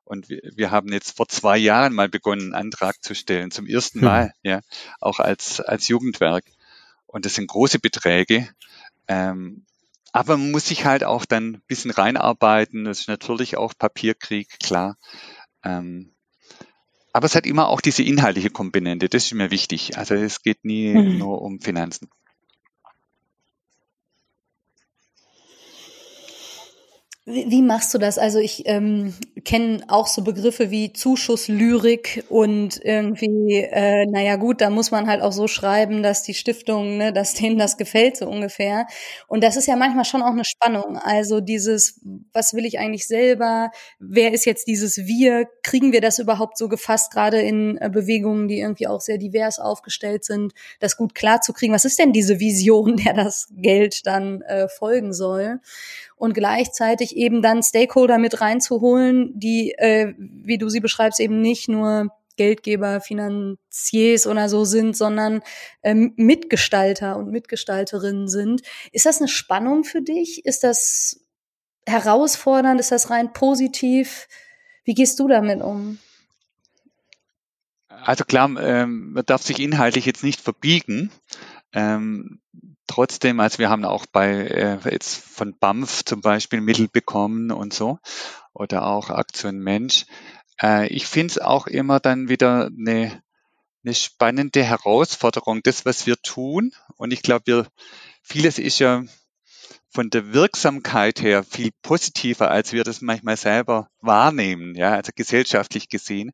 Und 0.05 0.29
wir, 0.29 0.41
wir 0.55 0.71
haben 0.71 0.91
jetzt 0.91 1.15
vor 1.15 1.27
zwei 1.27 1.57
Jahren 1.57 1.93
mal 1.93 2.09
begonnen, 2.09 2.53
einen 2.53 2.65
Antrag 2.65 3.03
zu 3.03 3.15
stellen, 3.15 3.51
zum 3.51 3.65
ersten 3.67 3.99
hm. 3.99 4.05
Mal, 4.05 4.33
ja, 4.43 4.61
auch 4.99 5.19
als, 5.19 5.59
als 5.59 5.87
Jugendwerk. 5.87 6.45
Und 7.05 7.25
das 7.25 7.35
sind 7.35 7.47
große 7.47 7.79
Beträge. 7.79 8.49
Ähm, 9.07 9.65
aber 10.11 10.37
man 10.37 10.51
muss 10.51 10.67
sich 10.67 10.85
halt 10.85 11.03
auch 11.03 11.25
dann 11.25 11.53
ein 11.55 11.61
bisschen 11.67 11.91
reinarbeiten. 11.91 12.85
Das 12.85 13.01
ist 13.01 13.07
natürlich 13.07 13.57
auch 13.57 13.73
Papierkrieg, 13.77 14.59
klar. 14.59 14.97
Ähm, 15.63 16.13
aber 17.13 17.25
es 17.25 17.35
hat 17.35 17.45
immer 17.45 17.67
auch 17.67 17.81
diese 17.81 18.03
inhaltliche 18.03 18.49
Komponente. 18.49 19.09
Das 19.09 19.25
ist 19.25 19.33
mir 19.33 19.51
wichtig. 19.51 19.97
Also 19.97 20.15
es 20.15 20.41
geht 20.41 20.65
nie 20.65 20.93
mhm. 20.93 21.17
nur 21.19 21.41
um 21.41 21.59
Finanzen. 21.59 22.09
Wie, 27.25 27.49
wie 27.49 27.61
machst 27.61 27.93
du 27.93 27.99
das? 27.99 28.17
Also 28.17 28.39
ich 28.39 28.63
ähm, 28.65 29.13
kenne 29.45 29.81
auch 29.87 30.07
so 30.07 30.23
Begriffe 30.25 30.71
wie 30.71 30.91
Zuschusslyrik 30.91 32.25
und 32.27 32.83
irgendwie, 32.83 33.61
äh, 33.61 34.05
naja 34.07 34.35
gut, 34.35 34.59
da 34.59 34.69
muss 34.69 34.91
man 34.91 35.07
halt 35.07 35.21
auch 35.21 35.31
so 35.31 35.47
schreiben, 35.47 36.03
dass 36.03 36.23
die 36.23 36.33
Stiftung, 36.33 36.97
ne, 36.97 37.13
dass 37.13 37.33
denen 37.35 37.57
das 37.57 37.77
gefällt, 37.77 38.17
so 38.17 38.27
ungefähr. 38.27 38.87
Und 39.29 39.41
das 39.41 39.55
ist 39.55 39.67
ja 39.67 39.77
manchmal 39.77 40.03
schon 40.03 40.21
auch 40.21 40.31
eine 40.33 40.43
Spannung. 40.43 40.97
Also 40.97 41.39
dieses, 41.39 42.01
was 42.33 42.55
will 42.55 42.65
ich 42.65 42.77
eigentlich 42.77 43.07
selber? 43.07 43.71
Wer 43.99 44.33
ist 44.33 44.45
jetzt 44.45 44.67
dieses 44.67 44.97
Wir? 44.97 45.47
Kriegen 45.63 45.93
wir 45.93 46.01
das 46.01 46.19
überhaupt 46.19 46.57
so 46.57 46.67
gefasst, 46.67 47.13
gerade 47.13 47.39
in 47.41 47.77
äh, 47.77 47.89
Bewegungen, 47.89 48.49
die 48.49 48.59
irgendwie 48.59 48.87
auch 48.87 48.99
sehr 48.99 49.17
divers 49.17 49.59
aufgestellt 49.59 50.25
sind, 50.25 50.51
das 50.81 50.97
gut 50.97 51.15
klar 51.15 51.39
zu 51.39 51.53
kriegen? 51.53 51.73
Was 51.73 51.85
ist 51.85 51.99
denn 51.99 52.11
diese 52.11 52.41
Vision, 52.41 52.97
der 53.05 53.13
das 53.13 53.47
Geld 53.55 54.05
dann 54.07 54.41
äh, 54.41 54.67
folgen 54.67 55.13
soll? 55.13 55.61
Und 56.23 56.33
gleichzeitig 56.33 57.17
eben 57.17 57.41
dann 57.41 57.61
Stakeholder 57.61 58.17
mit 58.17 58.39
reinzuholen, 58.39 59.37
die, 59.37 59.73
äh, 59.73 60.13
wie 60.17 60.57
du 60.57 60.69
sie 60.69 60.79
beschreibst, 60.79 61.19
eben 61.19 61.41
nicht 61.41 61.67
nur 61.67 62.11
Geldgeber, 62.37 63.01
Finanziers 63.01 64.25
oder 64.25 64.47
so 64.47 64.63
sind, 64.63 64.95
sondern 64.95 65.41
ähm, 65.83 66.13
Mitgestalter 66.15 67.17
und 67.17 67.29
Mitgestalterinnen 67.29 68.29
sind. 68.29 68.61
Ist 68.93 69.05
das 69.05 69.19
eine 69.19 69.27
Spannung 69.27 69.83
für 69.83 70.01
dich? 70.01 70.45
Ist 70.45 70.63
das 70.63 71.25
herausfordernd? 71.85 72.79
Ist 72.79 72.93
das 72.93 73.09
rein 73.09 73.33
positiv? 73.33 74.29
Wie 74.85 74.93
gehst 74.93 75.19
du 75.19 75.27
damit 75.27 75.61
um? 75.61 75.99
Also 77.89 78.23
klar, 78.23 78.49
ähm, 78.61 79.11
man 79.11 79.25
darf 79.25 79.41
sich 79.41 79.59
inhaltlich 79.59 80.05
jetzt 80.05 80.23
nicht 80.23 80.39
verbiegen. 80.39 81.11
Ähm, 81.73 82.39
trotzdem, 82.87 83.39
also 83.39 83.57
wir 83.59 83.69
haben 83.69 83.85
auch 83.85 84.05
bei 84.05 84.29
äh, 84.29 84.77
jetzt 84.91 85.15
von 85.15 85.57
BAMF 85.57 86.05
zum 86.05 86.21
Beispiel 86.21 86.61
Mittel 86.61 86.87
bekommen 86.87 87.51
und 87.51 87.73
so 87.73 87.99
oder 88.53 88.85
auch 88.85 89.09
Aktion 89.09 89.59
Mensch. 89.59 90.05
Äh, 90.61 90.87
ich 90.87 91.07
finde 91.07 91.31
es 91.31 91.39
auch 91.39 91.67
immer 91.67 91.99
dann 91.99 92.29
wieder 92.29 92.67
eine, 92.67 93.23
eine 93.83 93.95
spannende 93.95 94.63
Herausforderung, 94.63 95.61
das, 95.63 95.85
was 95.85 96.05
wir 96.05 96.17
tun. 96.17 96.73
Und 96.97 97.11
ich 97.11 97.21
glaube, 97.21 97.43
wir 97.45 97.67
vieles 98.21 98.59
ist 98.59 98.79
ja 98.79 99.03
von 99.89 100.09
der 100.09 100.33
Wirksamkeit 100.33 101.21
her 101.21 101.43
viel 101.43 101.71
positiver, 101.83 102.49
als 102.49 102.73
wir 102.73 102.83
das 102.83 103.01
manchmal 103.01 103.37
selber 103.37 103.89
wahrnehmen, 104.01 104.75
ja, 104.75 104.93
also 104.93 105.11
gesellschaftlich 105.15 105.87
gesehen. 105.87 106.31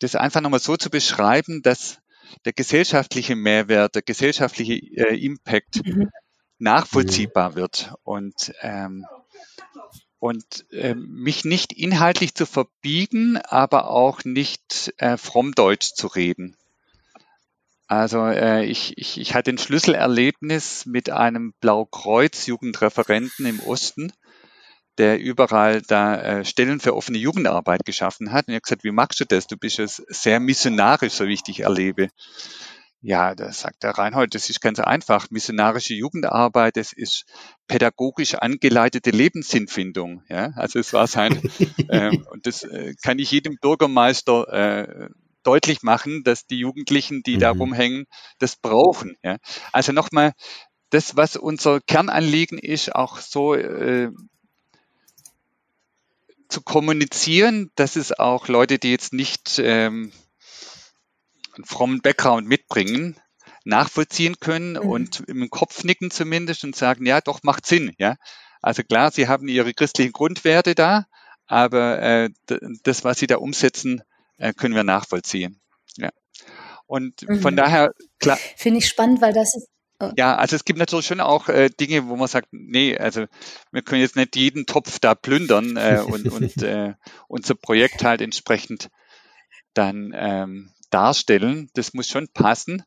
Das 0.00 0.14
einfach 0.14 0.42
nochmal 0.42 0.60
so 0.60 0.76
zu 0.76 0.90
beschreiben, 0.90 1.62
dass 1.62 1.98
der 2.44 2.52
gesellschaftliche 2.52 3.36
Mehrwert, 3.36 3.94
der 3.94 4.02
gesellschaftliche 4.02 4.74
äh, 4.74 5.16
Impact 5.16 5.84
mhm. 5.84 6.10
nachvollziehbar 6.58 7.54
wird 7.54 7.94
und 8.02 8.52
ähm, 8.62 9.06
und 10.20 10.66
äh, 10.72 10.94
mich 10.94 11.44
nicht 11.44 11.72
inhaltlich 11.72 12.34
zu 12.34 12.44
verbiegen, 12.44 13.36
aber 13.36 13.90
auch 13.90 14.24
nicht 14.24 14.92
äh, 14.98 15.16
fromm 15.16 15.52
Deutsch 15.52 15.94
zu 15.94 16.08
reden. 16.08 16.56
Also 17.86 18.26
äh, 18.26 18.64
ich, 18.64 18.98
ich, 18.98 19.18
ich 19.18 19.34
hatte 19.34 19.50
ein 19.50 19.58
Schlüsselerlebnis 19.58 20.84
mit 20.86 21.08
einem 21.08 21.54
Blaukreuz-Jugendreferenten 21.60 23.46
im 23.46 23.60
Osten, 23.60 24.12
der 24.98 25.20
überall 25.20 25.82
da 25.82 26.16
äh, 26.16 26.44
Stellen 26.44 26.80
für 26.80 26.94
offene 26.94 27.18
Jugendarbeit 27.18 27.84
geschaffen 27.84 28.32
hat. 28.32 28.48
Und 28.48 28.52
ich 28.52 28.56
habe 28.56 28.62
gesagt, 28.62 28.84
wie 28.84 28.90
magst 28.90 29.20
du 29.20 29.24
das? 29.24 29.46
Du 29.46 29.56
bist 29.56 29.78
es 29.78 30.02
sehr 30.08 30.40
missionarisch, 30.40 31.14
so 31.14 31.26
wie 31.26 31.34
ich 31.34 31.42
dich 31.42 31.60
erlebe. 31.60 32.08
Ja, 33.00 33.36
da 33.36 33.52
sagt 33.52 33.84
der 33.84 33.92
Reinhold, 33.92 34.34
das 34.34 34.50
ist 34.50 34.60
ganz 34.60 34.80
einfach. 34.80 35.30
Missionarische 35.30 35.94
Jugendarbeit, 35.94 36.76
das 36.76 36.92
ist 36.92 37.24
pädagogisch 37.68 38.34
angeleitete 38.34 39.10
Lebenssinnfindung. 39.10 40.24
Ja, 40.28 40.50
also 40.56 40.80
es 40.80 40.92
war 40.92 41.06
sein, 41.06 41.40
äh, 41.88 42.16
und 42.30 42.46
das 42.46 42.64
äh, 42.64 42.94
kann 43.00 43.20
ich 43.20 43.30
jedem 43.30 43.56
Bürgermeister 43.60 44.48
äh, 44.52 45.08
deutlich 45.44 45.82
machen, 45.82 46.24
dass 46.24 46.46
die 46.46 46.58
Jugendlichen, 46.58 47.22
die 47.22 47.36
mhm. 47.36 47.40
da 47.40 47.50
rumhängen, 47.50 48.06
das 48.40 48.56
brauchen. 48.56 49.16
Ja. 49.22 49.36
Also 49.72 49.92
nochmal, 49.92 50.32
das, 50.90 51.16
was 51.16 51.36
unser 51.36 51.80
Kernanliegen 51.80 52.58
ist, 52.58 52.94
auch 52.94 53.18
so 53.18 53.54
äh, 53.54 54.10
zu 56.48 56.62
kommunizieren, 56.62 57.70
dass 57.74 57.96
es 57.96 58.18
auch 58.18 58.48
Leute, 58.48 58.78
die 58.78 58.90
jetzt 58.90 59.12
nicht 59.12 59.58
ähm, 59.58 60.12
einen 61.54 61.64
frommen 61.64 62.00
Background 62.00 62.46
mitbringen, 62.48 63.16
nachvollziehen 63.64 64.40
können 64.40 64.72
mhm. 64.72 64.88
und 64.88 65.20
im 65.28 65.50
Kopf 65.50 65.84
nicken 65.84 66.10
zumindest 66.10 66.64
und 66.64 66.74
sagen, 66.74 67.04
ja, 67.06 67.20
doch, 67.20 67.42
macht 67.42 67.66
Sinn. 67.66 67.94
Ja, 67.98 68.16
Also 68.62 68.82
klar, 68.82 69.10
sie 69.10 69.28
haben 69.28 69.48
ihre 69.48 69.74
christlichen 69.74 70.12
Grundwerte 70.12 70.74
da, 70.74 71.06
aber 71.46 72.00
äh, 72.00 72.30
das, 72.82 73.04
was 73.04 73.18
sie 73.18 73.26
da 73.26 73.36
umsetzen, 73.36 74.02
äh, 74.38 74.52
können 74.52 74.74
wir 74.74 74.84
nachvollziehen. 74.84 75.60
Ja. 75.96 76.10
Und 76.86 77.28
mhm. 77.28 77.40
von 77.40 77.56
daher, 77.56 77.92
klar. 78.18 78.38
Finde 78.56 78.78
ich 78.78 78.88
spannend, 78.88 79.20
weil 79.20 79.34
das 79.34 79.54
ist. 79.54 79.68
Ja, 80.16 80.36
also 80.36 80.54
es 80.54 80.64
gibt 80.64 80.78
natürlich 80.78 81.06
schon 81.06 81.20
auch 81.20 81.48
äh, 81.48 81.70
Dinge, 81.70 82.06
wo 82.08 82.16
man 82.16 82.28
sagt, 82.28 82.48
nee, 82.52 82.96
also 82.96 83.26
wir 83.72 83.82
können 83.82 84.00
jetzt 84.00 84.16
nicht 84.16 84.36
jeden 84.36 84.66
Topf 84.66 85.00
da 85.00 85.14
plündern 85.14 85.76
äh, 85.76 86.02
und, 86.06 86.28
und 86.28 86.62
äh, 86.62 86.94
unser 87.26 87.54
Projekt 87.54 88.04
halt 88.04 88.20
entsprechend 88.20 88.90
dann 89.74 90.12
ähm, 90.14 90.70
darstellen. 90.90 91.70
Das 91.74 91.94
muss 91.94 92.08
schon 92.08 92.28
passen, 92.28 92.84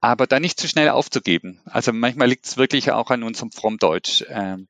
aber 0.00 0.26
da 0.26 0.40
nicht 0.40 0.58
zu 0.58 0.68
schnell 0.68 0.88
aufzugeben. 0.88 1.60
Also 1.66 1.92
manchmal 1.92 2.28
liegt 2.28 2.46
es 2.46 2.56
wirklich 2.56 2.92
auch 2.92 3.10
an 3.10 3.22
unserem 3.22 3.52
Frommdeutsch 3.52 4.24
ähm, 4.28 4.68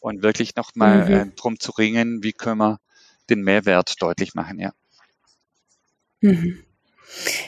und 0.00 0.22
wirklich 0.22 0.56
nochmal 0.56 1.04
mhm. 1.04 1.14
äh, 1.14 1.26
drum 1.36 1.60
zu 1.60 1.72
ringen, 1.72 2.22
wie 2.22 2.32
können 2.32 2.58
wir 2.58 2.80
den 3.28 3.42
Mehrwert 3.42 4.00
deutlich 4.00 4.34
machen, 4.34 4.58
ja. 4.58 4.72
Mhm. 6.22 6.64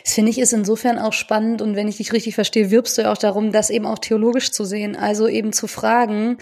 Das 0.04 0.14
finde 0.14 0.30
ich 0.30 0.38
ist 0.38 0.52
insofern 0.52 0.98
auch 0.98 1.12
spannend 1.12 1.62
und 1.62 1.76
wenn 1.76 1.88
ich 1.88 1.96
dich 1.96 2.12
richtig 2.12 2.34
verstehe, 2.34 2.70
wirbst 2.70 2.96
du 2.98 3.02
ja 3.02 3.12
auch 3.12 3.18
darum, 3.18 3.52
das 3.52 3.70
eben 3.70 3.86
auch 3.86 3.98
theologisch 3.98 4.52
zu 4.52 4.64
sehen. 4.64 4.96
Also 4.96 5.26
eben 5.26 5.52
zu 5.52 5.66
fragen, 5.66 6.38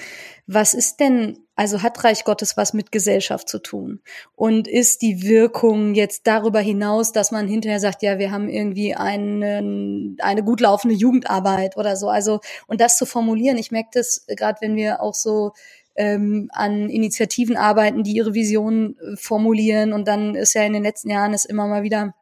was 0.46 0.74
ist 0.74 0.98
denn, 0.98 1.38
also 1.54 1.82
hat 1.82 2.02
Reich 2.02 2.24
Gottes 2.24 2.56
was 2.56 2.72
mit 2.72 2.90
Gesellschaft 2.90 3.48
zu 3.48 3.60
tun? 3.60 4.00
Und 4.34 4.66
ist 4.66 5.02
die 5.02 5.22
Wirkung 5.22 5.94
jetzt 5.94 6.26
darüber 6.26 6.60
hinaus, 6.60 7.12
dass 7.12 7.30
man 7.30 7.46
hinterher 7.46 7.80
sagt, 7.80 8.02
ja, 8.02 8.18
wir 8.18 8.32
haben 8.32 8.48
irgendwie 8.48 8.94
einen, 8.94 10.16
eine 10.20 10.42
gut 10.42 10.60
laufende 10.60 10.96
Jugendarbeit 10.96 11.76
oder 11.76 11.96
so. 11.96 12.08
Also, 12.08 12.40
und 12.66 12.80
das 12.80 12.96
zu 12.96 13.06
formulieren, 13.06 13.56
ich 13.56 13.70
merke 13.70 13.90
das 13.94 14.26
gerade, 14.26 14.58
wenn 14.60 14.74
wir 14.76 15.00
auch 15.00 15.14
so 15.14 15.52
ähm, 15.94 16.48
an 16.52 16.88
Initiativen 16.88 17.56
arbeiten, 17.56 18.02
die 18.02 18.12
ihre 18.12 18.34
Vision 18.34 18.96
äh, 18.96 19.16
formulieren. 19.16 19.92
Und 19.92 20.08
dann 20.08 20.34
ist 20.34 20.54
ja 20.54 20.64
in 20.64 20.72
den 20.72 20.82
letzten 20.82 21.10
Jahren 21.10 21.34
es 21.34 21.44
immer 21.44 21.66
mal 21.66 21.82
wieder 21.82 22.14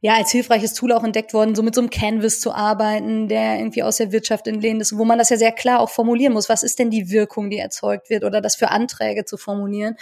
ja, 0.00 0.14
als 0.14 0.30
hilfreiches 0.30 0.74
Tool 0.74 0.92
auch 0.92 1.04
entdeckt 1.04 1.34
worden, 1.34 1.54
so 1.54 1.62
mit 1.62 1.74
so 1.74 1.80
einem 1.80 1.90
Canvas 1.90 2.40
zu 2.40 2.52
arbeiten, 2.52 3.28
der 3.28 3.58
irgendwie 3.58 3.82
aus 3.82 3.96
der 3.96 4.12
Wirtschaft 4.12 4.46
entlehnt 4.46 4.80
ist, 4.80 4.96
wo 4.96 5.04
man 5.04 5.18
das 5.18 5.30
ja 5.30 5.36
sehr 5.36 5.52
klar 5.52 5.80
auch 5.80 5.90
formulieren 5.90 6.32
muss. 6.32 6.48
Was 6.48 6.62
ist 6.62 6.78
denn 6.78 6.90
die 6.90 7.10
Wirkung, 7.10 7.50
die 7.50 7.58
erzeugt 7.58 8.10
wird 8.10 8.24
oder 8.24 8.40
das 8.40 8.56
für 8.56 8.70
Anträge 8.70 9.24
zu 9.24 9.36
formulieren? 9.36 9.96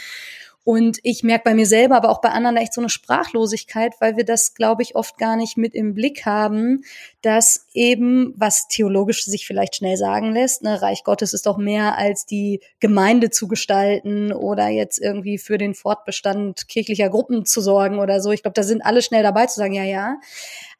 Und 0.64 0.98
ich 1.02 1.24
merke 1.24 1.44
bei 1.44 1.54
mir 1.54 1.66
selber, 1.66 1.96
aber 1.96 2.10
auch 2.10 2.20
bei 2.20 2.28
anderen 2.28 2.56
echt 2.56 2.72
so 2.72 2.80
eine 2.80 2.88
Sprachlosigkeit, 2.88 3.94
weil 3.98 4.16
wir 4.16 4.24
das, 4.24 4.54
glaube 4.54 4.82
ich, 4.82 4.94
oft 4.94 5.18
gar 5.18 5.34
nicht 5.34 5.56
mit 5.56 5.74
im 5.74 5.94
Blick 5.94 6.24
haben, 6.24 6.84
dass 7.20 7.66
eben, 7.74 8.32
was 8.36 8.68
theologisch 8.68 9.24
sich 9.24 9.44
vielleicht 9.44 9.74
schnell 9.74 9.96
sagen 9.96 10.32
lässt, 10.32 10.62
ne, 10.62 10.80
Reich 10.80 11.02
Gottes 11.02 11.32
ist 11.32 11.46
doch 11.46 11.56
mehr 11.56 11.98
als 11.98 12.26
die 12.26 12.60
Gemeinde 12.78 13.30
zu 13.30 13.48
gestalten 13.48 14.32
oder 14.32 14.68
jetzt 14.68 14.98
irgendwie 14.98 15.38
für 15.38 15.58
den 15.58 15.74
Fortbestand 15.74 16.68
kirchlicher 16.68 17.08
Gruppen 17.08 17.44
zu 17.44 17.60
sorgen 17.60 17.98
oder 17.98 18.20
so. 18.20 18.30
Ich 18.30 18.42
glaube, 18.42 18.54
da 18.54 18.62
sind 18.62 18.82
alle 18.82 19.02
schnell 19.02 19.24
dabei 19.24 19.46
zu 19.46 19.58
sagen, 19.58 19.74
ja, 19.74 19.84
ja. 19.84 20.18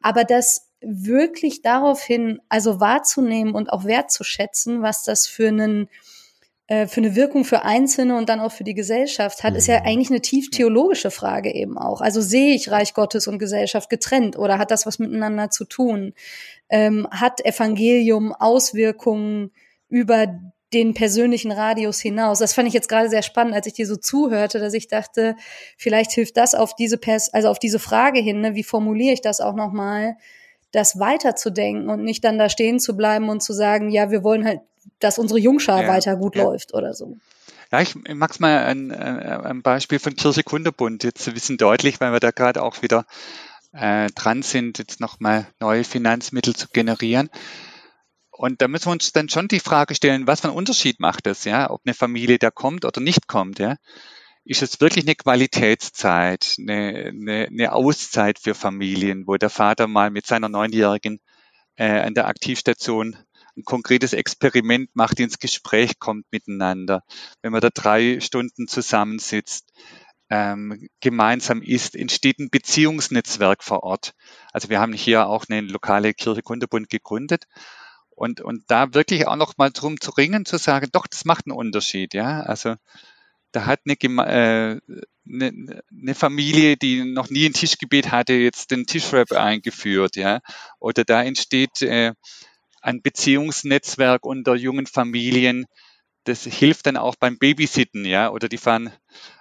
Aber 0.01 0.23
das 0.23 0.69
wirklich 0.81 1.63
daraufhin, 1.63 2.41
also 2.49 2.79
wahrzunehmen 2.79 3.55
und 3.55 3.73
auch 3.73 3.85
wertzuschätzen, 3.85 4.83
was 4.83 5.03
das 5.03 5.27
für 5.27 5.49
einen 5.49 5.89
äh, 6.69 6.87
für 6.87 7.01
eine 7.01 7.17
Wirkung 7.17 7.45
für 7.45 7.63
Einzelne 7.63 8.17
und 8.17 8.29
dann 8.29 8.41
auch 8.41 8.53
für 8.53 8.65
die 8.65 8.75
Gesellschaft 8.75 9.43
hat, 9.43 9.57
ist 9.57 9.67
ja 9.67 9.81
mhm. 9.81 9.87
eigentlich 9.87 10.11
eine 10.11 10.21
tief 10.21 10.51
theologische 10.51 11.11
Frage 11.11 11.53
eben 11.53 11.77
auch. 11.77 12.01
Also 12.01 12.21
sehe 12.21 12.55
ich 12.55 12.71
Reich 12.71 12.95
Gottes 12.95 13.27
und 13.27 13.39
Gesellschaft 13.39 13.91
getrennt 13.91 14.39
oder 14.39 14.59
hat 14.59 14.71
das 14.71 14.87
was 14.87 14.99
miteinander 14.99 15.51
zu 15.51 15.65
tun? 15.65 16.15
Ähm, 16.69 17.09
hat 17.11 17.45
Evangelium 17.45 18.33
Auswirkungen 18.33 19.51
über 19.89 20.39
den 20.73 20.95
persönlichen 20.95 21.53
Radius 21.53 22.01
hinaus. 22.01 22.39
Das 22.39 22.55
fand 22.55 22.69
ich 22.69 22.75
jetzt 22.75 22.89
gerade 22.89 23.11
sehr 23.11 23.23
spannend, 23.23 23.55
als 23.55 23.67
ich 23.67 23.75
dir 23.75 23.87
so 23.87 23.97
zuhörte, 23.97 24.59
dass 24.59 24.73
ich 24.73 24.89
dachte, 24.89 25.37
vielleicht 25.77 26.13
hilft 26.13 26.37
das 26.37 26.55
auf 26.55 26.75
diese 26.75 26.97
Pers 26.97 27.33
also 27.35 27.49
auf 27.49 27.59
diese 27.59 27.79
Frage 27.79 28.21
hin, 28.21 28.41
ne, 28.41 28.55
wie 28.55 28.63
formuliere 28.63 29.13
ich 29.13 29.21
das 29.21 29.41
auch 29.41 29.55
nochmal, 29.55 30.17
das 30.71 30.99
weiterzudenken 30.99 31.91
und 31.91 32.03
nicht 32.03 32.25
dann 32.25 32.39
da 32.39 32.49
stehen 32.49 32.81
zu 32.81 32.97
bleiben 32.97 33.29
und 33.29 33.43
zu 33.43 33.53
sagen, 33.53 33.91
ja, 33.91 34.11
wir 34.11 34.25
wollen 34.25 34.47
halt 34.47 34.61
dass 34.99 35.19
unsere 35.19 35.41
Jungschar 35.41 35.83
ja, 35.83 35.89
weiter 35.89 36.17
gut 36.17 36.37
ja. 36.37 36.45
läuft 36.45 36.75
oder 36.75 36.95
so. 36.95 37.17
Ja, 37.71 37.81
ich 37.81 37.95
mag's 37.95 38.39
mal 38.39 38.65
ein, 38.65 38.91
äh, 38.91 38.95
ein 39.45 39.63
Beispiel 39.63 39.99
von 39.99 40.15
Kirche 40.15 40.43
Kunderbund 40.43 41.05
jetzt 41.05 41.27
ein 41.27 41.35
bisschen 41.35 41.57
deutlich, 41.57 42.01
weil 42.01 42.13
wir 42.13 42.21
da 42.21 42.31
gerade 42.31 42.63
auch 42.63 42.83
wieder 42.83 43.07
äh, 43.73 44.09
dran 44.15 44.43
sind, 44.43 44.79
jetzt 44.79 45.01
nochmal 45.01 45.47
neue 45.59 45.85
Finanzmittel 45.85 46.55
zu 46.55 46.69
generieren. 46.69 47.31
Und 48.31 48.61
da 48.61 48.69
müssen 48.69 48.87
wir 48.87 48.93
uns 48.93 49.13
dann 49.13 49.29
schon 49.29 49.49
die 49.49 49.61
Frage 49.61 49.95
stellen, 49.95 50.27
was 50.27 50.41
für 50.41 50.49
einen 50.49 50.57
Unterschied 50.57 51.01
macht 51.01 51.27
das, 51.27 51.45
ja, 51.45 51.71
ob 51.71 51.81
eine 51.85 51.95
Familie 51.95 52.39
da 52.39 52.51
kommt 52.51 52.85
oder 52.85 53.01
nicht 53.01 53.29
kommt, 53.29 53.59
ja. 53.59 53.77
Ist 54.45 54.63
es 54.63 54.81
wirklich 54.81 55.05
eine 55.05 55.15
Qualitätszeit, 55.15 56.57
eine, 56.59 57.13
eine, 57.13 57.47
eine 57.47 57.73
Auszeit 57.73 58.41
für 58.41 58.55
Familien, 58.55 59.27
wo 59.27 59.37
der 59.37 59.51
Vater 59.51 59.87
mal 59.87 60.11
mit 60.11 60.27
seiner 60.27 60.49
Neunjährigen 60.49 61.21
äh, 61.77 62.01
an 62.01 62.15
der 62.15 62.27
Aktivstation 62.27 63.17
ein 63.57 63.65
konkretes 63.65 64.13
Experiment 64.13 64.91
macht, 64.95 65.21
ins 65.21 65.39
Gespräch 65.39 65.99
kommt 65.99 66.27
miteinander, 66.31 67.03
wenn 67.43 67.53
man 67.53 67.61
da 67.61 67.71
drei 67.71 68.21
Stunden 68.21 68.69
zusammensitzt, 68.69 69.73
ähm, 70.31 70.89
gemeinsam 71.01 71.61
isst, 71.61 71.95
entsteht 71.95 72.39
ein 72.39 72.49
Beziehungsnetzwerk 72.49 73.63
vor 73.63 73.83
Ort. 73.83 74.15
Also 74.53 74.71
wir 74.71 74.81
haben 74.81 74.95
hier 74.95 75.27
auch 75.27 75.45
eine 75.49 75.61
lokale 75.61 76.15
Kirche 76.15 76.43
Kunderbund 76.43 76.89
gegründet 76.89 77.45
und, 78.09 78.41
und 78.41 78.65
da 78.69 78.95
wirklich 78.95 79.27
auch 79.27 79.37
noch 79.37 79.59
mal 79.59 79.71
drum 79.71 80.01
zu 80.01 80.11
ringen, 80.13 80.47
zu 80.47 80.57
sagen, 80.57 80.89
doch, 80.93 81.07
das 81.07 81.25
macht 81.27 81.47
einen 81.47 81.57
Unterschied, 81.57 82.15
ja. 82.15 82.41
Also 82.41 82.77
da 83.53 83.67
hat 83.67 83.81
eine, 83.85 83.95
äh, 83.95 84.81
eine, 85.29 85.83
eine 85.91 86.15
Familie, 86.15 86.77
die 86.77 87.05
noch 87.05 87.29
nie 87.29 87.47
ein 87.47 87.53
Tischgebet 87.53 88.11
hatte, 88.11 88.33
jetzt 88.33 88.71
den 88.71 88.87
Tischrap 88.87 89.33
eingeführt, 89.33 90.17
ja. 90.17 90.41
Oder 90.79 91.05
da 91.05 91.23
entsteht 91.23 91.83
äh, 91.83 92.15
ein 92.83 93.01
Beziehungsnetzwerk 93.01 94.27
unter 94.27 94.55
jungen 94.55 94.87
Familien, 94.87 95.67
das 96.25 96.45
hilft 96.45 96.87
dann 96.87 96.97
auch 96.97 97.17
beim 97.17 97.39
Babysitten, 97.39 98.05
ja, 98.05 98.31
oder 98.31 98.49
die 98.49 98.59
fahren 98.59 98.93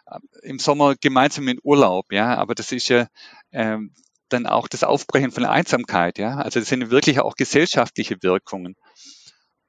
äh, 0.07 0.19
im 0.43 0.59
Sommer 0.59 0.95
gemeinsam 0.95 1.47
in 1.47 1.59
Urlaub, 1.63 2.11
ja, 2.11 2.35
aber 2.35 2.55
das 2.55 2.71
ist 2.71 2.89
ja 2.89 3.07
ähm, 3.51 3.93
dann 4.29 4.45
auch 4.45 4.67
das 4.67 4.83
Aufbrechen 4.83 5.31
von 5.31 5.45
Einsamkeit, 5.45 6.17
ja. 6.17 6.37
Also 6.37 6.59
das 6.59 6.69
sind 6.69 6.89
wirklich 6.89 7.19
auch 7.19 7.35
gesellschaftliche 7.35 8.23
Wirkungen. 8.23 8.75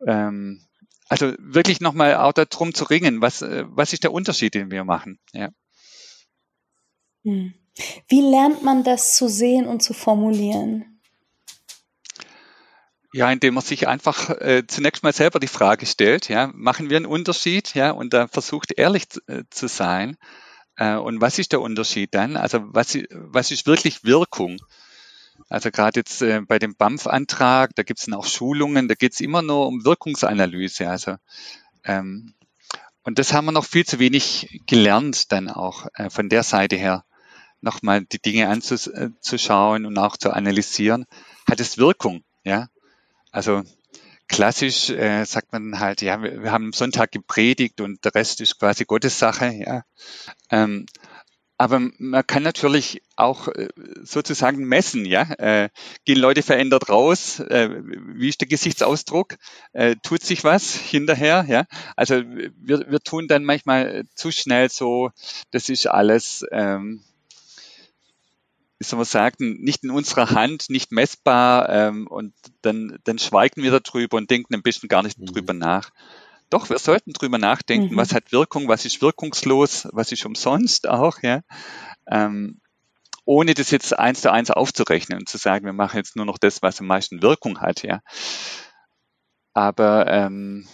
Ähm, 0.07 0.64
also 1.09 1.33
wirklich 1.39 1.81
nochmal 1.81 2.16
auch 2.16 2.33
darum 2.33 2.73
zu 2.73 2.85
ringen, 2.85 3.20
was, 3.20 3.43
äh, 3.43 3.64
was 3.66 3.93
ist 3.93 4.05
der 4.05 4.12
Unterschied, 4.12 4.55
den 4.55 4.70
wir 4.70 4.85
machen, 4.85 5.18
ja. 5.33 5.51
Hm. 7.25 7.55
Wie 8.09 8.20
lernt 8.20 8.62
man 8.62 8.85
das 8.85 9.14
zu 9.14 9.29
sehen 9.29 9.66
und 9.66 9.83
zu 9.83 9.95
formulieren? 9.95 10.91
Ja, 13.15 13.31
indem 13.31 13.55
man 13.55 13.63
sich 13.63 13.89
einfach 13.89 14.31
äh, 14.31 14.65
zunächst 14.67 15.03
mal 15.03 15.13
selber 15.13 15.39
die 15.39 15.47
Frage 15.47 15.85
stellt, 15.85 16.29
ja, 16.29 16.51
machen 16.55 16.89
wir 16.89 16.97
einen 16.97 17.07
Unterschied, 17.07 17.75
ja, 17.75 17.91
und 17.91 18.15
da 18.15 18.27
versucht 18.27 18.73
ehrlich 18.73 19.09
zu, 19.11 19.21
äh, 19.27 19.45
zu 19.51 19.69
sein. 19.69 20.17
Äh, 20.77 20.97
und 20.97 21.21
was 21.21 21.39
ist 21.39 21.53
der 21.53 21.61
Unterschied 21.61 22.15
dann? 22.15 22.37
Also 22.37 22.61
was, 22.65 22.97
was 23.11 23.51
ist 23.51 23.67
wirklich 23.67 24.05
Wirkung? 24.05 24.59
Also 25.49 25.71
gerade 25.71 26.01
jetzt 26.01 26.23
äh, 26.23 26.41
bei 26.41 26.59
dem 26.59 26.75
BAMF-Antrag, 26.75 27.75
da 27.75 27.83
gibt 27.83 28.01
es 28.01 28.07
dann 28.07 28.15
auch 28.15 28.27
Schulungen, 28.27 28.89
da 28.89 28.95
geht 28.95 29.13
es 29.13 29.21
immer 29.21 29.43
nur 29.43 29.67
um 29.67 29.85
Wirkungsanalyse. 29.85 30.89
Also 30.89 31.17
ähm, 31.85 32.35
und 33.03 33.19
das 33.19 33.33
haben 33.33 33.47
wir 33.47 33.53
noch 33.53 33.65
viel 33.65 33.85
zu 33.85 33.99
wenig 33.99 34.63
gelernt 34.67 35.33
dann 35.33 35.51
auch 35.51 35.87
äh, 35.95 36.09
von 36.09 36.29
der 36.29 36.45
Seite 36.45 36.77
her, 36.77 37.05
nochmal 37.61 38.05
die 38.05 38.21
Dinge 38.21 38.49
anzuschauen 38.49 39.87
und 39.87 39.99
auch 39.99 40.17
zu 40.17 40.31
analysieren. 40.31 41.05
Hat 41.49 41.61
es 41.61 41.79
Wirkung? 41.79 42.23
Ja, 42.45 42.69
also 43.33 43.62
klassisch 44.28 44.91
äh, 44.91 45.24
sagt 45.24 45.53
man 45.53 45.80
halt, 45.80 46.03
ja, 46.03 46.22
wir, 46.22 46.43
wir, 46.43 46.53
haben 46.53 46.72
Sonntag 46.72 47.12
gepredigt 47.12 47.80
und 47.80 48.05
der 48.05 48.14
Rest 48.14 48.41
ist 48.41 48.59
quasi 48.59 48.85
Gottes 48.85 49.18
Sache. 49.18 49.47
Ja. 49.53 49.83
Ähm, 50.51 50.87
aber 51.59 51.80
man 51.99 52.26
kann 52.26 52.43
natürlich 52.43 53.03
auch 53.14 53.47
äh, 53.49 53.68
sozusagen 54.03 54.64
messen, 54.64 55.05
ja. 55.05 55.22
Äh, 55.39 55.68
gehen 56.05 56.18
Leute 56.18 56.43
verändert 56.43 56.89
raus? 56.89 57.41
Äh, 57.41 57.70
wie 58.16 58.28
ist 58.28 58.41
der 58.41 58.49
Gesichtsausdruck? 58.49 59.37
Äh, 59.72 59.97
tut 60.03 60.22
sich 60.22 60.45
was 60.45 60.74
hinterher, 60.74 61.45
ja? 61.49 61.66
Also 61.95 62.22
wir, 62.24 62.91
wir 62.91 63.01
tun 63.01 63.28
dann 63.28 63.45
manchmal 63.45 64.05
zu 64.14 64.33
schnell 64.33 64.70
so, 64.70 65.11
das 65.53 65.68
ist 65.68 65.87
alles 65.87 66.45
ähm, 66.51 67.05
wie 68.83 68.89
soll 68.89 68.97
man 68.97 69.07
sagen, 69.07 69.62
nicht 69.62 69.85
in 69.85 69.93
unserer 69.93 70.30
Hand, 70.30 70.68
nicht 70.68 70.91
messbar 70.91 71.68
ähm, 71.68 72.09
und 72.09 72.35
dann, 72.62 72.99
dann 73.05 73.20
schweigen 73.20 73.62
wir 73.62 73.78
darüber 73.78 74.16
und 74.16 74.28
denken 74.28 74.55
ein 74.55 74.62
bisschen 74.62 74.89
gar 74.89 75.05
nicht 75.05 75.20
mhm. 75.20 75.26
drüber 75.26 75.53
nach. 75.53 75.91
Doch, 76.51 76.68
wir 76.68 76.80
sollten 76.80 77.12
drüber 77.12 77.39
nachdenken, 77.39 77.95
mhm. 77.95 77.97
was 77.97 78.12
hat 78.12 78.33
Wirkung, 78.33 78.66
was 78.66 78.85
ist 78.85 79.01
wirkungslos, 79.01 79.87
was 79.93 80.11
ist 80.11 80.26
umsonst 80.26 80.89
auch, 80.89 81.22
ja. 81.22 81.43
Ähm, 82.09 82.61
ohne 83.24 83.55
das 83.55 83.70
jetzt 83.70 83.97
eins 83.97 84.22
zu 84.22 84.33
eins 84.33 84.51
aufzurechnen 84.51 85.20
und 85.20 85.28
zu 85.28 85.39
sagen, 85.39 85.64
wir 85.64 85.72
machen 85.72 85.99
jetzt 85.99 86.16
nur 86.16 86.26
noch 86.26 86.39
das, 86.39 86.61
was 86.61 86.80
am 86.80 86.89
meisten 86.89 87.22
Wirkung 87.22 87.61
hat, 87.61 87.85
ja. 87.85 88.01
Aber 89.55 90.09
ähm, 90.09 90.66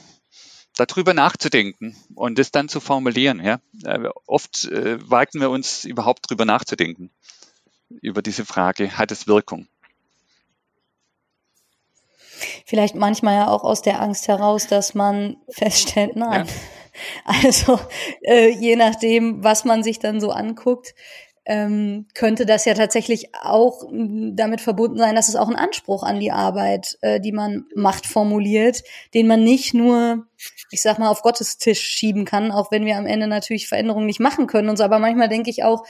darüber 0.79 1.13
nachzudenken 1.13 1.95
und 2.15 2.39
das 2.39 2.53
dann 2.53 2.71
zu 2.71 2.81
formulieren, 2.81 3.45
ja. 3.45 3.61
Äh, 3.85 4.09
oft 4.25 4.65
äh, 4.65 4.99
wagen 5.11 5.43
wir 5.43 5.51
uns 5.51 5.85
überhaupt 5.85 6.31
drüber 6.31 6.47
nachzudenken 6.47 7.11
über 7.89 8.23
diese 8.23 8.45
Frage, 8.45 8.97
hat 8.99 9.11
es 9.13 9.27
Wirkung? 9.27 9.67
Vielleicht 12.67 12.95
manchmal 12.95 13.35
ja 13.35 13.49
auch 13.49 13.65
aus 13.65 13.83
der 13.83 14.01
Angst 14.01 14.29
heraus, 14.29 14.67
dass 14.67 14.95
man 14.95 15.37
feststellt, 15.49 16.17
nein. 16.17 16.47
Ja. 16.47 16.53
Also 17.25 17.79
äh, 18.23 18.49
je 18.49 18.75
nachdem, 18.75 19.45
was 19.45 19.65
man 19.65 19.85
sich 19.85 20.01
dann 20.01 20.21
so 20.21 20.33
anguckt, 20.33 20.97
ähm, 21.49 22.07
könnte 22.13 22.45
das 22.45 22.67
ja 22.67 22.75
tatsächlich 22.75 23.35
auch 23.41 23.85
damit 23.91 24.61
verbunden 24.61 24.99
sein, 24.99 25.15
dass 25.15 25.29
es 25.29 25.37
auch 25.37 25.47
einen 25.47 25.57
Anspruch 25.57 26.03
an 26.03 26.21
die 26.21 26.31
Arbeit, 26.31 26.99
äh, 27.01 27.21
die 27.21 27.33
man 27.33 27.65
macht, 27.75 28.07
formuliert, 28.07 28.83
den 29.15 29.27
man 29.27 29.45
nicht 29.45 29.73
nur, 29.73 30.27
ich 30.71 30.83
sag 30.83 30.99
mal, 30.99 31.09
auf 31.09 31.23
Gottes 31.23 31.57
Tisch 31.57 31.81
schieben 31.81 32.27
kann, 32.27 32.53
auch 32.53 32.71
wenn 32.71 32.85
wir 32.85 32.97
am 32.97 33.07
Ende 33.07 33.29
natürlich 33.29 33.67
Veränderungen 33.67 34.07
nicht 34.07 34.21
machen 34.21 34.47
können 34.47 34.69
und 34.69 34.77
so. 34.77 34.85
Aber 34.85 34.99
manchmal 34.99 35.31
denke 35.31 35.49
ich 35.49 35.65
auch, 35.65 35.85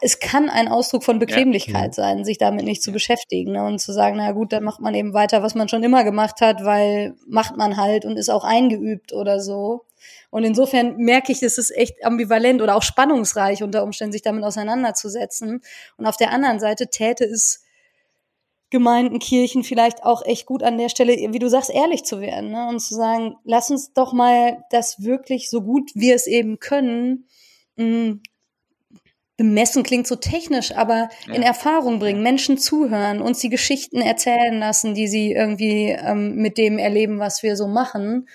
es 0.00 0.20
kann 0.20 0.48
ein 0.48 0.68
Ausdruck 0.68 1.04
von 1.04 1.18
Bequemlichkeit 1.18 1.96
ja. 1.96 2.04
sein, 2.04 2.24
sich 2.24 2.38
damit 2.38 2.64
nicht 2.64 2.82
zu 2.82 2.92
beschäftigen 2.92 3.52
ne? 3.52 3.64
und 3.64 3.80
zu 3.80 3.92
sagen, 3.92 4.16
na 4.16 4.32
gut, 4.32 4.52
dann 4.52 4.62
macht 4.62 4.80
man 4.80 4.94
eben 4.94 5.12
weiter, 5.12 5.42
was 5.42 5.54
man 5.54 5.68
schon 5.68 5.82
immer 5.82 6.04
gemacht 6.04 6.40
hat, 6.40 6.64
weil 6.64 7.14
macht 7.26 7.56
man 7.56 7.76
halt 7.76 8.04
und 8.04 8.16
ist 8.16 8.30
auch 8.30 8.44
eingeübt 8.44 9.12
oder 9.12 9.40
so. 9.40 9.84
Und 10.30 10.44
insofern 10.44 10.96
merke 10.96 11.32
ich, 11.32 11.42
es 11.42 11.58
ist 11.58 11.76
echt 11.76 12.04
ambivalent 12.04 12.62
oder 12.62 12.76
auch 12.76 12.82
spannungsreich 12.82 13.62
unter 13.62 13.82
Umständen, 13.82 14.12
sich 14.12 14.22
damit 14.22 14.44
auseinanderzusetzen. 14.44 15.60
Und 15.96 16.06
auf 16.06 16.16
der 16.16 16.30
anderen 16.30 16.60
Seite 16.60 16.88
täte 16.88 17.24
es 17.24 17.64
Gemeinden, 18.70 19.18
Kirchen 19.18 19.64
vielleicht 19.64 20.02
auch 20.02 20.24
echt 20.24 20.46
gut 20.46 20.62
an 20.62 20.78
der 20.78 20.88
Stelle, 20.88 21.12
wie 21.12 21.38
du 21.38 21.50
sagst, 21.50 21.68
ehrlich 21.68 22.04
zu 22.04 22.22
werden 22.22 22.52
ne? 22.52 22.68
und 22.68 22.80
zu 22.80 22.94
sagen, 22.94 23.36
lass 23.44 23.70
uns 23.70 23.92
doch 23.92 24.14
mal 24.14 24.64
das 24.70 25.02
wirklich 25.02 25.50
so 25.50 25.60
gut 25.60 25.90
wir 25.94 26.14
es 26.14 26.26
eben 26.26 26.58
können, 26.58 27.26
mh, 27.76 28.14
bemessen 29.36 29.82
klingt 29.82 30.06
so 30.06 30.16
technisch, 30.16 30.72
aber 30.72 31.08
ja. 31.26 31.34
in 31.34 31.42
Erfahrung 31.42 31.98
bringen, 31.98 32.22
Menschen 32.22 32.58
zuhören, 32.58 33.22
uns 33.22 33.38
die 33.38 33.48
Geschichten 33.48 34.00
erzählen 34.00 34.58
lassen, 34.58 34.94
die 34.94 35.08
sie 35.08 35.32
irgendwie 35.32 35.90
ähm, 35.90 36.36
mit 36.36 36.58
dem 36.58 36.78
erleben, 36.78 37.18
was 37.18 37.42
wir 37.42 37.56
so 37.56 37.66
machen. 37.66 38.28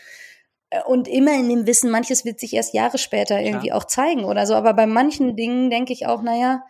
Äh, 0.69 0.81
und 0.83 1.07
immer 1.07 1.35
in 1.35 1.49
dem 1.49 1.67
Wissen, 1.67 1.91
manches 1.91 2.25
wird 2.25 2.39
sich 2.39 2.53
erst 2.53 2.73
Jahre 2.73 2.97
später 2.97 3.39
irgendwie 3.39 3.67
ja. 3.67 3.75
auch 3.75 3.85
zeigen 3.85 4.25
oder 4.25 4.45
so. 4.45 4.55
Aber 4.55 4.73
bei 4.73 4.87
manchen 4.87 5.35
Dingen 5.35 5.69
denke 5.69 5.93
ich 5.93 6.07
auch, 6.07 6.21
naja, 6.21 6.63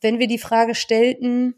wenn 0.00 0.18
wir 0.18 0.26
die 0.26 0.38
Frage 0.38 0.74
stellten, 0.74 1.54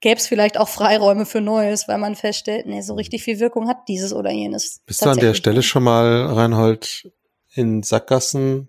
gäbe 0.00 0.20
es 0.20 0.28
vielleicht 0.28 0.58
auch 0.58 0.68
Freiräume 0.68 1.26
für 1.26 1.40
Neues, 1.40 1.88
weil 1.88 1.98
man 1.98 2.14
feststellt, 2.14 2.66
nee, 2.66 2.80
so 2.80 2.94
richtig 2.94 3.24
viel 3.24 3.40
Wirkung 3.40 3.68
hat 3.68 3.88
dieses 3.88 4.12
oder 4.12 4.30
jenes. 4.30 4.82
Bist 4.86 5.04
du 5.04 5.10
an 5.10 5.18
der 5.18 5.34
Stelle 5.34 5.62
schon 5.62 5.82
mal, 5.82 6.26
Reinhold, 6.26 7.10
in 7.54 7.82
Sackgassen 7.82 8.68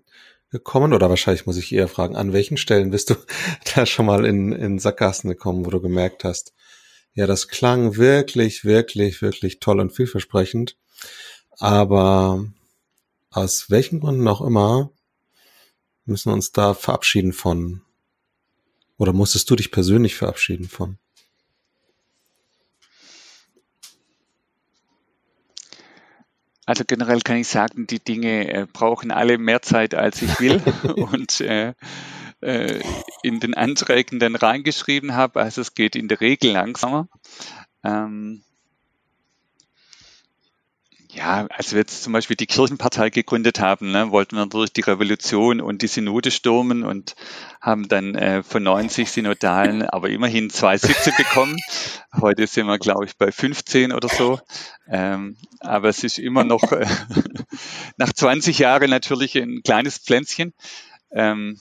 gekommen? 0.50 0.92
Oder 0.92 1.08
wahrscheinlich 1.08 1.46
muss 1.46 1.56
ich 1.56 1.72
eher 1.72 1.88
fragen, 1.88 2.16
an 2.16 2.32
welchen 2.32 2.56
Stellen 2.56 2.90
bist 2.90 3.10
du 3.10 3.14
da 3.74 3.86
schon 3.86 4.06
mal 4.06 4.24
in, 4.24 4.52
in 4.52 4.78
Sackgassen 4.78 5.30
gekommen, 5.30 5.66
wo 5.66 5.70
du 5.70 5.80
gemerkt 5.80 6.24
hast, 6.24 6.54
ja, 7.14 7.26
das 7.26 7.48
klang 7.48 7.96
wirklich, 7.96 8.64
wirklich, 8.64 9.22
wirklich 9.22 9.58
toll 9.58 9.80
und 9.80 9.90
vielversprechend. 9.90 10.76
Aber 11.58 12.46
aus 13.30 13.70
welchen 13.70 14.00
Gründen 14.00 14.28
auch 14.28 14.40
immer 14.40 14.92
müssen 16.04 16.30
wir 16.30 16.34
uns 16.34 16.52
da 16.52 16.74
verabschieden 16.74 17.32
von. 17.32 17.82
Oder 18.98 19.12
musstest 19.12 19.50
du 19.50 19.56
dich 19.56 19.70
persönlich 19.70 20.16
verabschieden 20.16 20.68
von? 20.68 20.98
Also 26.68 26.84
generell 26.86 27.22
kann 27.22 27.38
ich 27.38 27.48
sagen, 27.48 27.86
die 27.86 27.98
Dinge 27.98 28.52
äh, 28.52 28.66
brauchen 28.70 29.10
alle 29.10 29.38
mehr 29.38 29.62
Zeit, 29.62 29.94
als 29.94 30.20
ich 30.20 30.38
will 30.38 30.60
und 30.96 31.40
äh, 31.40 31.72
äh, 32.42 32.82
in 33.22 33.40
den 33.40 33.54
Anträgen 33.54 34.18
dann 34.18 34.34
reingeschrieben 34.34 35.14
habe. 35.14 35.40
Also 35.40 35.62
es 35.62 35.72
geht 35.72 35.96
in 35.96 36.08
der 36.08 36.20
Regel 36.20 36.52
langsamer. 36.52 37.08
Ähm, 37.82 38.42
ja, 41.10 41.46
als 41.48 41.72
wir 41.72 41.78
jetzt 41.78 42.02
zum 42.02 42.12
Beispiel 42.12 42.36
die 42.36 42.46
Kirchenpartei 42.46 43.08
gegründet 43.10 43.60
haben, 43.60 43.90
ne, 43.92 44.10
wollten 44.10 44.36
wir 44.36 44.46
durch 44.46 44.72
die 44.72 44.82
Revolution 44.82 45.60
und 45.60 45.80
die 45.80 45.86
Synode 45.86 46.30
stürmen 46.30 46.84
und 46.84 47.16
haben 47.60 47.88
dann 47.88 48.14
äh, 48.14 48.42
von 48.42 48.62
90 48.62 49.10
Synodalen 49.10 49.82
aber 49.88 50.10
immerhin 50.10 50.50
zwei 50.50 50.76
Sitze 50.76 51.12
bekommen. 51.16 51.56
Heute 52.20 52.46
sind 52.46 52.66
wir, 52.66 52.78
glaube 52.78 53.06
ich, 53.06 53.16
bei 53.16 53.32
15 53.32 53.92
oder 53.92 54.08
so. 54.08 54.38
Ähm, 54.86 55.36
aber 55.60 55.88
es 55.88 56.04
ist 56.04 56.18
immer 56.18 56.44
noch 56.44 56.72
äh, 56.72 56.86
nach 57.96 58.12
20 58.12 58.58
Jahren 58.58 58.90
natürlich 58.90 59.36
ein 59.36 59.62
kleines 59.62 59.98
Pflänzchen. 59.98 60.52
Ähm, 61.10 61.58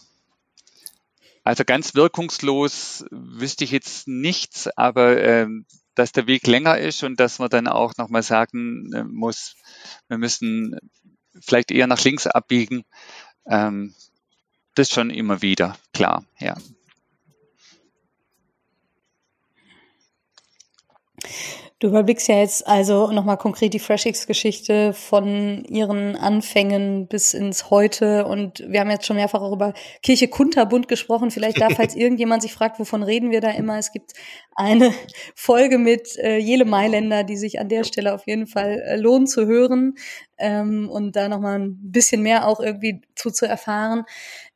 also 1.44 1.64
ganz 1.64 1.96
wirkungslos 1.96 3.06
wüsste 3.12 3.64
ich 3.64 3.72
jetzt 3.72 4.10
nichts, 4.10 4.68
aber 4.76 5.22
ähm, 5.24 5.66
dass 5.98 6.12
der 6.12 6.28
Weg 6.28 6.46
länger 6.46 6.78
ist 6.78 7.04
und 7.04 7.20
dass 7.20 7.40
man 7.40 7.50
dann 7.50 7.68
auch 7.68 7.98
nochmal 7.98 8.22
sagen 8.22 8.94
äh, 8.94 9.04
muss, 9.04 9.56
wir 10.08 10.20
müssen 10.20 10.78
vielleicht 11.42 11.72
eher 11.72 11.88
nach 11.88 12.04
links 12.04 12.28
abbiegen. 12.28 12.84
Ähm, 13.48 13.96
das 14.76 14.92
schon 14.92 15.10
immer 15.10 15.42
wieder, 15.42 15.76
klar, 15.94 16.24
ja. 16.40 16.56
Du 21.80 21.90
überblickst 21.90 22.28
ja 22.28 22.40
jetzt 22.40 22.66
also 22.66 23.12
nochmal 23.12 23.38
konkret 23.38 23.72
die 23.72 23.80
FreshX-Geschichte 23.80 24.94
von 24.94 25.64
ihren 25.66 26.16
Anfängen 26.16 27.08
bis 27.08 27.36
ins 27.36 27.70
Heute. 27.70 28.26
Und 28.26 28.64
wir 28.68 28.80
haben 28.80 28.90
jetzt 28.90 29.06
schon 29.06 29.18
mehrfach 29.18 29.42
auch 29.42 29.52
über 29.52 29.76
Kirche 30.02 30.28
Kunterbund 30.28 30.88
gesprochen. 30.88 31.30
Vielleicht 31.30 31.62
da, 31.62 31.70
falls 31.70 31.96
irgendjemand 31.96 32.42
sich 32.42 32.52
fragt, 32.52 32.80
wovon 32.80 33.04
reden 33.04 33.30
wir 33.30 33.42
da 33.42 33.52
immer. 33.52 33.78
Es 33.78 33.92
gibt 33.92 34.14
eine 34.56 34.92
Folge 35.36 35.78
mit 35.78 36.18
äh, 36.18 36.38
Jele 36.38 36.66
Mailänder, 36.66 37.24
die 37.24 37.38
sich 37.38 37.60
an 37.60 37.70
der 37.70 37.84
Stelle 37.84 38.16
auf 38.16 38.26
jeden 38.26 38.48
Fall 38.48 38.82
äh, 38.82 38.96
lohnt 38.96 39.30
zu 39.30 39.46
hören 39.46 40.00
ähm, 40.40 40.90
und 40.90 41.16
da 41.16 41.30
nochmal 41.30 41.60
ein 41.60 41.78
bisschen 41.92 42.24
mehr 42.24 42.48
auch 42.48 42.60
irgendwie 42.60 43.02
zu, 43.14 43.30
zu 43.30 43.46
erfahren. 43.46 44.06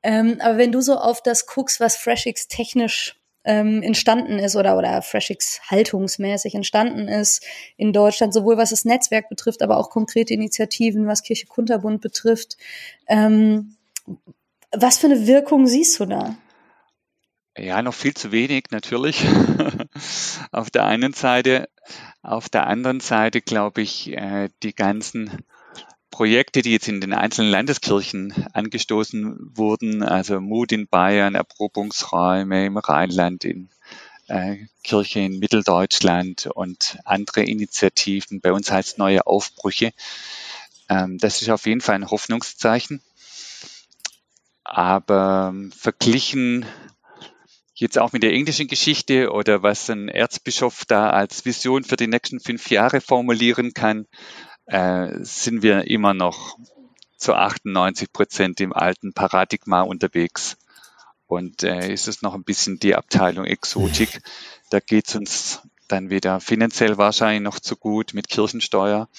Ähm, 0.02 0.38
aber 0.40 0.58
wenn 0.58 0.72
du 0.72 0.82
so 0.82 0.96
auf 0.96 1.22
das 1.22 1.46
guckst, 1.46 1.80
was 1.80 1.98
FreshX 1.98 2.48
technisch 2.48 3.21
ähm, 3.44 3.82
entstanden 3.82 4.40
ist 4.40 4.56
oder, 4.56 4.78
oder 4.78 5.02
FreshX 5.02 5.62
haltungsmäßig 5.70 6.56
entstanden 6.56 7.08
ist 7.08 7.44
in 7.78 7.94
Deutschland, 7.94 8.34
sowohl 8.34 8.58
was 8.58 8.70
das 8.70 8.86
Netzwerk 8.86 9.30
betrifft, 9.30 9.62
aber 9.62 9.78
auch 9.78 9.90
konkrete 9.90 10.34
Initiativen, 10.34 11.08
was 11.08 11.24
Kirche 11.24 11.48
Kunterbund 11.48 12.02
betrifft. 12.02 12.58
Ähm, 13.08 13.76
was 14.72 15.00
für 15.00 15.08
eine 15.08 15.28
Wirkung 15.28 15.68
siehst 15.68 16.00
du 16.00 16.06
da? 16.06 16.36
Ja, 17.58 17.82
noch 17.82 17.94
viel 17.94 18.14
zu 18.14 18.32
wenig 18.32 18.66
natürlich. 18.72 19.26
auf 20.52 20.70
der 20.70 20.86
einen 20.86 21.14
Seite. 21.14 21.68
Auf 22.22 22.48
der 22.48 22.68
anderen 22.68 23.02
Seite 23.02 23.42
glaube 23.42 23.82
ich, 23.82 24.12
äh, 24.14 24.50
die 24.64 24.74
ganzen 24.74 25.44
Projekte, 26.12 26.62
die 26.62 26.74
jetzt 26.74 26.88
in 26.88 27.02
den 27.02 27.14
einzelnen 27.14 27.50
Landeskirchen 27.50 28.46
angestoßen 28.54 29.58
wurden, 29.58 30.04
also 30.04 30.40
Mut 30.40 30.72
in 30.72 30.88
Bayern, 30.88 31.36
Erprobungsräume 31.36 32.66
im 32.66 32.78
Rheinland, 32.78 33.46
in 33.46 33.70
äh, 34.28 34.58
Kirche 34.84 35.22
in 35.22 35.40
Mitteldeutschland 35.40 36.48
und 36.48 37.00
andere 37.06 37.44
Initiativen, 37.44 38.42
bei 38.42 38.52
uns 38.52 38.72
heißt 38.72 38.98
neue 38.98 39.26
Aufbrüche. 39.26 39.94
Ähm, 40.90 41.18
das 41.18 41.42
ist 41.42 41.50
auf 41.50 41.66
jeden 41.66 41.82
Fall 41.82 41.96
ein 41.96 42.12
Hoffnungszeichen. 42.12 43.02
Aber 44.64 45.52
ähm, 45.54 45.72
verglichen 45.72 46.66
jetzt 47.74 47.98
auch 47.98 48.12
mit 48.12 48.22
der 48.22 48.34
englischen 48.34 48.68
Geschichte 48.68 49.32
oder 49.32 49.64
was 49.64 49.90
ein 49.90 50.08
Erzbischof 50.08 50.86
da 50.86 51.10
als 51.10 51.46
Vision 51.46 51.84
für 51.84 51.98
die 51.98 52.08
nächsten 52.08 52.40
fünf 52.40 52.70
Jahre 52.70 53.02
formulieren 53.02 53.74
kann, 53.74 54.06
äh, 54.72 55.24
sind 55.24 55.64
wir 55.64 55.88
immer 55.88 56.14
noch 56.14 56.58
zu 57.18 57.34
98 57.34 58.14
Prozent 58.14 58.62
im 58.62 58.72
alten 58.72 59.14
Paradigma 59.14 59.82
unterwegs. 59.82 60.58
Und 61.28 61.64
äh, 61.64 61.92
ist 61.92 62.08
es 62.08 62.22
noch 62.22 62.34
ein 62.34 62.44
bisschen 62.44 62.80
die 62.80 62.96
Abteilung 62.96 63.46
Exotik. 63.46 64.22
Da 64.70 64.80
geht 64.80 65.10
es 65.10 65.16
uns 65.16 65.62
dann 65.90 66.10
wieder 66.10 66.40
finanziell 66.40 66.98
wahrscheinlich 66.98 67.42
noch 67.42 67.60
zu 67.60 67.76
gut 67.76 68.14
mit 68.14 68.30
Kirchensteuer. 68.30 69.10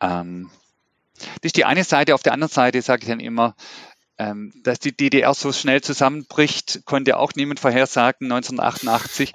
Ähm, 0.00 0.50
das 1.16 1.48
ist 1.48 1.56
die 1.56 1.64
eine 1.64 1.84
Seite. 1.84 2.14
Auf 2.14 2.22
der 2.22 2.34
anderen 2.34 2.52
Seite 2.52 2.82
sage 2.82 3.02
ich 3.02 3.08
dann 3.08 3.20
immer, 3.20 3.54
ähm, 4.18 4.52
dass 4.62 4.78
die 4.78 4.94
DDR 4.94 5.32
so 5.32 5.52
schnell 5.52 5.80
zusammenbricht, 5.80 6.82
konnte 6.84 7.16
auch 7.16 7.32
niemand 7.34 7.60
vorhersagen 7.60 8.30
1988. 8.30 9.32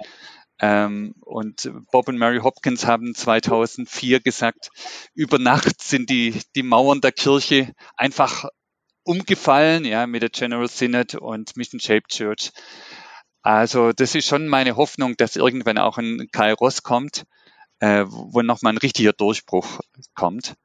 Ähm, 0.60 1.14
und 1.20 1.70
Bob 1.92 2.08
und 2.08 2.18
Mary 2.18 2.40
Hopkins 2.40 2.86
haben 2.86 3.14
2004 3.14 4.20
gesagt, 4.20 4.70
über 5.14 5.38
Nacht 5.38 5.82
sind 5.82 6.10
die, 6.10 6.40
die 6.56 6.62
Mauern 6.62 7.00
der 7.00 7.12
Kirche 7.12 7.72
einfach 7.96 8.44
umgefallen, 9.04 9.84
ja, 9.84 10.06
mit 10.06 10.22
der 10.22 10.30
General 10.30 10.68
Synod 10.68 11.14
und 11.14 11.56
Mission 11.56 11.80
Shaped 11.80 12.08
Church. 12.10 12.50
Also 13.42 13.92
das 13.92 14.14
ist 14.14 14.26
schon 14.26 14.48
meine 14.48 14.76
Hoffnung, 14.76 15.16
dass 15.16 15.36
irgendwann 15.36 15.78
auch 15.78 15.96
ein 15.96 16.28
Kairos 16.32 16.82
kommt, 16.82 17.24
äh, 17.78 18.04
wo 18.06 18.42
nochmal 18.42 18.74
ein 18.74 18.78
richtiger 18.78 19.12
Durchbruch 19.12 19.80
kommt. 20.14 20.56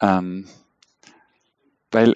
Ähm, 0.00 0.48
weil 1.90 2.14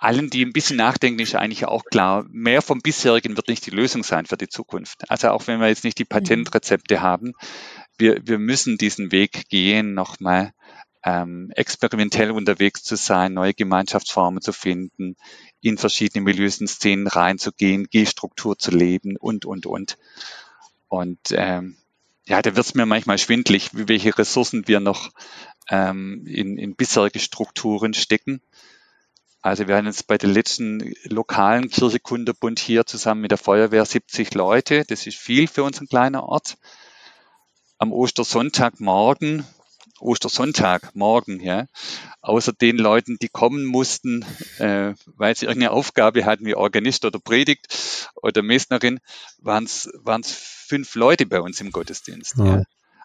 allen, 0.00 0.30
die 0.30 0.44
ein 0.44 0.52
bisschen 0.52 0.78
nachdenken, 0.78 1.20
ist 1.20 1.34
eigentlich 1.34 1.66
auch 1.66 1.84
klar, 1.84 2.24
mehr 2.30 2.62
vom 2.62 2.80
bisherigen 2.80 3.36
wird 3.36 3.48
nicht 3.48 3.66
die 3.66 3.70
Lösung 3.70 4.02
sein 4.02 4.26
für 4.26 4.38
die 4.38 4.48
Zukunft. 4.48 5.08
Also 5.10 5.28
auch 5.28 5.46
wenn 5.46 5.60
wir 5.60 5.68
jetzt 5.68 5.84
nicht 5.84 5.98
die 5.98 6.04
mhm. 6.04 6.08
Patentrezepte 6.08 7.02
haben, 7.02 7.34
wir, 7.98 8.26
wir 8.26 8.38
müssen 8.38 8.78
diesen 8.78 9.12
Weg 9.12 9.48
gehen, 9.50 9.92
nochmal 9.92 10.52
ähm, 11.04 11.50
experimentell 11.54 12.30
unterwegs 12.30 12.82
zu 12.82 12.96
sein, 12.96 13.34
neue 13.34 13.54
Gemeinschaftsformen 13.54 14.40
zu 14.40 14.52
finden, 14.52 15.16
in 15.60 15.76
verschiedene 15.76 16.24
Milieus 16.24 16.60
und 16.60 16.68
Szenen 16.68 17.06
reinzugehen, 17.06 17.84
G-Struktur 17.84 18.58
zu 18.58 18.70
leben 18.70 19.16
und, 19.16 19.44
und, 19.44 19.66
und. 19.66 19.98
Und 20.88 21.20
ähm, 21.32 21.76
ja, 22.24 22.40
da 22.40 22.56
wird 22.56 22.66
es 22.66 22.74
mir 22.74 22.86
manchmal 22.86 23.18
schwindlig, 23.18 23.70
welche 23.72 24.16
Ressourcen 24.16 24.66
wir 24.66 24.80
noch 24.80 25.10
ähm, 25.68 26.24
in, 26.26 26.56
in 26.56 26.74
bisherige 26.74 27.18
Strukturen 27.18 27.92
stecken. 27.92 28.40
Also 29.42 29.68
wir 29.68 29.76
haben 29.76 29.86
jetzt 29.86 30.06
bei 30.06 30.18
der 30.18 30.28
letzten 30.28 30.94
lokalen 31.04 31.70
Kirchekundebund 31.70 32.58
hier 32.58 32.84
zusammen 32.84 33.22
mit 33.22 33.30
der 33.30 33.38
Feuerwehr 33.38 33.84
70 33.84 34.34
Leute. 34.34 34.84
Das 34.86 35.06
ist 35.06 35.16
viel 35.16 35.48
für 35.48 35.64
unseren 35.64 35.86
kleinen 35.86 36.16
Ort. 36.16 36.58
Am 37.78 37.92
Ostersonntagmorgen, 37.92 39.46
Ostersonntag 39.98 40.94
morgen, 40.94 41.40
ja, 41.40 41.66
außer 42.20 42.52
den 42.52 42.76
Leuten, 42.76 43.16
die 43.20 43.28
kommen 43.28 43.64
mussten, 43.64 44.26
äh, 44.58 44.92
weil 45.06 45.34
sie 45.34 45.46
irgendeine 45.46 45.72
Aufgabe 45.72 46.26
hatten 46.26 46.44
wie 46.44 46.54
Organist 46.54 47.06
oder 47.06 47.18
Predigt 47.18 47.66
oder 48.16 48.42
Messnerin, 48.42 49.00
waren 49.38 49.64
es 49.64 49.88
fünf 50.34 50.94
Leute 50.94 51.24
bei 51.24 51.40
uns 51.40 51.60
im 51.62 51.72
Gottesdienst. 51.72 52.36
Ja. 52.36 52.44
ja 52.44 52.62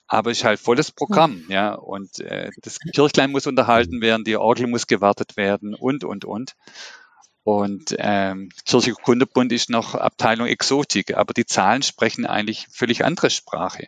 aber 0.08 0.32
es 0.32 0.40
ist 0.40 0.44
halt 0.44 0.60
volles 0.60 0.92
Programm, 0.92 1.44
ja. 1.50 1.74
Und 1.74 2.20
äh, 2.20 2.52
das 2.62 2.80
Kirchlein 2.80 3.32
muss 3.32 3.48
unterhalten 3.48 4.02
werden, 4.02 4.24
die 4.24 4.38
Orgel 4.38 4.68
muss 4.68 4.88
gewartet 4.88 5.38
werden 5.38 5.74
und, 5.74 6.04
und, 6.04 6.26
und. 6.26 6.56
Und 7.44 7.96
ähm, 8.00 8.50
Kirchlicher 8.66 9.02
Kundebund 9.02 9.52
ist 9.52 9.70
noch 9.70 9.94
Abteilung 9.94 10.48
Exotik, 10.48 11.16
aber 11.16 11.34
die 11.34 11.46
Zahlen 11.46 11.84
sprechen 11.84 12.26
eigentlich 12.26 12.68
völlig 12.72 13.06
andere 13.06 13.30
Sprache. 13.30 13.88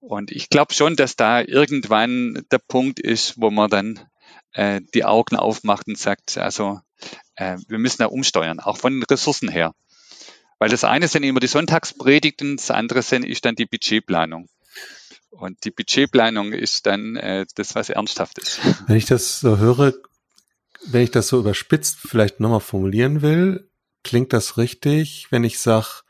Und 0.00 0.30
ich 0.30 0.48
glaube 0.48 0.72
schon, 0.74 0.96
dass 0.96 1.16
da 1.16 1.40
irgendwann 1.40 2.44
der 2.50 2.58
Punkt 2.58 3.00
ist, 3.00 3.40
wo 3.40 3.50
man 3.50 3.70
dann 3.70 4.00
äh, 4.52 4.80
die 4.94 5.04
Augen 5.04 5.36
aufmacht 5.36 5.88
und 5.88 5.98
sagt, 5.98 6.38
also 6.38 6.80
äh, 7.34 7.58
wir 7.68 7.78
müssen 7.78 7.98
da 8.02 8.06
umsteuern, 8.06 8.60
auch 8.60 8.76
von 8.76 8.94
den 8.94 9.02
Ressourcen 9.04 9.48
her. 9.48 9.74
Weil 10.58 10.68
das 10.68 10.84
eine 10.84 11.08
sind 11.08 11.22
immer 11.22 11.40
die 11.40 11.46
Sonntagspredigten, 11.46 12.56
das 12.56 12.70
andere 12.70 13.02
sind, 13.02 13.24
ist 13.24 13.44
dann 13.44 13.54
die 13.54 13.66
Budgetplanung. 13.66 14.48
Und 15.30 15.64
die 15.64 15.70
Budgetplanung 15.70 16.52
ist 16.52 16.86
dann 16.86 17.16
äh, 17.16 17.46
das, 17.54 17.74
was 17.74 17.88
ernsthaft 17.88 18.38
ist. 18.38 18.60
Wenn 18.86 18.96
ich 18.96 19.06
das 19.06 19.40
so 19.40 19.58
höre, 19.58 19.94
wenn 20.86 21.02
ich 21.02 21.10
das 21.10 21.28
so 21.28 21.38
überspitzt 21.38 21.98
vielleicht 21.98 22.40
nochmal 22.40 22.60
formulieren 22.60 23.22
will, 23.22 23.70
klingt 24.02 24.32
das 24.32 24.56
richtig, 24.56 25.26
wenn 25.30 25.44
ich 25.44 25.58
sage, 25.58 26.02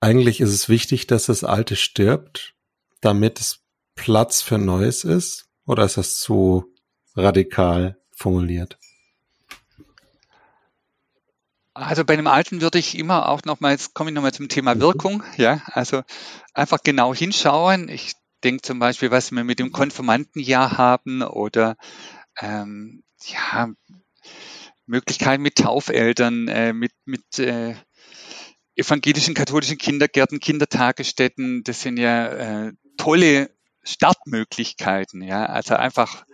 eigentlich 0.00 0.40
ist 0.40 0.52
es 0.52 0.68
wichtig, 0.68 1.06
dass 1.06 1.26
das 1.26 1.42
Alte 1.42 1.74
stirbt, 1.74 2.54
damit 3.00 3.40
es 3.40 3.60
Platz 3.94 4.42
für 4.42 4.58
Neues 4.58 5.04
ist? 5.04 5.46
Oder 5.66 5.84
ist 5.84 5.96
das 5.96 6.16
zu 6.16 6.72
radikal 7.16 7.98
formuliert? 8.10 8.78
Also 11.74 12.04
bei 12.04 12.16
dem 12.16 12.26
Alten 12.26 12.60
würde 12.60 12.78
ich 12.78 12.98
immer 12.98 13.28
auch 13.28 13.44
nochmal, 13.44 13.72
jetzt 13.72 13.94
komme 13.94 14.10
ich 14.10 14.14
nochmal 14.14 14.32
zum 14.32 14.48
Thema. 14.48 14.80
Wirkung, 14.80 15.22
ja, 15.36 15.62
also 15.66 16.02
einfach 16.52 16.82
genau 16.82 17.14
hinschauen. 17.14 17.88
Ich 17.88 18.14
denke 18.44 18.62
zum 18.62 18.78
Beispiel, 18.78 19.10
was 19.10 19.30
wir 19.32 19.44
mit 19.44 19.58
dem 19.58 19.72
Konfirmandenjahr 19.72 20.78
haben 20.78 21.22
oder 21.22 21.76
ähm, 22.40 23.02
ja, 23.26 23.70
Möglichkeiten 24.86 25.42
mit 25.42 25.56
Taufeltern, 25.56 26.48
äh, 26.48 26.72
mit, 26.72 26.92
mit 27.04 27.38
äh, 27.38 27.74
evangelischen, 28.74 29.34
katholischen 29.34 29.76
Kindergärten, 29.76 30.40
Kindertagesstätten. 30.40 31.62
Das 31.64 31.82
sind 31.82 31.98
ja 31.98 32.28
äh, 32.28 32.72
tolle 32.96 33.50
Startmöglichkeiten. 33.82 35.22
Ja, 35.22 35.46
also 35.46 35.74
einfach 35.74 36.24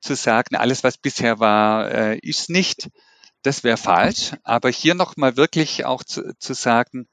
zu 0.00 0.14
sagen, 0.14 0.56
alles, 0.56 0.84
was 0.84 0.98
bisher 0.98 1.40
war, 1.40 1.90
äh, 1.90 2.18
ist 2.18 2.50
nicht. 2.50 2.90
Das 3.42 3.64
wäre 3.64 3.76
falsch. 3.76 4.32
Aber 4.42 4.70
hier 4.70 4.94
nochmal 4.94 5.36
wirklich 5.36 5.84
auch 5.84 6.04
zu, 6.04 6.36
zu 6.38 6.54
sagen, 6.54 7.08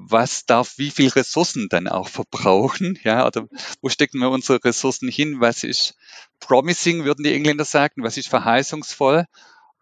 was 0.00 0.46
darf 0.46 0.74
wie 0.78 0.90
viel 0.90 1.08
Ressourcen 1.08 1.68
dann 1.68 1.88
auch 1.88 2.08
verbrauchen, 2.08 2.98
ja, 3.02 3.26
oder 3.26 3.48
wo 3.82 3.88
stecken 3.88 4.18
wir 4.18 4.30
unsere 4.30 4.62
Ressourcen 4.64 5.08
hin, 5.08 5.40
was 5.40 5.64
ist 5.64 5.96
promising, 6.38 7.04
würden 7.04 7.24
die 7.24 7.34
Engländer 7.34 7.64
sagen, 7.64 8.04
was 8.04 8.16
ist 8.16 8.28
verheißungsvoll 8.28 9.26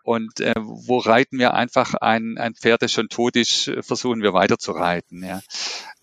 und 0.03 0.41
äh, 0.41 0.55
wo 0.59 0.99
reiten 0.99 1.39
wir 1.39 1.55
einfach 1.55 1.95
ein, 1.95 2.39
ein 2.39 2.55
Pferd, 2.55 2.83
das 2.83 2.93
schon 2.93 3.09
tot 3.09 3.37
ist, 3.37 3.71
versuchen 3.81 4.23
wir 4.23 4.33
weiter 4.33 4.59
zu 4.59 4.73
reiten, 4.73 5.23
ja. 5.23 5.43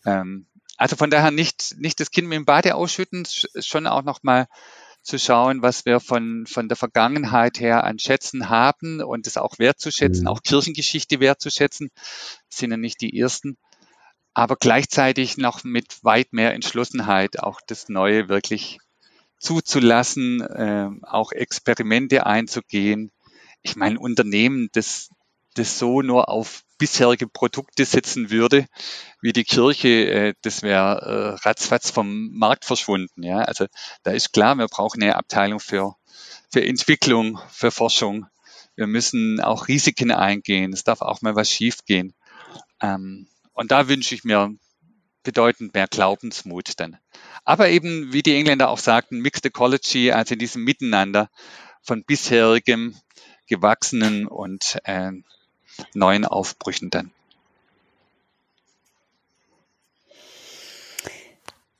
Ähm, 0.06 0.46
also 0.78 0.96
von 0.96 1.10
daher 1.10 1.32
nicht, 1.32 1.76
nicht 1.78 2.00
das 2.00 2.12
Kind 2.12 2.28
mit 2.28 2.36
dem 2.36 2.46
Bade 2.46 2.76
ausschütten, 2.76 3.26
schon 3.60 3.88
auch 3.88 4.04
nochmal 4.04 4.48
zu 5.02 5.20
schauen, 5.20 5.62
was 5.62 5.86
wir 5.86 6.00
von, 6.00 6.46
von 6.48 6.68
der 6.68 6.78
Vergangenheit 6.78 7.60
her 7.60 7.84
an 7.84 8.00
Schätzen 8.00 8.50
haben 8.50 9.02
und 9.02 9.28
es 9.28 9.38
auch 9.38 9.60
wertzuschätzen, 9.60 10.24
mhm. 10.24 10.28
auch 10.28 10.42
Kirchengeschichte 10.44 11.20
wertzuschätzen, 11.20 11.90
sind 12.50 12.72
ja 12.72 12.78
nicht 12.78 13.02
die 13.02 13.18
ersten 13.18 13.58
aber 14.34 14.56
gleichzeitig 14.56 15.38
noch 15.38 15.64
mit 15.64 16.04
weit 16.04 16.34
mehr 16.34 16.54
Entschlossenheit 16.54 17.40
auch 17.40 17.62
das 17.66 17.90
Neue 17.90 18.30
wirklich 18.30 18.80
zuzulassen, 19.40 20.42
äh, 20.42 20.90
auch 21.04 21.32
Experimente 21.32 22.26
einzugehen. 22.26 23.12
Ich 23.62 23.76
meine, 23.76 24.00
Unternehmen, 24.00 24.70
das, 24.72 25.10
das 25.54 25.78
so 25.78 26.02
nur 26.02 26.30
auf 26.30 26.64
bisherige 26.78 27.28
Produkte 27.28 27.86
setzen 27.86 28.30
würde, 28.32 28.66
wie 29.22 29.34
die 29.34 29.44
Kirche, 29.44 29.88
äh, 29.88 30.34
das 30.42 30.64
wäre 30.64 31.38
äh, 31.42 31.48
ratzfatz 31.48 31.92
vom 31.92 32.32
Markt 32.32 32.66
verschwunden. 32.66 33.24
Ja, 33.24 33.40
also 33.40 33.68
da 34.04 34.12
ist 34.12 34.34
klar, 34.34 34.56
wir 34.56 34.68
brauchen 34.68 35.04
eine 35.04 35.16
Abteilung 35.16 35.60
für, 35.60 35.96
für 36.52 36.66
Entwicklung, 36.66 37.40
für 37.50 37.72
Forschung. 37.72 38.26
Wir 38.76 38.88
müssen 38.88 39.40
auch 39.40 39.68
Risiken 39.68 40.12
eingehen. 40.12 40.74
Es 40.74 40.84
darf 40.84 41.02
auch 41.02 41.22
mal 41.22 41.36
was 41.36 41.52
schiefgehen. 41.52 42.16
Ähm, 42.82 43.28
und 43.54 43.72
da 43.72 43.88
wünsche 43.88 44.16
ich 44.16 44.24
mir 44.24 44.56
bedeutend 45.24 45.74
mehr 45.74 45.88
Glaubensmut 45.88 46.80
dann. 46.80 46.98
Aber 47.46 47.70
eben, 47.70 48.14
wie 48.14 48.24
die 48.24 48.36
Engländer 48.36 48.70
auch 48.70 48.78
sagten, 48.78 49.20
Mixed 49.20 49.46
Ecology, 49.46 50.12
also 50.12 50.34
in 50.34 50.40
diesem 50.40 50.64
Miteinander 50.64 51.30
von 51.82 52.04
bisherigem, 52.04 52.96
gewachsenen 53.48 54.28
und 54.28 54.80
äh, 54.86 55.12
neuen 55.94 56.26
Aufbrüchen 56.26 56.90
dann. 56.90 57.12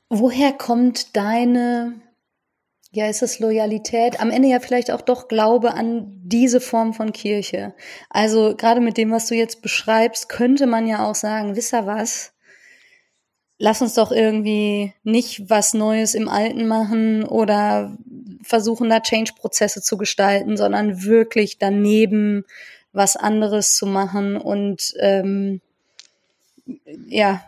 Woher 0.08 0.52
kommt 0.52 1.16
deine 1.16 2.00
ja, 2.94 3.08
ist 3.08 3.22
es 3.22 3.40
Loyalität? 3.40 4.20
Am 4.20 4.30
Ende 4.30 4.48
ja 4.48 4.60
vielleicht 4.60 4.92
auch 4.92 5.00
doch 5.00 5.26
Glaube 5.26 5.74
an 5.74 6.20
diese 6.22 6.60
Form 6.60 6.94
von 6.94 7.12
Kirche. 7.12 7.74
Also 8.08 8.54
gerade 8.56 8.80
mit 8.80 8.96
dem, 8.96 9.10
was 9.10 9.26
du 9.26 9.34
jetzt 9.34 9.62
beschreibst, 9.62 10.28
könnte 10.28 10.66
man 10.66 10.86
ja 10.86 11.04
auch 11.04 11.16
sagen, 11.16 11.56
wisst 11.56 11.74
ihr 11.74 11.86
was? 11.86 12.32
Lass 13.58 13.82
uns 13.82 13.94
doch 13.94 14.12
irgendwie 14.12 14.92
nicht 15.02 15.50
was 15.50 15.74
Neues 15.74 16.14
im 16.14 16.28
Alten 16.28 16.68
machen 16.68 17.24
oder 17.24 17.96
versuchen, 18.42 18.88
da 18.88 19.00
Change-Prozesse 19.00 19.82
zu 19.82 19.96
gestalten, 19.96 20.56
sondern 20.56 21.02
wirklich 21.02 21.58
daneben 21.58 22.44
was 22.92 23.16
anderes 23.16 23.74
zu 23.74 23.86
machen 23.86 24.36
und 24.36 24.94
ähm, 25.00 25.60
ja, 27.08 27.42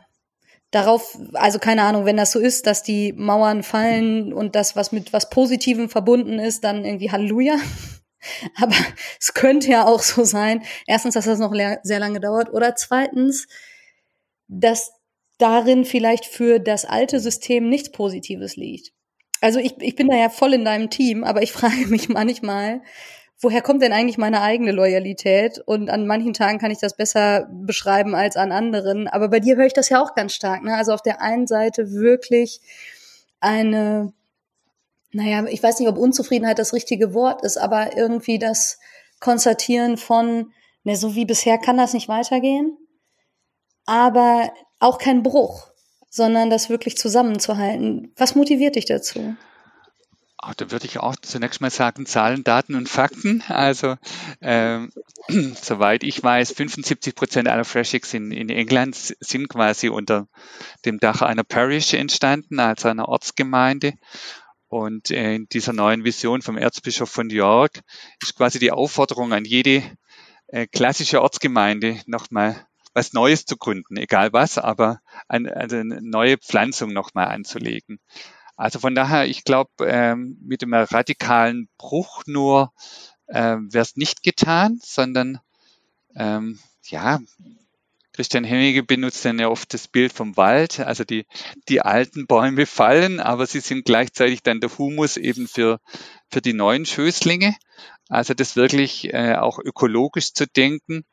darauf, 0.76 1.18
also 1.32 1.58
keine 1.58 1.82
Ahnung, 1.82 2.04
wenn 2.04 2.18
das 2.18 2.32
so 2.32 2.38
ist, 2.38 2.66
dass 2.66 2.82
die 2.82 3.14
Mauern 3.14 3.62
fallen 3.62 4.32
und 4.32 4.54
das, 4.54 4.76
was 4.76 4.92
mit 4.92 5.12
was 5.12 5.30
Positivem 5.30 5.88
verbunden 5.88 6.38
ist, 6.38 6.64
dann 6.64 6.84
irgendwie 6.84 7.10
Halleluja. 7.10 7.56
Aber 8.60 8.74
es 9.18 9.32
könnte 9.32 9.70
ja 9.70 9.86
auch 9.86 10.02
so 10.02 10.24
sein, 10.24 10.62
erstens, 10.86 11.14
dass 11.14 11.24
das 11.24 11.38
noch 11.38 11.54
sehr 11.82 11.98
lange 11.98 12.20
dauert 12.20 12.52
oder 12.52 12.76
zweitens, 12.76 13.46
dass 14.48 14.92
darin 15.38 15.84
vielleicht 15.84 16.26
für 16.26 16.58
das 16.58 16.84
alte 16.84 17.20
System 17.20 17.68
nichts 17.68 17.90
Positives 17.90 18.56
liegt. 18.56 18.92
Also 19.40 19.58
ich, 19.58 19.74
ich 19.80 19.96
bin 19.96 20.08
da 20.08 20.16
ja 20.16 20.28
voll 20.28 20.54
in 20.54 20.64
deinem 20.64 20.90
Team, 20.90 21.24
aber 21.24 21.42
ich 21.42 21.52
frage 21.58 21.86
mich 21.86 22.08
manchmal, 22.10 22.82
woher 23.40 23.62
kommt 23.62 23.82
denn 23.82 23.92
eigentlich 23.92 24.18
meine 24.18 24.40
eigene 24.40 24.72
Loyalität? 24.72 25.58
Und 25.58 25.90
an 25.90 26.06
manchen 26.06 26.32
Tagen 26.32 26.58
kann 26.58 26.70
ich 26.70 26.78
das 26.78 26.96
besser 26.96 27.48
beschreiben 27.52 28.14
als 28.14 28.36
an 28.36 28.52
anderen. 28.52 29.08
Aber 29.08 29.28
bei 29.28 29.40
dir 29.40 29.56
höre 29.56 29.66
ich 29.66 29.74
das 29.74 29.88
ja 29.88 30.02
auch 30.02 30.14
ganz 30.14 30.34
stark. 30.34 30.62
Ne? 30.62 30.74
Also 30.74 30.92
auf 30.92 31.02
der 31.02 31.20
einen 31.20 31.46
Seite 31.46 31.92
wirklich 31.92 32.60
eine, 33.40 34.12
naja, 35.12 35.44
ich 35.48 35.62
weiß 35.62 35.78
nicht, 35.78 35.88
ob 35.88 35.98
Unzufriedenheit 35.98 36.58
das 36.58 36.72
richtige 36.72 37.14
Wort 37.14 37.44
ist, 37.44 37.58
aber 37.58 37.96
irgendwie 37.96 38.38
das 38.38 38.78
Konstatieren 39.20 39.96
von, 39.96 40.52
ne, 40.84 40.96
so 40.96 41.14
wie 41.14 41.24
bisher 41.24 41.58
kann 41.58 41.76
das 41.76 41.94
nicht 41.94 42.08
weitergehen. 42.08 42.76
Aber 43.86 44.50
auch 44.78 44.98
kein 44.98 45.22
Bruch, 45.22 45.68
sondern 46.10 46.50
das 46.50 46.70
wirklich 46.70 46.96
zusammenzuhalten. 46.96 48.12
Was 48.16 48.34
motiviert 48.34 48.76
dich 48.76 48.86
dazu? 48.86 49.36
Ach, 50.48 50.54
da 50.54 50.70
würde 50.70 50.86
ich 50.86 51.00
auch 51.00 51.16
zunächst 51.16 51.60
mal 51.60 51.70
sagen, 51.70 52.06
Zahlen, 52.06 52.44
Daten 52.44 52.76
und 52.76 52.88
Fakten. 52.88 53.42
Also 53.48 53.96
ähm, 54.40 54.92
soweit 55.28 56.04
ich 56.04 56.22
weiß, 56.22 56.52
75 56.52 57.16
Prozent 57.16 57.48
aller 57.48 57.64
Freshix 57.64 58.14
in, 58.14 58.30
in 58.30 58.48
England 58.48 58.94
sind 58.94 59.48
quasi 59.48 59.88
unter 59.88 60.28
dem 60.84 61.00
Dach 61.00 61.20
einer 61.22 61.42
Parish 61.42 61.94
entstanden, 61.94 62.60
also 62.60 62.86
einer 62.88 63.08
Ortsgemeinde. 63.08 63.94
Und 64.68 65.10
äh, 65.10 65.34
in 65.34 65.48
dieser 65.48 65.72
neuen 65.72 66.04
Vision 66.04 66.42
vom 66.42 66.56
Erzbischof 66.56 67.10
von 67.10 67.28
York 67.28 67.80
ist 68.22 68.36
quasi 68.36 68.60
die 68.60 68.70
Aufforderung 68.70 69.32
an 69.32 69.44
jede 69.44 69.82
äh, 70.46 70.68
klassische 70.68 71.22
Ortsgemeinde 71.22 72.00
nochmal 72.06 72.68
was 72.94 73.12
Neues 73.12 73.46
zu 73.46 73.56
gründen, 73.56 73.96
egal 73.96 74.32
was, 74.32 74.58
aber 74.58 75.00
eine, 75.26 75.56
also 75.56 75.76
eine 75.76 76.00
neue 76.02 76.38
Pflanzung 76.38 76.92
nochmal 76.92 77.26
anzulegen. 77.26 77.98
Also 78.56 78.78
von 78.78 78.94
daher, 78.94 79.26
ich 79.26 79.44
glaube, 79.44 79.70
ähm, 79.86 80.38
mit 80.42 80.62
dem 80.62 80.72
radikalen 80.72 81.68
Bruch 81.78 82.22
nur 82.26 82.72
ähm, 83.28 83.72
wäre 83.72 83.82
es 83.82 83.96
nicht 83.96 84.22
getan, 84.22 84.80
sondern 84.82 85.40
ähm, 86.14 86.58
ja, 86.84 87.20
Christian 88.16 88.44
Hemmige 88.44 88.82
benutzt 88.82 89.26
dann 89.26 89.38
ja 89.38 89.48
oft 89.48 89.74
das 89.74 89.88
Bild 89.88 90.10
vom 90.10 90.38
Wald. 90.38 90.80
Also 90.80 91.04
die, 91.04 91.26
die 91.68 91.82
alten 91.82 92.26
Bäume 92.26 92.64
fallen, 92.64 93.20
aber 93.20 93.46
sie 93.46 93.60
sind 93.60 93.84
gleichzeitig 93.84 94.42
dann 94.42 94.60
der 94.60 94.76
Humus 94.78 95.18
eben 95.18 95.46
für, 95.46 95.80
für 96.30 96.40
die 96.40 96.54
neuen 96.54 96.86
Schößlinge. 96.86 97.54
Also 98.08 98.32
das 98.32 98.56
wirklich 98.56 99.12
äh, 99.12 99.34
auch 99.34 99.58
ökologisch 99.58 100.32
zu 100.32 100.46
denken. 100.46 101.04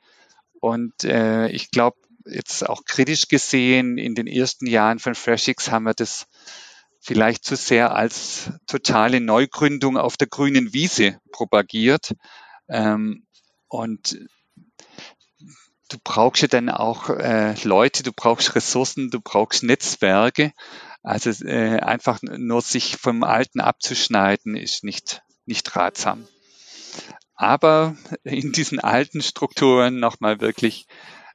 Und 0.62 1.04
äh, 1.04 1.50
ich 1.50 1.72
glaube, 1.72 1.98
jetzt 2.26 2.70
auch 2.70 2.86
kritisch 2.86 3.28
gesehen, 3.28 3.98
in 3.98 4.16
den 4.16 4.28
ersten 4.28 4.66
Jahren 4.66 5.00
von 5.00 5.14
FreshX 5.14 5.72
haben 5.72 5.84
wir 5.84 5.94
das 5.94 6.28
vielleicht 7.04 7.43
zu 7.43 7.58
sehr 7.58 7.93
als 7.93 8.51
totale 8.66 9.20
Neugründung 9.20 9.97
auf 9.97 10.16
der 10.16 10.28
grünen 10.28 10.74
Wiese 10.74 11.20
propagiert. 11.32 12.14
Ähm, 12.70 13.28
und 13.68 14.18
du 15.89 15.97
brauchst 16.01 16.41
ja 16.41 16.47
dann 16.47 16.70
auch 16.70 17.10
äh, 17.10 17.56
Leute, 17.64 18.04
du 18.04 18.14
brauchst 18.14 18.56
Ressourcen, 18.56 19.12
du 19.12 19.20
brauchst 19.20 19.64
Netzwerke. 19.64 20.54
Also 21.01 21.30
äh, 21.45 21.80
einfach 21.82 22.22
nur 22.22 22.62
sich 22.62 22.95
vom 22.95 23.24
Alten 23.24 23.60
abzuschneiden, 23.60 24.56
ist 24.56 24.86
nicht, 24.86 25.24
nicht 25.45 25.76
ratsam. 25.76 26.26
Aber 27.36 27.97
in 28.24 28.54
diesen 28.54 28.80
alten 28.80 29.22
Strukturen 29.22 29.99
nochmal 29.99 30.39
wirklich 30.39 30.86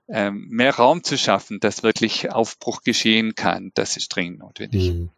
ähm, 0.09 0.47
mehr 0.49 0.75
Raum 0.77 1.05
zu 1.05 1.19
schaffen, 1.19 1.61
dass 1.61 1.83
wirklich 1.83 2.33
Aufbruch 2.33 2.81
geschehen 2.81 3.35
kann, 3.35 3.71
das 3.75 3.99
ist 3.99 4.09
dringend 4.09 4.39
notwendig. 4.39 4.95
Mhm 4.95 5.11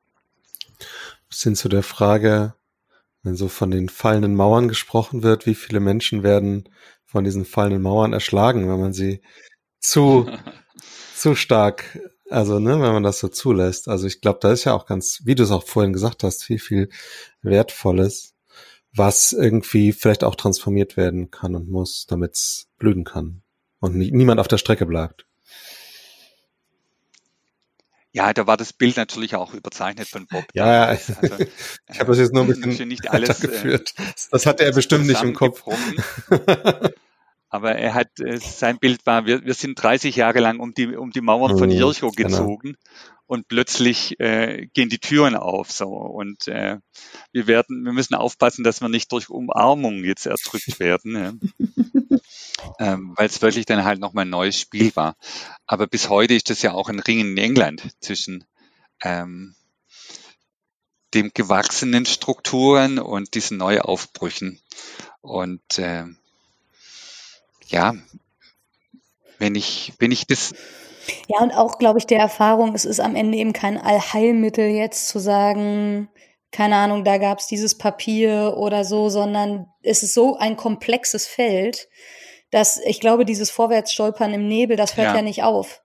bisschen 1.29 1.57
zu 1.57 1.69
der 1.69 1.83
Frage, 1.83 2.55
wenn 3.23 3.37
so 3.37 3.49
von 3.49 3.71
den 3.71 3.89
fallenden 3.89 4.35
Mauern 4.35 4.69
gesprochen 4.69 5.23
wird, 5.23 5.47
wie 5.47 5.55
viele 5.55 5.81
Menschen 5.81 6.23
werden 6.23 6.69
von 7.05 7.25
diesen 7.25 7.45
fallenden 7.45 7.83
Mauern 7.83 8.13
erschlagen, 8.13 8.69
wenn 8.69 8.81
man 8.81 8.93
sie 8.93 9.21
zu, 9.79 10.31
zu 11.15 11.35
stark, 11.35 12.01
also 12.31 12.59
ne, 12.59 12.81
wenn 12.81 12.93
man 12.93 13.03
das 13.03 13.19
so 13.19 13.29
zulässt. 13.29 13.89
Also 13.89 14.07
ich 14.07 14.21
glaube, 14.21 14.39
da 14.41 14.53
ist 14.53 14.65
ja 14.65 14.75
auch 14.75 14.87
ganz, 14.87 15.21
wie 15.25 15.35
du 15.35 15.43
es 15.43 15.51
auch 15.51 15.65
vorhin 15.65 15.93
gesagt 15.93 16.23
hast, 16.23 16.45
viel, 16.45 16.59
viel 16.59 16.89
Wertvolles, 17.43 18.35
was 18.93 19.33
irgendwie 19.33 19.93
vielleicht 19.93 20.25
auch 20.25 20.37
transformiert 20.37 20.97
werden 20.97 21.31
kann 21.31 21.55
und 21.55 21.69
muss, 21.69 22.07
damit 22.07 22.35
es 22.35 22.69
blühen 22.79 23.05
kann 23.05 23.43
und 23.81 23.97
nie, 23.97 24.11
niemand 24.13 24.41
auf 24.41 24.49
der 24.49 24.59
Strecke 24.59 24.87
bleibt. 24.87 25.27
Ja, 28.13 28.33
da 28.33 28.47
war 28.47 28.57
das 28.57 28.73
Bild 28.73 28.97
natürlich 28.97 29.37
auch 29.37 29.55
überzeichnet 29.55 30.09
von 30.09 30.27
Bob. 30.27 30.45
Ja, 30.53 30.85
also, 30.85 31.13
ich 31.89 32.01
habe 32.01 32.11
das 32.11 32.19
jetzt 32.19 32.33
nur 32.33 32.43
ein 32.43 32.49
bisschen 32.49 32.89
nicht 32.89 33.09
alles, 33.09 33.43
äh, 33.43 33.47
geführt. 33.47 33.95
Das 34.31 34.47
hatte 34.47 34.65
er 34.65 34.73
bestimmt 34.73 35.07
nicht 35.07 35.23
im 35.23 35.35
Kopf. 35.35 35.63
Aber 37.53 37.75
er 37.75 37.95
hat, 37.95 38.09
äh, 38.21 38.39
sein 38.39 38.79
Bild 38.79 39.07
war, 39.07 39.27
wir, 39.27 39.45
wir 39.45 39.55
sind 39.55 39.81
30 39.81 40.15
Jahre 40.17 40.39
lang 40.39 40.61
um 40.61 40.73
die, 40.73 40.97
um 40.97 41.11
die 41.11 41.21
Mauern 41.21 41.59
von 41.59 41.71
Jericho 41.71 42.11
genau. 42.11 42.29
gezogen 42.29 42.61
genau. 42.63 42.77
und 43.27 43.49
plötzlich 43.49 44.19
äh, 44.21 44.69
gehen 44.73 44.89
die 44.89 44.99
Türen 44.99 45.35
auf. 45.35 45.73
So 45.73 45.89
Und 45.89 46.47
äh, 46.47 46.79
wir 47.33 47.47
werden, 47.49 47.85
wir 47.85 47.93
müssen 47.93 48.15
aufpassen, 48.15 48.63
dass 48.63 48.81
wir 48.81 48.89
nicht 48.89 49.11
durch 49.11 49.31
Umarmung 49.31 50.05
jetzt 50.05 50.27
erdrückt 50.27 50.79
werden. 50.79 51.17
Ja. 51.17 51.33
ähm, 52.79 53.15
weil 53.17 53.27
es 53.27 53.43
wirklich 53.43 53.67
dann 53.67 53.85
halt 53.85 54.01
nochmal 54.01 54.25
ein 54.25 54.31
neues 54.31 54.59
Spiel 54.59 54.95
war. 54.97 55.17
Aber 55.67 55.87
bis 55.87 56.09
heute 56.09 56.35
ist 56.35 56.51
das 56.51 56.63
ja 56.63 56.73
auch 56.73 56.89
ein 56.89 57.01
Ringen 57.01 57.37
in 57.37 57.39
England 57.39 57.83
zwischen 58.01 58.45
ähm, 59.03 59.55
dem 61.15 61.33
gewachsenen 61.35 62.07
Strukturen 62.07 62.99
und 62.99 63.35
diesen 63.35 63.59
Neuaufbrüchen. 63.59 64.61
Und 65.21 65.79
äh, 65.79 66.05
ja, 67.69 67.95
wenn 69.39 69.55
ich, 69.55 69.93
wenn 69.99 70.13
ich 70.13 70.27
das 70.27 70.55
ja, 71.29 71.41
und 71.41 71.53
auch, 71.53 71.79
glaube 71.79 71.99
ich, 71.99 72.07
der 72.07 72.21
Erfahrung, 72.21 72.75
es 72.75 72.85
ist 72.85 73.01
am 73.01 73.17
Ende 73.17 73.39
eben 73.39 73.53
kein 73.53 73.79
Allheilmittel 73.79 74.69
jetzt 74.69 75.09
zu 75.09 75.19
sagen, 75.19 76.09
keine 76.53 76.77
Ahnung, 76.77 77.05
da 77.05 77.19
gab 77.19 77.39
es 77.39 77.47
dieses 77.47 77.77
Papier 77.77 78.55
oder 78.57 78.85
so, 78.85 79.09
sondern 79.09 79.67
es 79.83 80.03
ist 80.03 80.15
so 80.15 80.37
ein 80.37 80.57
komplexes 80.57 81.27
Feld, 81.27 81.89
dass 82.51 82.81
ich 82.85 83.01
glaube, 83.01 83.25
dieses 83.25 83.51
Vorwärtsstolpern 83.51 84.35
im 84.35 84.49
Nebel, 84.49 84.77
das 84.77 84.97
hört 84.97 85.09
ja, 85.09 85.17
ja 85.17 85.23
nicht 85.23 85.43
auf. 85.43 85.83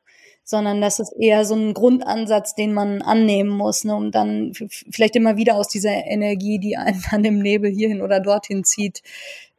sondern 0.47 0.80
das 0.80 0.99
ist 0.99 1.13
eher 1.20 1.43
so 1.43 1.55
ein 1.55 1.74
Grundansatz, 1.74 2.53
den 2.53 2.72
man 2.74 3.01
annehmen 3.01 3.49
muss, 3.49 3.84
ne, 3.84 3.95
um 3.95 4.11
dann 4.11 4.53
vielleicht 4.91 5.16
immer 5.16 5.38
wieder 5.38 5.55
aus 5.55 5.68
dieser 5.68 6.05
Energie, 6.05 6.59
die 6.59 6.78
einen 6.78 7.03
dann 7.11 7.26
im 7.26 7.39
Nebel 7.39 7.72
hierhin 7.72 8.01
oder 8.01 8.20
dorthin 8.20 8.63
zieht, 8.63 9.01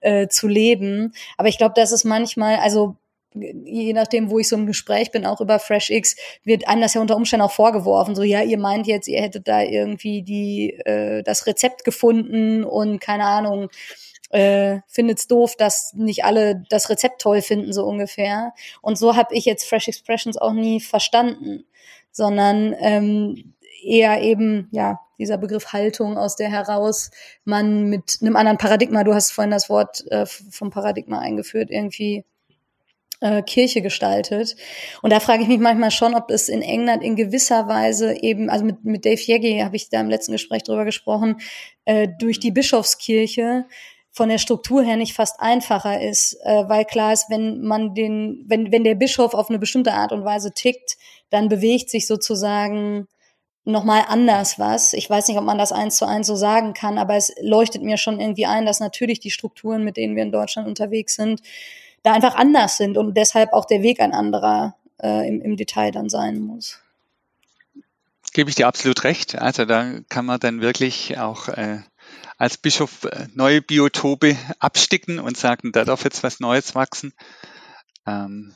äh, 0.01 0.29
zu 0.29 0.47
leben. 0.47 1.13
Aber 1.37 1.49
ich 1.49 1.59
glaube, 1.59 1.75
das 1.75 1.91
ist 1.91 2.05
manchmal, 2.05 2.57
also 2.57 2.97
je 3.35 3.93
nachdem, 3.93 4.31
wo 4.31 4.39
ich 4.39 4.49
so 4.49 4.57
im 4.57 4.67
Gespräch 4.67 5.11
bin, 5.11 5.27
auch 5.27 5.41
über 5.41 5.59
FreshX, 5.59 6.17
wird 6.45 6.69
einem 6.69 6.81
das 6.81 6.95
ja 6.95 7.01
unter 7.01 7.17
Umständen 7.17 7.45
auch 7.45 7.53
vorgeworfen. 7.53 8.15
So, 8.15 8.23
ja, 8.23 8.43
ihr 8.43 8.57
meint 8.57 8.87
jetzt, 8.87 9.09
ihr 9.09 9.21
hättet 9.21 9.47
da 9.49 9.63
irgendwie 9.63 10.23
die, 10.23 10.71
äh, 10.85 11.23
das 11.23 11.47
Rezept 11.47 11.85
gefunden 11.85 12.65
und 12.65 13.01
keine 13.01 13.25
Ahnung, 13.25 13.69
äh, 14.31 14.81
findet's 14.89 15.29
doof, 15.29 15.57
dass 15.57 15.93
nicht 15.95 16.25
alle 16.25 16.63
das 16.69 16.91
Rezept 16.91 17.21
toll 17.21 17.43
finden, 17.43 17.73
so 17.73 17.85
ungefähr. 17.85 18.53
Und 18.83 18.99
so 18.99 19.17
habe 19.17 19.35
ich 19.35 19.45
jetzt 19.45 19.69
Fresh 19.69 19.89
Expressions 19.89 20.37
auch 20.37 20.53
nie 20.53 20.81
verstanden, 20.81 21.65
sondern 22.11 22.75
ähm, 22.81 23.55
eher 23.83 24.21
eben, 24.23 24.69
ja, 24.73 25.01
dieser 25.19 25.39
Begriff 25.39 25.73
Haltung, 25.73 26.19
aus 26.19 26.37
der 26.37 26.51
heraus 26.51 27.11
man 27.45 27.85
mit 27.85 28.19
einem 28.21 28.37
anderen 28.37 28.59
Paradigma, 28.59 29.05
du 29.05 29.15
hast 29.15 29.31
vorhin 29.31 29.51
das 29.51 29.71
Wort 29.71 30.05
äh, 30.11 30.27
vom 30.27 30.71
Paradigma 30.71 31.21
eingeführt, 31.21 31.71
irgendwie 31.71 32.25
äh, 33.21 33.43
Kirche 33.43 33.81
gestaltet. 33.81 34.57
Und 35.03 35.13
da 35.13 35.21
frage 35.21 35.43
ich 35.43 35.49
mich 35.49 35.61
manchmal 35.61 35.91
schon, 35.91 36.15
ob 36.15 36.31
es 36.31 36.49
in 36.49 36.63
England 36.63 37.03
in 37.03 37.17
gewisser 37.17 37.67
Weise 37.69 38.15
eben, 38.21 38.51
also 38.51 38.65
mit, 38.65 38.85
mit 38.85 39.07
Dave 39.07 39.21
Yegi 39.21 39.61
habe 39.61 39.77
ich 39.77 39.89
da 39.89 40.01
im 40.01 40.11
letzten 40.11 40.33
Gespräch 40.33 40.65
drüber 40.65 40.85
gesprochen, 40.85 41.41
äh, 41.87 42.09
durch 42.19 42.41
die 42.41 42.51
Bischofskirche 42.51 43.65
von 44.17 44.31
der 44.31 44.39
Struktur 44.39 44.83
her 44.83 44.97
nicht 44.97 45.13
fast 45.13 45.41
einfacher 45.41 46.01
ist, 46.01 46.39
äh, 46.43 46.67
weil 46.69 46.87
klar 46.87 47.13
ist, 47.13 47.29
wenn 47.29 47.61
man 47.61 47.95
den, 47.95 48.45
wenn, 48.47 48.73
wenn 48.73 48.83
der 48.83 48.95
Bischof 48.95 49.35
auf 49.35 49.51
eine 49.51 49.59
bestimmte 49.59 49.93
Art 49.93 50.11
und 50.11 50.25
Weise 50.25 50.53
tickt, 50.55 50.97
dann 51.29 51.51
bewegt 51.51 51.91
sich 51.91 52.07
sozusagen 52.07 53.09
nochmal 53.65 54.07
anders 54.09 54.59
was. 54.59 54.95
Ich 54.95 55.11
weiß 55.11 55.29
nicht, 55.29 55.37
ob 55.37 55.45
man 55.45 55.59
das 55.59 55.71
eins 55.71 55.99
zu 55.99 56.07
eins 56.07 56.27
so 56.27 56.35
sagen 56.35 56.73
kann, 56.73 56.97
aber 56.97 57.17
es 57.17 57.31
leuchtet 57.43 57.83
mir 57.83 57.99
schon 57.99 58.19
irgendwie 58.19 58.47
ein, 58.47 58.65
dass 58.65 58.81
natürlich 58.81 59.21
die 59.21 59.31
Strukturen, 59.31 59.85
mit 59.85 59.99
denen 59.99 60.17
wir 60.17 60.23
in 60.23 60.33
Deutschland 60.33 60.67
unterwegs 60.67 61.15
sind, 61.15 61.43
da 62.03 62.15
einfach 62.15 62.37
anders 62.37 62.79
sind 62.79 62.97
und 62.97 63.15
deshalb 63.19 63.53
auch 63.53 63.67
der 63.67 63.83
Weg 63.83 64.01
ein 64.01 64.15
anderer 64.15 64.77
äh, 65.03 65.29
im, 65.29 65.43
im 65.43 65.59
Detail 65.59 65.91
dann 65.91 66.09
sein 66.09 66.41
muss. 66.41 66.81
Gebe 68.33 68.49
ich 68.49 68.57
dir 68.57 68.67
absolut 68.67 69.05
recht. 69.05 69.37
Also 69.37 69.67
da 69.67 70.01
kann 70.09 70.25
man 70.25 70.41
dann 70.41 70.63
wirklich 70.63 71.19
auch 71.19 71.49
äh, 71.49 71.81
als 72.37 72.59
Bischof 72.59 73.05
äh, 73.05 73.29
neue 73.35 73.63
Biotope 73.63 74.37
absticken 74.59 75.19
und 75.19 75.37
sagen, 75.37 75.73
da 75.73 75.85
darf 75.85 76.05
jetzt 76.05 76.23
was 76.23 76.41
Neues 76.41 76.75
wachsen. 76.75 77.13
Ähm, 78.07 78.55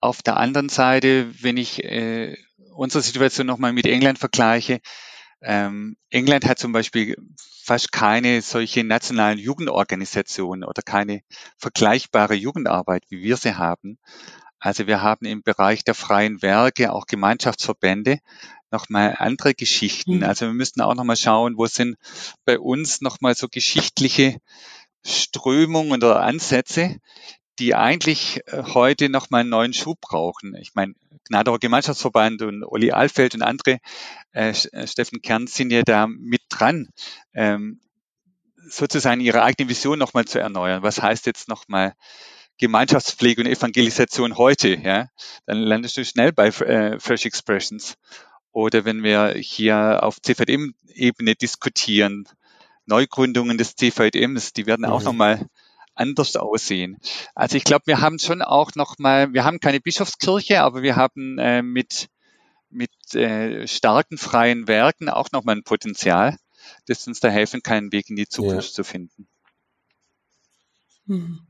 auf 0.00 0.22
der 0.22 0.36
anderen 0.36 0.68
Seite, 0.68 1.32
wenn 1.42 1.56
ich 1.56 1.82
äh, 1.82 2.36
unsere 2.74 3.02
Situation 3.02 3.46
nochmal 3.46 3.72
mit 3.72 3.86
England 3.86 4.18
vergleiche, 4.18 4.80
ähm, 5.40 5.96
England 6.10 6.46
hat 6.46 6.58
zum 6.58 6.72
Beispiel 6.72 7.16
fast 7.62 7.92
keine 7.92 8.42
solche 8.42 8.84
nationalen 8.84 9.38
Jugendorganisationen 9.38 10.64
oder 10.64 10.82
keine 10.82 11.22
vergleichbare 11.58 12.34
Jugendarbeit, 12.34 13.04
wie 13.08 13.22
wir 13.22 13.36
sie 13.36 13.54
haben. 13.54 13.98
Also 14.58 14.86
wir 14.86 15.02
haben 15.02 15.26
im 15.26 15.42
Bereich 15.42 15.84
der 15.84 15.94
freien 15.94 16.40
Werke 16.40 16.92
auch 16.92 17.06
Gemeinschaftsverbände, 17.06 18.20
nochmal 18.74 19.14
andere 19.18 19.54
Geschichten. 19.54 20.18
Mhm. 20.18 20.24
Also 20.24 20.46
wir 20.46 20.52
müssten 20.52 20.80
auch 20.82 20.94
nochmal 20.94 21.16
schauen, 21.16 21.56
wo 21.56 21.66
sind 21.66 21.96
bei 22.44 22.58
uns 22.58 23.00
nochmal 23.00 23.34
so 23.34 23.48
geschichtliche 23.48 24.38
Strömungen 25.06 26.02
oder 26.02 26.20
Ansätze, 26.22 26.96
die 27.58 27.74
eigentlich 27.74 28.40
äh, 28.46 28.62
heute 28.74 29.08
nochmal 29.08 29.42
einen 29.42 29.50
neuen 29.50 29.72
Schub 29.72 30.00
brauchen. 30.00 30.56
Ich 30.56 30.74
meine, 30.74 30.94
Gnaderer 31.28 31.58
Gemeinschaftsverband 31.58 32.42
und 32.42 32.64
Uli 32.64 32.90
Alfeld 32.92 33.34
und 33.34 33.42
andere, 33.42 33.78
äh, 34.32 34.50
äh, 34.50 34.86
Steffen 34.86 35.22
Kern, 35.22 35.46
sind 35.46 35.70
ja 35.70 35.82
da 35.82 36.06
mit 36.06 36.42
dran, 36.48 36.88
ähm, 37.32 37.80
sozusagen 38.68 39.20
ihre 39.20 39.42
eigene 39.42 39.68
Vision 39.68 39.98
nochmal 39.98 40.24
zu 40.24 40.38
erneuern. 40.38 40.82
Was 40.82 41.00
heißt 41.00 41.26
jetzt 41.26 41.48
nochmal 41.48 41.94
Gemeinschaftspflege 42.58 43.42
und 43.42 43.46
Evangelisation 43.46 44.36
heute? 44.36 44.74
Ja? 44.76 45.08
Dann 45.46 45.58
landest 45.58 45.96
du 45.96 46.04
schnell 46.04 46.32
bei 46.32 46.48
äh, 46.48 46.98
Fresh 46.98 47.26
Expressions. 47.26 47.96
Oder 48.54 48.84
wenn 48.84 49.02
wir 49.02 49.34
hier 49.34 50.04
auf 50.04 50.22
CVM-Ebene 50.22 51.34
diskutieren, 51.34 52.28
Neugründungen 52.86 53.58
des 53.58 53.74
CVMs, 53.74 54.52
die 54.52 54.66
werden 54.66 54.84
auch 54.84 55.00
mhm. 55.00 55.06
nochmal 55.06 55.48
anders 55.96 56.36
aussehen. 56.36 56.98
Also 57.34 57.56
ich 57.56 57.64
glaube, 57.64 57.86
wir 57.86 58.00
haben 58.00 58.20
schon 58.20 58.42
auch 58.42 58.70
nochmal, 58.76 59.32
wir 59.32 59.42
haben 59.42 59.58
keine 59.58 59.80
Bischofskirche, 59.80 60.62
aber 60.62 60.82
wir 60.82 60.94
haben 60.94 61.36
äh, 61.38 61.62
mit, 61.62 62.08
mit 62.70 62.92
äh, 63.16 63.66
starken 63.66 64.18
freien 64.18 64.68
Werken 64.68 65.08
auch 65.08 65.32
nochmal 65.32 65.56
ein 65.56 65.64
Potenzial, 65.64 66.36
das 66.86 67.08
uns 67.08 67.18
da 67.18 67.30
helfen 67.30 67.60
kann, 67.60 67.78
einen 67.78 67.92
Weg 67.92 68.08
in 68.08 68.14
die 68.14 68.28
Zukunft 68.28 68.68
ja. 68.68 68.74
zu 68.74 68.84
finden. 68.84 69.26
Hm. 71.08 71.44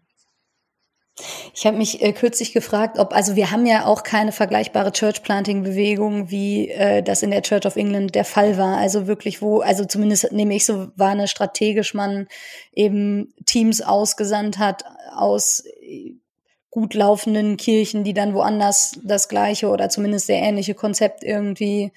Ich 1.55 1.65
habe 1.65 1.77
mich 1.77 2.03
äh, 2.03 2.13
kürzlich 2.13 2.53
gefragt, 2.53 2.99
ob, 2.99 3.15
also 3.15 3.37
wir 3.37 3.53
haben 3.53 3.67
ja 3.67 3.87
auch 3.87 4.03
keine 4.03 4.33
vergleichbare 4.33 4.91
Church-Planting-Bewegung, 4.91 6.31
wie 6.31 6.71
äh, 6.71 7.03
das 7.03 7.23
in 7.23 7.31
der 7.31 7.43
Church 7.43 7.67
of 7.67 7.77
England 7.77 8.17
der 8.17 8.25
Fall 8.25 8.59
war. 8.59 8.79
Also 8.79 9.07
wirklich, 9.07 9.41
wo, 9.41 9.61
also 9.61 9.85
zumindest 9.85 10.33
nehme 10.33 10.57
ich 10.57 10.67
so 10.67 10.89
war, 10.97 11.11
eine 11.11 11.29
strategisch 11.29 11.95
man 11.95 12.27
eben 12.73 13.33
Teams 13.47 13.81
ausgesandt 13.81 14.59
hat 14.59 14.85
aus 15.15 15.65
äh, 15.81 16.15
gut 16.71 16.95
laufenden 16.95 17.57
Kirchen, 17.57 18.03
die 18.03 18.15
dann 18.15 18.35
woanders 18.35 18.99
das 19.05 19.29
gleiche 19.29 19.69
oder 19.69 19.91
zumindest 19.91 20.27
sehr 20.27 20.43
ähnliche 20.43 20.75
Konzept 20.75 21.23
irgendwie 21.23 21.93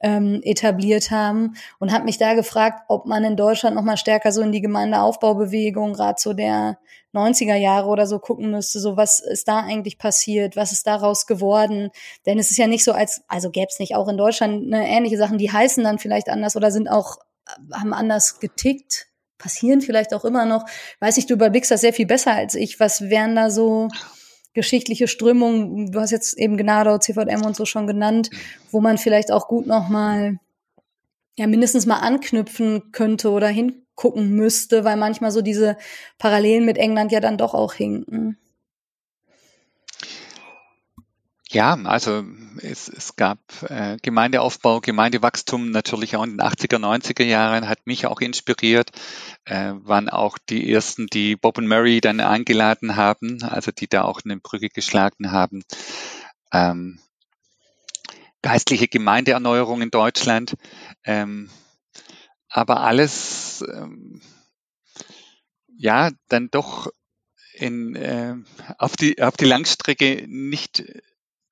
ähm, 0.00 0.40
etabliert 0.42 1.10
haben 1.10 1.56
und 1.78 1.92
habe 1.92 2.04
mich 2.04 2.16
da 2.16 2.32
gefragt, 2.32 2.84
ob 2.88 3.04
man 3.04 3.24
in 3.24 3.36
Deutschland 3.36 3.76
noch 3.76 3.82
mal 3.82 3.98
stärker 3.98 4.32
so 4.32 4.40
in 4.40 4.52
die 4.52 4.62
Gemeindeaufbaubewegung, 4.62 5.92
gerade 5.92 6.18
so 6.18 6.32
der 6.32 6.78
90er 7.16 7.56
Jahre 7.56 7.88
oder 7.88 8.06
so 8.06 8.18
gucken 8.18 8.50
müsste, 8.50 8.80
so 8.80 8.96
was 8.96 9.20
ist 9.20 9.48
da 9.48 9.60
eigentlich 9.60 9.98
passiert, 9.98 10.56
was 10.56 10.72
ist 10.72 10.86
daraus 10.86 11.26
geworden? 11.26 11.90
Denn 12.26 12.38
es 12.38 12.50
ist 12.50 12.56
ja 12.58 12.66
nicht 12.66 12.84
so, 12.84 12.92
als 12.92 13.22
also 13.28 13.50
gäbe 13.50 13.68
es 13.70 13.78
nicht 13.78 13.94
auch 13.94 14.08
in 14.08 14.16
Deutschland 14.16 14.68
ne, 14.68 14.88
ähnliche 14.88 15.18
Sachen, 15.18 15.38
die 15.38 15.50
heißen 15.50 15.82
dann 15.82 15.98
vielleicht 15.98 16.28
anders 16.28 16.56
oder 16.56 16.70
sind 16.70 16.88
auch 16.88 17.18
haben 17.72 17.94
anders 17.94 18.40
getickt, 18.40 19.06
passieren 19.38 19.80
vielleicht 19.80 20.14
auch 20.14 20.24
immer 20.24 20.46
noch. 20.46 20.64
Weiß 21.00 21.16
ich, 21.16 21.26
du 21.26 21.34
überblickst 21.34 21.70
das 21.70 21.80
sehr 21.80 21.92
viel 21.92 22.06
besser 22.06 22.32
als 22.32 22.54
ich. 22.54 22.80
Was 22.80 23.02
wären 23.02 23.36
da 23.36 23.50
so 23.50 23.88
geschichtliche 24.54 25.06
Strömungen, 25.06 25.92
du 25.92 26.00
hast 26.00 26.10
jetzt 26.10 26.38
eben 26.38 26.56
Gnado, 26.56 26.98
CVM 26.98 27.44
und 27.44 27.54
so 27.54 27.66
schon 27.66 27.86
genannt, 27.86 28.30
wo 28.70 28.80
man 28.80 28.98
vielleicht 28.98 29.30
auch 29.30 29.48
gut 29.48 29.66
nochmal 29.66 30.38
ja 31.36 31.46
mindestens 31.46 31.84
mal 31.84 31.98
anknüpfen 31.98 32.90
könnte 32.90 33.30
oder 33.30 33.48
hingucken 33.96 34.30
müsste, 34.30 34.84
weil 34.84 34.96
manchmal 34.96 35.30
so 35.30 35.42
diese 35.42 35.76
Parallelen 36.18 36.64
mit 36.64 36.76
England 36.76 37.12
ja 37.12 37.20
dann 37.20 37.38
doch 37.38 37.54
auch 37.54 37.74
hinken. 37.74 38.38
Ja, 41.48 41.74
also 41.84 42.24
es, 42.60 42.88
es 42.88 43.14
gab 43.14 43.38
äh, 43.68 43.96
Gemeindeaufbau, 44.02 44.80
Gemeindewachstum 44.80 45.70
natürlich 45.70 46.16
auch 46.16 46.24
in 46.24 46.32
den 46.32 46.40
80er, 46.40 46.78
90er 46.78 47.22
Jahren, 47.22 47.68
hat 47.68 47.86
mich 47.86 48.06
auch 48.06 48.20
inspiriert, 48.20 48.90
äh, 49.44 49.72
waren 49.76 50.08
auch 50.08 50.38
die 50.38 50.70
ersten, 50.70 51.06
die 51.06 51.36
Bob 51.36 51.56
und 51.56 51.68
Mary 51.68 52.00
dann 52.00 52.18
eingeladen 52.20 52.96
haben, 52.96 53.42
also 53.42 53.70
die 53.70 53.86
da 53.86 54.02
auch 54.02 54.20
eine 54.24 54.38
Brücke 54.38 54.68
geschlagen 54.68 55.30
haben. 55.30 55.62
Ähm, 56.52 56.98
geistliche 58.42 58.88
Gemeindeerneuerung 58.88 59.82
in 59.82 59.90
Deutschland, 59.90 60.56
ähm, 61.04 61.48
aber 62.56 62.80
alles, 62.80 63.62
ähm, 63.70 64.22
ja, 65.76 66.10
dann 66.28 66.48
doch 66.50 66.90
in, 67.52 67.94
äh, 67.94 68.34
auf, 68.78 68.96
die, 68.96 69.22
auf 69.22 69.36
die 69.36 69.44
Langstrecke 69.44 70.24
nicht 70.26 70.82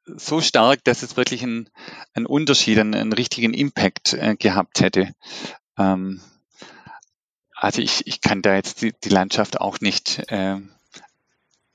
so 0.06 0.40
stark, 0.40 0.82
dass 0.84 1.02
es 1.02 1.18
wirklich 1.18 1.42
einen, 1.42 1.68
einen 2.14 2.24
Unterschied, 2.24 2.78
einen, 2.78 2.94
einen 2.94 3.12
richtigen 3.12 3.52
Impact 3.52 4.14
äh, 4.14 4.34
gehabt 4.36 4.80
hätte. 4.80 5.14
Ähm, 5.76 6.22
also 7.54 7.82
ich, 7.82 8.06
ich 8.06 8.22
kann 8.22 8.40
da 8.40 8.54
jetzt 8.54 8.80
die, 8.80 8.94
die 9.04 9.10
Landschaft 9.10 9.60
auch 9.60 9.80
nicht 9.80 10.22
äh, 10.28 10.56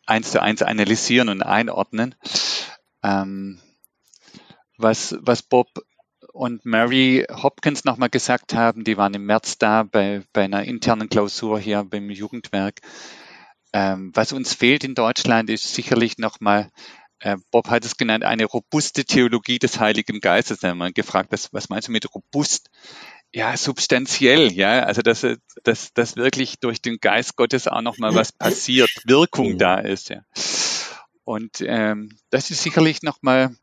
eins 0.07 0.31
zu 0.31 0.41
eins 0.41 0.63
analysieren 0.63 1.29
und 1.29 1.43
einordnen. 1.43 2.15
Ähm, 3.03 3.61
was, 4.75 5.15
was 5.21 5.43
Bob 5.43 5.67
und 6.33 6.65
Mary 6.65 7.25
Hopkins 7.31 7.85
nochmal 7.85 8.09
gesagt 8.09 8.53
haben, 8.53 8.83
die 8.83 8.97
waren 8.97 9.13
im 9.13 9.25
März 9.25 9.57
da 9.57 9.83
bei, 9.83 10.23
bei 10.33 10.43
einer 10.43 10.63
internen 10.63 11.09
Klausur 11.09 11.59
hier 11.59 11.83
beim 11.83 12.09
Jugendwerk. 12.09 12.79
Ähm, 13.71 14.11
was 14.15 14.31
uns 14.33 14.53
fehlt 14.53 14.83
in 14.83 14.95
Deutschland 14.95 15.49
ist 15.49 15.73
sicherlich 15.73 16.17
nochmal 16.17 16.69
äh, 17.19 17.37
Bob 17.51 17.69
hat 17.69 17.85
es 17.85 17.97
genannt, 17.97 18.23
eine 18.23 18.45
robuste 18.45 19.03
Theologie 19.03 19.59
des 19.59 19.79
Heiligen 19.79 20.21
Geistes. 20.21 20.59
Da 20.59 20.69
haben 20.69 20.77
wir 20.77 20.91
gefragt, 20.91 21.31
was, 21.31 21.51
was 21.51 21.69
meinst 21.69 21.89
du 21.89 21.91
mit 21.91 22.13
robust? 22.13 22.69
Ja, 23.31 23.55
substanziell, 23.57 24.51
ja, 24.51 24.83
also 24.83 25.03
dass, 25.03 25.25
dass, 25.63 25.93
dass 25.93 26.15
wirklich 26.15 26.59
durch 26.59 26.81
den 26.81 26.97
Geist 26.99 27.35
Gottes 27.35 27.67
auch 27.67 27.81
nochmal 27.81 28.15
was 28.15 28.31
passiert, 28.31 28.89
Wirkung 29.05 29.59
da 29.59 29.75
ist, 29.75 30.09
ja. 30.09 30.23
Und 31.25 31.61
ähm, 31.61 32.17
das 32.31 32.49
ist 32.49 32.63
sicherlich 32.63 33.03
nochmal 33.03 33.55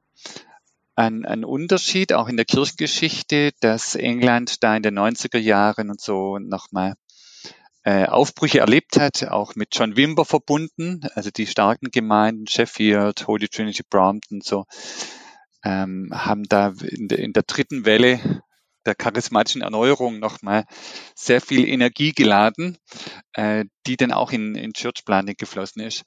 ein, 0.96 1.24
ein 1.26 1.44
Unterschied 1.44 2.12
auch 2.14 2.28
in 2.28 2.36
der 2.36 2.46
Kirchengeschichte, 2.46 3.52
dass 3.60 3.94
England 3.94 4.62
da 4.64 4.74
in 4.74 4.82
den 4.82 4.98
90er 4.98 5.38
Jahren 5.38 5.90
und 5.90 6.00
so 6.00 6.38
nochmal 6.38 6.94
äh, 7.84 8.06
Aufbrüche 8.06 8.60
erlebt 8.60 8.98
hat, 8.98 9.28
auch 9.28 9.54
mit 9.54 9.68
John 9.72 9.96
Wimber 9.96 10.24
verbunden, 10.24 11.02
also 11.14 11.30
die 11.30 11.46
starken 11.46 11.90
Gemeinden, 11.90 12.46
Sheffield, 12.46 13.26
Holy 13.26 13.48
Trinity 13.48 13.82
Brompton, 13.88 14.40
so, 14.40 14.64
ähm, 15.62 16.10
haben 16.12 16.44
da 16.44 16.72
in, 16.82 17.08
de, 17.08 17.22
in 17.22 17.32
der 17.32 17.44
dritten 17.44 17.84
Welle 17.84 18.42
der 18.86 18.94
charismatischen 18.94 19.62
Erneuerung 19.62 20.18
nochmal 20.18 20.64
sehr 21.14 21.40
viel 21.40 21.68
Energie 21.68 22.12
geladen, 22.12 22.78
äh, 23.34 23.66
die 23.86 23.96
dann 23.96 24.12
auch 24.12 24.32
in, 24.32 24.54
in 24.54 24.72
Church 24.72 25.04
Planting 25.04 25.36
geflossen 25.36 25.82
ist. 25.82 26.04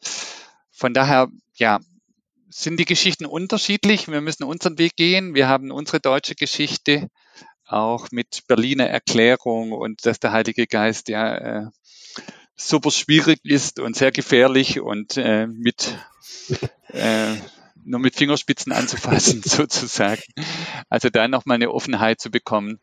Von 0.71 0.93
daher, 0.93 1.27
ja, 1.55 1.79
sind 2.49 2.79
die 2.79 2.85
Geschichten 2.85 3.25
unterschiedlich. 3.25 4.07
Wir 4.07 4.21
müssen 4.21 4.43
unseren 4.43 4.77
Weg 4.77 4.95
gehen. 4.95 5.35
Wir 5.35 5.47
haben 5.47 5.71
unsere 5.71 5.99
deutsche 5.99 6.35
Geschichte 6.35 7.09
auch 7.65 8.07
mit 8.11 8.47
Berliner 8.47 8.87
Erklärung 8.87 9.71
und 9.71 10.05
dass 10.05 10.19
der 10.19 10.31
Heilige 10.31 10.65
Geist 10.65 11.07
ja 11.07 11.35
äh, 11.37 11.67
super 12.55 12.89
schwierig 12.89 13.39
ist 13.43 13.79
und 13.79 13.95
sehr 13.95 14.11
gefährlich 14.11 14.79
und 14.79 15.17
äh, 15.17 15.45
mit 15.45 15.95
äh, 16.87 17.35
nur 17.85 17.99
mit 17.99 18.15
Fingerspitzen 18.15 18.71
anzufassen 18.71 19.43
sozusagen. 19.45 20.23
Also 20.89 21.09
da 21.09 21.27
nochmal 21.27 21.55
eine 21.55 21.71
Offenheit 21.71 22.19
zu 22.19 22.31
bekommen. 22.31 22.79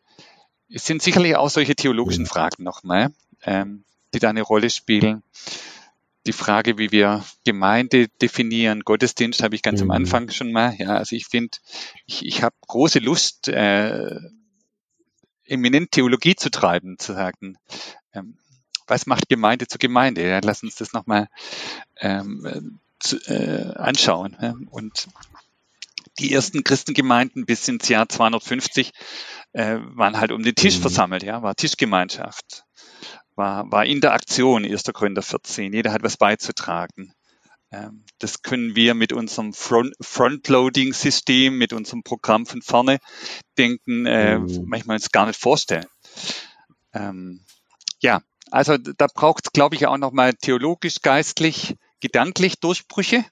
Es 0.69 0.85
sind 0.85 1.01
sicherlich 1.01 1.35
auch 1.35 1.49
solche 1.49 1.75
theologischen 1.75 2.25
Fragen 2.25 2.63
nochmal, 2.63 3.11
ähm, 3.43 3.83
die 4.13 4.19
da 4.19 4.29
eine 4.29 4.41
Rolle 4.41 4.69
spielen 4.69 5.23
die 6.27 6.33
Frage, 6.33 6.77
wie 6.77 6.91
wir 6.91 7.25
Gemeinde 7.45 8.09
definieren, 8.21 8.81
Gottesdienst 8.81 9.41
habe 9.41 9.55
ich 9.55 9.61
ganz 9.61 9.81
mhm. 9.81 9.91
am 9.91 9.97
Anfang 9.97 10.29
schon 10.29 10.51
mal. 10.51 10.75
Ja, 10.77 10.97
also 10.97 11.15
ich 11.15 11.25
finde, 11.25 11.57
ich, 12.05 12.25
ich 12.25 12.43
habe 12.43 12.55
große 12.67 12.99
Lust, 12.99 13.47
äh, 13.47 14.19
eminent 15.45 15.91
Theologie 15.91 16.35
zu 16.35 16.51
treiben, 16.51 16.99
zu 16.99 17.13
sagen, 17.13 17.57
ähm, 18.13 18.37
was 18.85 19.05
macht 19.05 19.29
Gemeinde 19.29 19.67
zu 19.67 19.77
Gemeinde? 19.77 20.27
Ja, 20.27 20.39
lass 20.43 20.63
uns 20.63 20.75
das 20.75 20.93
nochmal 20.93 21.27
ähm, 21.99 22.79
zu, 22.99 23.17
äh, 23.27 23.73
anschauen. 23.75 24.37
Ja. 24.41 24.55
Und 24.69 25.07
die 26.19 26.33
ersten 26.33 26.63
Christengemeinden 26.63 27.45
bis 27.45 27.67
ins 27.67 27.87
Jahr 27.89 28.09
250 28.09 28.91
äh, 29.53 29.77
waren 29.81 30.19
halt 30.19 30.31
um 30.31 30.43
den 30.43 30.55
Tisch 30.55 30.77
mhm. 30.77 30.81
versammelt, 30.81 31.23
ja, 31.23 31.41
war 31.41 31.55
Tischgemeinschaft 31.55 32.65
war, 33.37 33.71
war 33.71 33.85
Interaktion, 33.85 34.65
1. 34.65 34.83
Korinther 34.93 35.21
14. 35.21 35.71
Jeder 35.71 35.93
hat 35.93 36.03
was 36.03 36.17
beizutragen. 36.17 37.13
Ähm, 37.71 38.05
das 38.19 38.41
können 38.41 38.75
wir 38.75 38.93
mit 38.93 39.13
unserem 39.13 39.53
Front 39.53 39.93
Frontloading-System, 40.01 41.57
mit 41.57 41.73
unserem 41.73 42.03
Programm 42.03 42.45
von 42.45 42.61
vorne 42.61 42.99
denken, 43.57 44.05
äh, 44.05 44.39
mhm. 44.39 44.65
manchmal 44.67 44.95
uns 44.95 45.11
gar 45.11 45.27
nicht 45.27 45.39
vorstellen. 45.39 45.85
Ähm, 46.93 47.41
ja, 48.01 48.21
also 48.51 48.77
da 48.77 49.07
braucht 49.13 49.45
es, 49.45 49.51
glaube 49.51 49.75
ich, 49.75 49.85
auch 49.87 49.97
nochmal 49.97 50.33
theologisch, 50.33 51.01
geistlich, 51.01 51.75
gedanklich 51.99 52.59
Durchbrüche, 52.59 53.25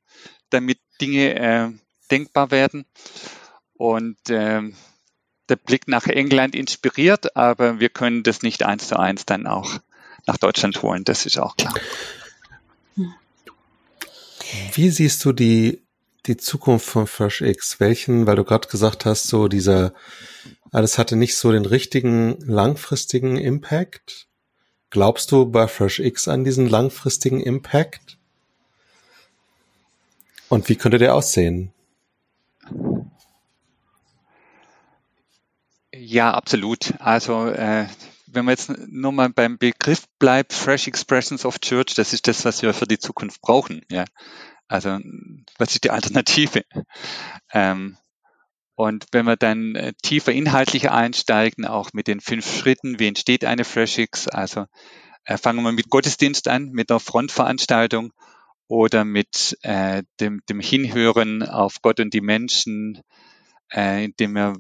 damit 0.50 0.80
Dinge 1.02 1.36
äh, 1.36 1.72
denkbar 2.12 2.52
werden. 2.52 2.86
Und 3.74 4.30
äh, 4.30 4.62
der 5.50 5.56
Blick 5.56 5.88
nach 5.88 6.08
England 6.08 6.56
inspiriert, 6.56 7.36
aber 7.36 7.80
wir 7.80 7.90
können 7.90 8.24
das 8.24 8.42
nicht 8.42 8.64
eins 8.64 8.88
zu 8.88 8.98
eins 8.98 9.26
dann 9.26 9.48
auch 9.48 9.80
nach 10.28 10.38
Deutschland 10.38 10.82
holen, 10.82 11.04
das 11.04 11.26
ist 11.26 11.38
auch 11.38 11.56
klar. 11.58 11.74
Wie 14.74 14.90
siehst 14.90 15.24
du 15.26 15.34
die, 15.34 15.84
die 16.26 16.38
Zukunft 16.38 16.86
von 16.86 17.08
FreshX? 17.08 17.80
Welchen, 17.80 18.28
weil 18.28 18.36
du 18.36 18.44
gerade 18.44 18.68
gesagt 18.68 19.06
hast, 19.06 19.28
so 19.28 19.48
dieser, 19.48 19.94
alles 20.72 20.98
hatte 20.98 21.16
nicht 21.16 21.36
so 21.36 21.52
den 21.52 21.66
richtigen 21.66 22.40
langfristigen 22.42 23.38
Impact. 23.38 24.28
Glaubst 24.90 25.32
du 25.32 25.46
bei 25.46 25.68
FreshX 25.68 26.28
an 26.28 26.44
diesen 26.44 26.68
langfristigen 26.68 27.42
Impact? 27.42 28.18
Und 30.48 30.70
wie 30.70 30.76
könnte 30.76 31.00
der 31.00 31.16
aussehen? 31.16 31.74
Ja, 35.94 36.34
absolut. 36.34 36.94
Also 37.00 37.48
äh, 37.48 37.88
wenn 38.36 38.46
man 38.46 38.54
jetzt 38.54 38.72
nur 38.88 39.12
mal 39.12 39.30
beim 39.30 39.58
Begriff 39.58 40.06
bleibt, 40.20 40.54
Fresh 40.54 40.88
Expressions 40.88 41.46
of 41.46 41.60
Church, 41.60 41.96
das 41.96 42.14
ist 42.14 42.28
das, 42.28 42.46
was 42.46 42.62
wir 42.62 42.74
für 42.74 42.86
die 42.86 43.00
Zukunft 43.00 43.42
brauchen. 43.42 43.82
Ja. 43.90 44.06
Also 44.68 45.00
was 45.58 45.74
ist 45.74 45.84
die 45.84 45.92
Alternative? 45.92 46.64
Ähm, 47.54 47.98
und 48.76 49.06
wenn 49.12 49.26
wir 49.26 49.38
dann 49.38 49.76
äh, 49.76 49.94
tiefer 50.02 50.34
inhaltlich 50.34 50.92
einsteigen, 50.92 51.66
auch 51.66 51.92
mit 51.94 52.08
den 52.08 52.20
fünf 52.20 52.60
Schritten, 52.60 53.00
wie 53.00 53.08
entsteht 53.08 53.46
eine 53.46 53.64
FreshX? 53.64 54.28
Also 54.28 54.66
äh, 55.24 55.38
fangen 55.38 55.64
wir 55.64 55.72
mit 55.72 55.90
Gottesdienst 55.90 56.48
an, 56.48 56.72
mit 56.72 56.92
einer 56.92 57.00
Frontveranstaltung 57.00 58.12
oder 58.68 59.06
mit 59.06 59.58
äh, 59.62 60.04
dem, 60.20 60.42
dem 60.50 60.60
Hinhören 60.60 61.44
auf 61.44 61.82
Gott 61.82 62.00
und 62.00 62.14
die 62.14 62.22
Menschen, 62.22 63.02
äh, 63.72 64.06
indem 64.06 64.34
wir 64.34 64.58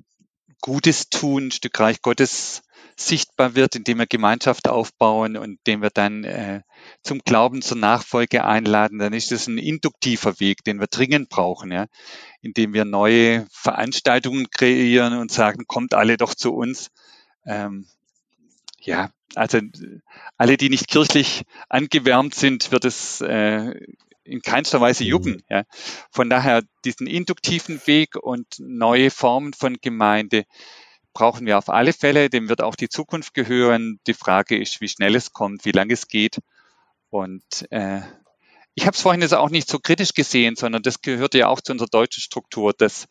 Gutes 0.61 1.09
tun, 1.09 1.47
ein 1.47 1.51
Stück 1.51 1.79
Reich 1.79 2.01
Gottes 2.01 2.63
sichtbar 2.95 3.55
wird, 3.55 3.75
indem 3.75 3.99
wir 3.99 4.07
Gemeinschaft 4.07 4.69
aufbauen 4.69 5.37
und 5.37 5.59
indem 5.59 5.81
wir 5.81 5.89
dann 5.89 6.23
äh, 6.23 6.61
zum 7.03 7.19
Glauben, 7.19 7.61
zur 7.61 7.77
Nachfolge 7.77 8.45
einladen, 8.45 8.99
dann 8.99 9.13
ist 9.13 9.31
das 9.31 9.47
ein 9.47 9.57
induktiver 9.57 10.39
Weg, 10.39 10.63
den 10.63 10.79
wir 10.79 10.87
dringend 10.87 11.29
brauchen, 11.29 11.71
ja, 11.71 11.87
indem 12.41 12.73
wir 12.73 12.85
neue 12.85 13.45
Veranstaltungen 13.51 14.49
kreieren 14.49 15.17
und 15.17 15.31
sagen, 15.31 15.65
kommt 15.67 15.93
alle 15.93 16.17
doch 16.17 16.35
zu 16.35 16.53
uns. 16.53 16.89
Ähm, 17.45 17.85
ja, 18.79 19.09
also 19.35 19.59
alle, 20.37 20.57
die 20.57 20.69
nicht 20.69 20.87
kirchlich 20.87 21.43
angewärmt 21.67 22.35
sind, 22.35 22.71
wird 22.71 22.85
es 22.85 23.19
äh, 23.21 23.73
in 24.23 24.41
keinster 24.41 24.79
Weise 24.81 25.03
mhm. 25.03 25.09
jucken. 25.09 25.43
Ja. 25.49 25.63
Von 26.11 26.29
daher 26.29 26.63
diesen 26.85 27.07
induktiven 27.07 27.81
Weg 27.85 28.15
und 28.15 28.47
neue 28.59 29.11
Formen 29.11 29.53
von 29.53 29.77
Gemeinde 29.81 30.45
brauchen 31.15 31.47
wir 31.47 31.57
auf 31.57 31.69
alle 31.69 31.93
Fälle. 31.93 32.29
Dem 32.29 32.49
wird 32.49 32.61
auch 32.61 32.75
die 32.75 32.89
Zukunft 32.89 33.33
gehören. 33.33 33.99
Die 34.05 34.13
Frage 34.13 34.59
ist, 34.61 34.81
wie 34.81 34.87
schnell 34.87 35.15
es 35.15 35.33
kommt, 35.33 35.65
wie 35.65 35.71
lange 35.71 35.93
es 35.93 36.07
geht. 36.07 36.39
Und 37.09 37.43
äh, 37.71 38.01
ich 38.75 38.85
habe 38.85 38.95
es 38.95 39.01
vorhin 39.01 39.21
jetzt 39.21 39.33
auch 39.33 39.49
nicht 39.49 39.69
so 39.69 39.79
kritisch 39.79 40.13
gesehen, 40.13 40.57
sondern 40.57 40.83
das 40.83 41.01
gehört 41.01 41.33
ja 41.33 41.47
auch 41.47 41.61
zu 41.61 41.71
unserer 41.71 41.87
deutschen 41.87 42.21
Struktur, 42.21 42.73
dass, 42.73 43.07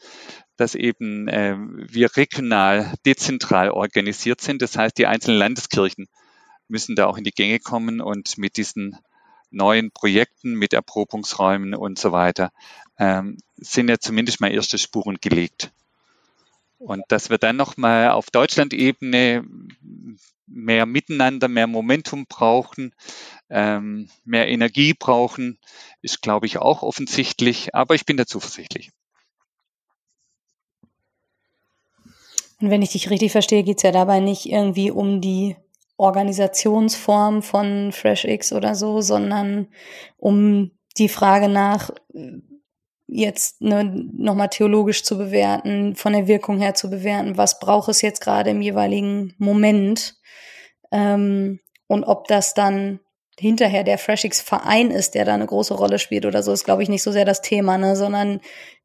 dass 0.56 0.74
eben 0.74 1.26
äh, 1.26 1.56
wir 1.58 2.14
regional, 2.16 2.92
dezentral 3.06 3.70
organisiert 3.70 4.42
sind. 4.42 4.60
Das 4.60 4.76
heißt, 4.76 4.98
die 4.98 5.06
einzelnen 5.06 5.38
Landeskirchen 5.38 6.06
müssen 6.68 6.96
da 6.96 7.06
auch 7.06 7.16
in 7.16 7.24
die 7.24 7.32
Gänge 7.32 7.58
kommen 7.58 8.02
und 8.02 8.36
mit 8.36 8.58
diesen 8.58 8.98
neuen 9.50 9.90
Projekten, 9.90 10.52
mit 10.54 10.74
Erprobungsräumen 10.74 11.74
und 11.74 11.98
so 11.98 12.12
weiter, 12.12 12.52
ähm, 12.98 13.38
sind 13.56 13.88
ja 13.88 13.98
zumindest 13.98 14.40
mal 14.42 14.52
erste 14.52 14.78
Spuren 14.78 15.16
gelegt. 15.20 15.72
Und 16.84 17.02
dass 17.08 17.30
wir 17.30 17.38
dann 17.38 17.56
nochmal 17.56 18.10
auf 18.10 18.30
Deutschland-Ebene 18.30 19.44
mehr 20.46 20.84
Miteinander, 20.84 21.48
mehr 21.48 21.66
Momentum 21.66 22.26
brauchen, 22.28 22.94
ähm, 23.48 24.10
mehr 24.24 24.48
Energie 24.48 24.92
brauchen, 24.92 25.58
ist, 26.02 26.20
glaube 26.20 26.44
ich, 26.44 26.58
auch 26.58 26.82
offensichtlich. 26.82 27.74
Aber 27.74 27.94
ich 27.94 28.04
bin 28.04 28.18
da 28.18 28.26
zuversichtlich. 28.26 28.90
Und 32.60 32.70
wenn 32.70 32.82
ich 32.82 32.90
dich 32.90 33.08
richtig 33.08 33.32
verstehe, 33.32 33.64
geht 33.64 33.78
es 33.78 33.82
ja 33.82 33.90
dabei 33.90 34.20
nicht 34.20 34.44
irgendwie 34.46 34.90
um 34.90 35.22
die 35.22 35.56
Organisationsform 35.96 37.42
von 37.42 37.92
FreshX 37.92 38.52
oder 38.52 38.74
so, 38.74 39.00
sondern 39.00 39.68
um 40.18 40.70
die 40.98 41.08
Frage 41.08 41.48
nach, 41.48 41.90
jetzt 43.14 43.60
ne, 43.60 43.84
nochmal 44.12 44.48
theologisch 44.48 45.04
zu 45.04 45.16
bewerten, 45.16 45.94
von 45.94 46.12
der 46.12 46.26
Wirkung 46.26 46.58
her 46.58 46.74
zu 46.74 46.90
bewerten, 46.90 47.36
was 47.36 47.60
braucht 47.60 47.88
es 47.88 48.02
jetzt 48.02 48.20
gerade 48.20 48.50
im 48.50 48.60
jeweiligen 48.60 49.34
Moment 49.38 50.16
ähm, 50.90 51.60
und 51.86 52.04
ob 52.04 52.26
das 52.26 52.54
dann 52.54 52.98
hinterher 53.38 53.84
der 53.84 53.98
FreshX-Verein 53.98 54.90
ist, 54.90 55.14
der 55.14 55.24
da 55.24 55.34
eine 55.34 55.46
große 55.46 55.74
Rolle 55.74 55.98
spielt 55.98 56.26
oder 56.26 56.42
so, 56.42 56.52
ist, 56.52 56.64
glaube 56.64 56.82
ich, 56.82 56.88
nicht 56.88 57.02
so 57.02 57.12
sehr 57.12 57.24
das 57.24 57.40
Thema, 57.40 57.78
ne, 57.78 57.94
sondern 57.94 58.40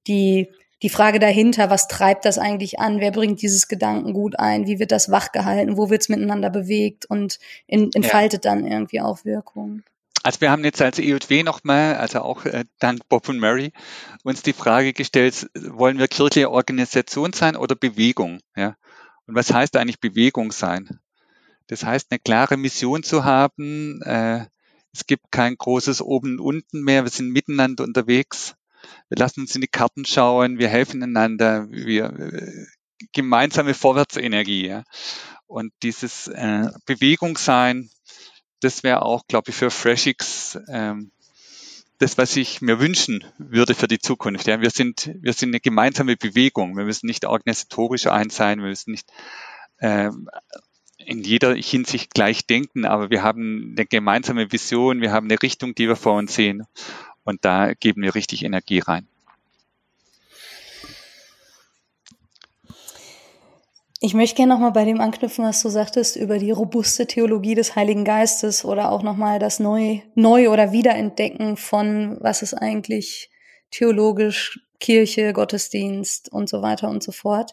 die, 0.07 0.51
die 0.83 0.89
Frage 0.89 1.17
dahinter, 1.17 1.71
was 1.71 1.87
treibt 1.87 2.25
das 2.25 2.37
eigentlich 2.37 2.79
an, 2.79 2.99
wer 2.99 3.11
bringt 3.11 3.41
dieses 3.41 3.67
Gedankengut 3.67 4.37
ein, 4.37 4.67
wie 4.67 4.79
wird 4.79 4.91
das 4.91 5.09
wachgehalten, 5.09 5.77
wo 5.77 5.89
wird 5.89 6.01
es 6.01 6.09
miteinander 6.09 6.51
bewegt 6.51 7.05
und 7.07 7.39
in, 7.65 7.91
entfaltet 7.93 8.45
ja. 8.45 8.51
dann 8.51 8.65
irgendwie 8.65 9.01
auch 9.01 9.25
Wirkung. 9.25 9.81
Also 10.23 10.41
wir 10.41 10.51
haben 10.51 10.63
jetzt 10.63 10.81
als 10.81 10.99
EJW 10.99 11.43
nochmal, 11.43 11.95
also 11.95 12.21
auch 12.21 12.45
äh, 12.45 12.65
dank 12.79 13.07
Bob 13.07 13.29
und 13.29 13.39
Mary, 13.39 13.71
uns 14.23 14.41
die 14.41 14.53
Frage 14.53 14.93
gestellt, 14.93 15.49
wollen 15.55 15.97
wir 15.97 16.07
kirchliche 16.07 16.51
Organisation 16.51 17.33
sein 17.33 17.55
oder 17.55 17.75
Bewegung? 17.75 18.39
Ja? 18.55 18.75
Und 19.27 19.35
was 19.35 19.53
heißt 19.53 19.77
eigentlich 19.77 19.99
Bewegung 19.99 20.51
sein? 20.51 20.99
Das 21.67 21.85
heißt, 21.85 22.07
eine 22.09 22.19
klare 22.19 22.57
Mission 22.57 23.03
zu 23.03 23.23
haben. 23.23 24.01
Äh, 24.01 24.47
es 24.91 25.05
gibt 25.05 25.31
kein 25.31 25.55
großes 25.55 26.01
Oben 26.01 26.39
und 26.39 26.39
Unten 26.39 26.83
mehr. 26.83 27.03
Wir 27.03 27.11
sind 27.11 27.29
miteinander 27.29 27.83
unterwegs. 27.83 28.55
wir 29.09 29.17
lassen 29.17 29.41
uns 29.41 29.55
in 29.55 29.61
die 29.61 29.67
Karten 29.67 30.05
schauen, 30.05 30.57
wir 30.57 30.67
helfen 30.67 31.03
einander, 31.03 31.69
wir 31.69 32.05
äh, 32.05 32.65
gemeinsame 33.13 33.73
Vorwärtsenergie. 33.73 34.67
Ja. 34.67 34.83
Und 35.45 35.71
dieses 35.83 36.27
äh, 36.27 36.69
Bewegung 36.85 37.37
sein, 37.37 37.89
das 38.59 38.83
wäre 38.83 39.03
auch, 39.03 39.27
glaube 39.27 39.49
ich, 39.49 39.55
für 39.55 39.71
FreshX 39.71 40.59
ähm, 40.67 41.11
das, 41.99 42.17
was 42.17 42.35
ich 42.37 42.61
mir 42.61 42.79
wünschen 42.79 43.25
würde 43.37 43.75
für 43.75 43.87
die 43.87 43.99
Zukunft. 43.99 44.47
Ja, 44.47 44.61
wir 44.61 44.69
sind, 44.69 45.11
wir 45.21 45.33
sind 45.33 45.49
eine 45.49 45.59
gemeinsame 45.59 46.15
Bewegung. 46.15 46.77
Wir 46.77 46.85
müssen 46.85 47.07
nicht 47.07 47.25
organisatorisch 47.25 48.07
eins 48.07 48.35
sein. 48.35 48.59
Wir 48.61 48.69
müssen 48.69 48.91
nicht 48.91 49.11
ähm, 49.81 50.29
in 50.97 51.23
jeder 51.23 51.53
Hinsicht 51.55 52.13
gleich 52.13 52.45
denken, 52.45 52.85
aber 52.85 53.09
wir 53.09 53.21
haben 53.21 53.75
eine 53.75 53.85
gemeinsame 53.85 54.51
Vision. 54.51 55.01
Wir 55.01 55.11
haben 55.11 55.27
eine 55.27 55.41
Richtung, 55.41 55.75
die 55.75 55.87
wir 55.87 55.97
vor 55.97 56.15
uns 56.15 56.35
sehen. 56.35 56.65
Und 57.23 57.43
da 57.43 57.73
geben 57.73 58.01
wir 58.01 58.15
richtig 58.15 58.43
Energie 58.43 58.79
rein. 58.79 59.07
Ich 64.01 64.13
möchte 64.13 64.37
gerne 64.37 64.53
nochmal 64.53 64.71
bei 64.71 64.85
dem 64.85 65.01
anknüpfen, 65.01 65.43
was 65.43 65.61
du 65.61 65.67
sagtest 65.67 66.15
über 66.15 66.39
die 66.39 66.51
robuste 66.51 67.05
Theologie 67.05 67.53
des 67.53 67.75
Heiligen 67.75 68.05
Geistes 68.05 68.63
oder 68.63 68.93
auch 68.93 69.03
nochmal 69.03 69.39
das 69.39 69.59
Neu, 69.59 69.99
Neu- 70.15 70.49
oder 70.49 70.71
Wiederentdecken 70.71 71.57
von, 71.57 72.17
was 72.21 72.41
ist 72.41 72.53
eigentlich 72.53 73.29
theologisch, 73.71 74.65
Kirche, 74.79 75.33
Gottesdienst 75.33 76.31
und 76.31 76.47
so 76.47 76.61
weiter 76.61 76.89
und 76.89 77.03
so 77.03 77.11
fort. 77.11 77.51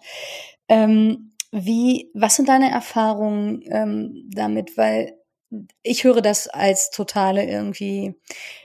Ähm, 0.69 1.33
wie, 1.51 2.11
was 2.15 2.37
sind 2.37 2.49
deine 2.49 2.71
Erfahrungen 2.71 3.63
ähm, 3.69 4.31
damit? 4.33 4.77
Weil 4.77 5.16
ich 5.83 6.05
höre 6.05 6.23
das 6.23 6.49
als 6.49 6.91
totale 6.91 7.45
irgendwie 7.45 8.15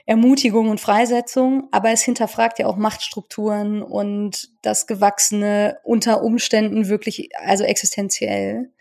Ermutigung 0.06 0.68
und 0.68 0.80
Freisetzung, 0.80 1.68
aber 1.70 1.90
es 1.90 2.02
hinterfragt 2.02 2.58
ja 2.58 2.66
auch 2.66 2.76
Machtstrukturen 2.76 3.82
und 3.82 4.50
das 4.62 4.86
Gewachsene 4.86 5.78
unter 5.84 6.22
Umständen 6.22 6.88
wirklich, 6.88 7.30
also 7.38 7.64
existenziell. 7.64 8.72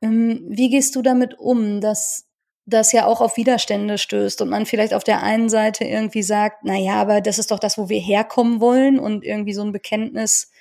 Ähm, 0.00 0.44
wie 0.48 0.70
gehst 0.70 0.96
du 0.96 1.02
damit 1.02 1.38
um, 1.38 1.80
dass 1.80 2.26
das 2.64 2.92
ja 2.92 3.06
auch 3.06 3.20
auf 3.20 3.36
Widerstände 3.36 3.98
stößt 3.98 4.40
und 4.40 4.48
man 4.48 4.66
vielleicht 4.66 4.94
auf 4.94 5.04
der 5.04 5.22
einen 5.22 5.48
Seite 5.48 5.84
irgendwie 5.84 6.22
sagt, 6.22 6.58
na 6.62 6.76
ja, 6.76 6.94
aber 6.94 7.20
das 7.20 7.38
ist 7.38 7.50
doch 7.50 7.58
das, 7.58 7.76
wo 7.76 7.88
wir 7.88 7.98
herkommen 8.00 8.60
wollen 8.60 8.98
und 9.00 9.24
irgendwie 9.24 9.52
so 9.52 9.62
ein 9.62 9.72
Bekenntnis 9.72 10.51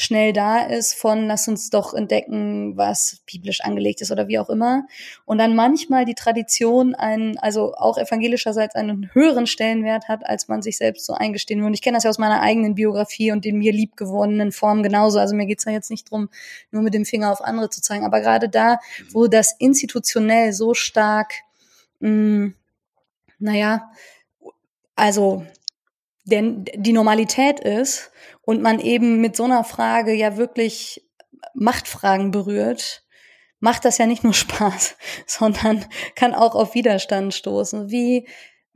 schnell 0.00 0.32
da 0.32 0.60
ist 0.60 0.94
von 0.94 1.26
lass 1.26 1.48
uns 1.48 1.70
doch 1.70 1.92
entdecken, 1.92 2.76
was 2.76 3.20
biblisch 3.26 3.62
angelegt 3.62 4.00
ist 4.00 4.12
oder 4.12 4.28
wie 4.28 4.38
auch 4.38 4.48
immer. 4.48 4.86
Und 5.24 5.38
dann 5.38 5.56
manchmal 5.56 6.04
die 6.04 6.14
Tradition 6.14 6.94
einen, 6.94 7.36
also 7.36 7.74
auch 7.74 7.98
evangelischerseits 7.98 8.76
einen 8.76 9.12
höheren 9.12 9.48
Stellenwert 9.48 10.06
hat, 10.06 10.24
als 10.24 10.46
man 10.46 10.62
sich 10.62 10.78
selbst 10.78 11.04
so 11.04 11.14
eingestehen 11.14 11.58
will. 11.58 11.66
Und 11.66 11.74
ich 11.74 11.82
kenne 11.82 11.96
das 11.96 12.04
ja 12.04 12.10
aus 12.10 12.18
meiner 12.18 12.40
eigenen 12.42 12.76
Biografie 12.76 13.32
und 13.32 13.44
den 13.44 13.58
mir 13.58 13.72
liebgewonnenen 13.72 14.52
Formen 14.52 14.84
genauso. 14.84 15.18
Also 15.18 15.34
mir 15.34 15.46
geht's 15.46 15.64
ja 15.64 15.72
jetzt 15.72 15.90
nicht 15.90 16.08
drum, 16.08 16.28
nur 16.70 16.82
mit 16.82 16.94
dem 16.94 17.04
Finger 17.04 17.32
auf 17.32 17.40
andere 17.40 17.68
zu 17.68 17.82
zeigen. 17.82 18.04
Aber 18.04 18.20
gerade 18.20 18.48
da, 18.48 18.78
wo 19.10 19.26
das 19.26 19.56
institutionell 19.58 20.52
so 20.52 20.74
stark, 20.74 21.32
mh, 21.98 22.10
mm, 22.10 22.54
naja, 23.40 23.90
also 24.94 25.44
denn 26.24 26.66
die 26.74 26.92
Normalität 26.92 27.58
ist 27.58 28.12
und 28.48 28.62
man 28.62 28.80
eben 28.80 29.20
mit 29.20 29.36
so 29.36 29.44
einer 29.44 29.62
Frage 29.62 30.14
ja 30.14 30.38
wirklich 30.38 31.06
Machtfragen 31.52 32.30
berührt, 32.30 33.04
macht 33.60 33.84
das 33.84 33.98
ja 33.98 34.06
nicht 34.06 34.24
nur 34.24 34.32
Spaß, 34.44 34.96
sondern 35.26 35.84
kann 36.14 36.32
auch 36.32 36.54
auf 36.54 36.74
Widerstand 36.74 37.34
stoßen. 37.34 37.90
Wie, 37.90 38.26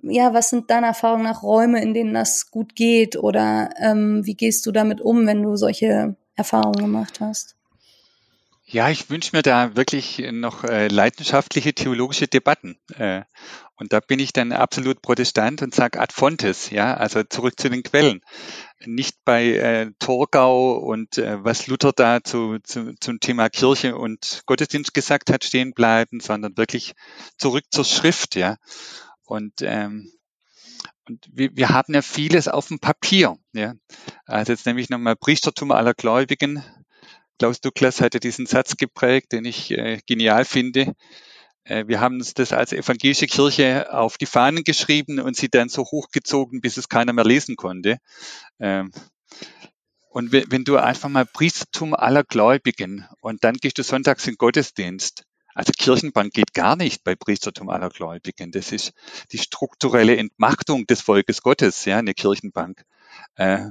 ja, 0.03 0.35
was 0.35 0.51
sind 0.51 0.71
deine 0.71 0.89
Erfahrungen 0.89 1.23
nach 1.23 1.43
Räume, 1.43 1.81
in 1.81 1.95
denen 1.95 2.13
das 2.13 2.51
gut 2.51 2.77
geht? 2.77 3.17
Oder 3.17 3.71
ähm, 3.79 4.27
wie 4.27 4.35
gehst 4.35 4.67
du 4.67 4.73
damit 4.73 5.01
um, 5.01 5.27
wenn 5.27 5.43
du 5.43 5.57
solche 5.57 6.17
Erfahrungen 6.37 6.79
gemacht 6.79 7.21
hast? 7.21 7.57
Ja, 8.73 8.89
ich 8.89 9.11
wünsche 9.11 9.37
mir 9.37 9.43
da 9.43 9.77
wirklich 9.77 10.19
noch 10.33 10.65
äh, 10.65 10.89
leidenschaftliche 10.89 11.75
theologische 11.75 12.27
Debatten. 12.27 12.79
Äh, 12.95 13.21
und 13.77 13.93
da 13.93 14.01
bin 14.01 14.19
ich 14.19 14.33
dann 14.33 14.51
absolut 14.51 15.03
Protestant 15.03 15.61
und 15.61 15.75
sage 15.75 16.01
ad 16.01 16.15
fontes, 16.15 16.71
ja, 16.71 16.95
also 16.95 17.23
zurück 17.23 17.61
zu 17.61 17.69
den 17.69 17.83
Quellen. 17.83 18.23
Nicht 18.87 19.19
bei 19.27 19.45
äh, 19.57 19.91
Torgau 19.99 20.79
und 20.79 21.19
äh, 21.19 21.45
was 21.45 21.67
Luther 21.67 21.93
da 21.93 22.25
zu, 22.25 22.61
zu, 22.65 22.95
zum 22.99 23.21
Thema 23.21 23.51
Kirche 23.51 23.95
und 23.95 24.41
Gottesdienst 24.47 24.95
gesagt 24.95 25.31
hat, 25.31 25.45
stehen 25.45 25.75
bleiben, 25.75 26.21
sondern 26.21 26.57
wirklich 26.57 26.95
zurück 27.37 27.65
zur 27.71 27.85
Schrift, 27.85 28.37
ja. 28.37 28.57
Und 29.27 29.61
ähm, 29.61 30.11
und 31.09 31.29
wir, 31.31 31.55
wir 31.55 31.69
haben 31.69 31.93
ja 31.93 32.01
vieles 32.01 32.49
auf 32.49 32.69
dem 32.69 32.79
Papier. 32.79 33.37
Ja. 33.53 33.75
Also 34.25 34.53
jetzt 34.53 34.65
nehme 34.65 34.81
ich 34.81 34.89
nochmal 34.89 35.17
Priestertum 35.17 35.73
aller 35.73 35.95
Gläubigen, 35.95 36.63
Klaus 37.43 37.61
Douglas 37.61 38.01
hatte 38.01 38.21
diesen 38.21 38.47
Satz 38.47 38.77
geprägt, 38.77 39.33
den 39.33 39.45
ich 39.45 39.73
äh, 39.73 39.99
genial 40.07 40.45
finde. 40.45 40.95
Äh, 41.65 41.89
wir 41.89 42.01
haben 42.01 42.19
uns 42.19 42.35
das 42.35 42.53
als 42.53 42.73
evangelische 42.73 43.27
Kirche 43.27 43.93
auf 43.93 44.17
die 44.17 44.27
Fahnen 44.27 44.63
geschrieben 44.63 45.19
und 45.19 45.37
sie 45.37 45.49
dann 45.49 45.69
so 45.69 45.83
hochgezogen, 45.83 46.61
bis 46.61 46.77
es 46.77 46.89
keiner 46.89 47.13
mehr 47.13 47.25
lesen 47.25 47.57
konnte. 47.57 47.99
Ähm, 48.61 48.93
und 50.09 50.31
wenn 50.31 50.63
du 50.63 50.77
einfach 50.77 51.09
mal 51.09 51.27
Priestertum 51.27 51.95
aller 51.95 52.23
Gläubigen 52.23 53.09
und 53.21 53.43
dann 53.43 53.57
gehst 53.57 53.77
du 53.77 53.83
sonntags 53.83 54.25
in 54.29 54.37
Gottesdienst, 54.37 55.25
also 55.53 55.73
Kirchenbank 55.77 56.33
geht 56.33 56.55
gar 56.55 56.77
nicht 56.77 57.03
bei 57.03 57.17
Priestertum 57.17 57.71
aller 57.71 57.89
Gläubigen. 57.89 58.53
Das 58.53 58.71
ist 58.71 58.93
die 59.33 59.39
strukturelle 59.39 60.17
Entmachtung 60.17 60.87
des 60.87 61.01
Volkes 61.01 61.43
Gottes, 61.43 61.87
ja, 61.87 61.99
eine 61.99 62.15
Kirchenbank. 62.15 62.85
Äh, 63.35 63.71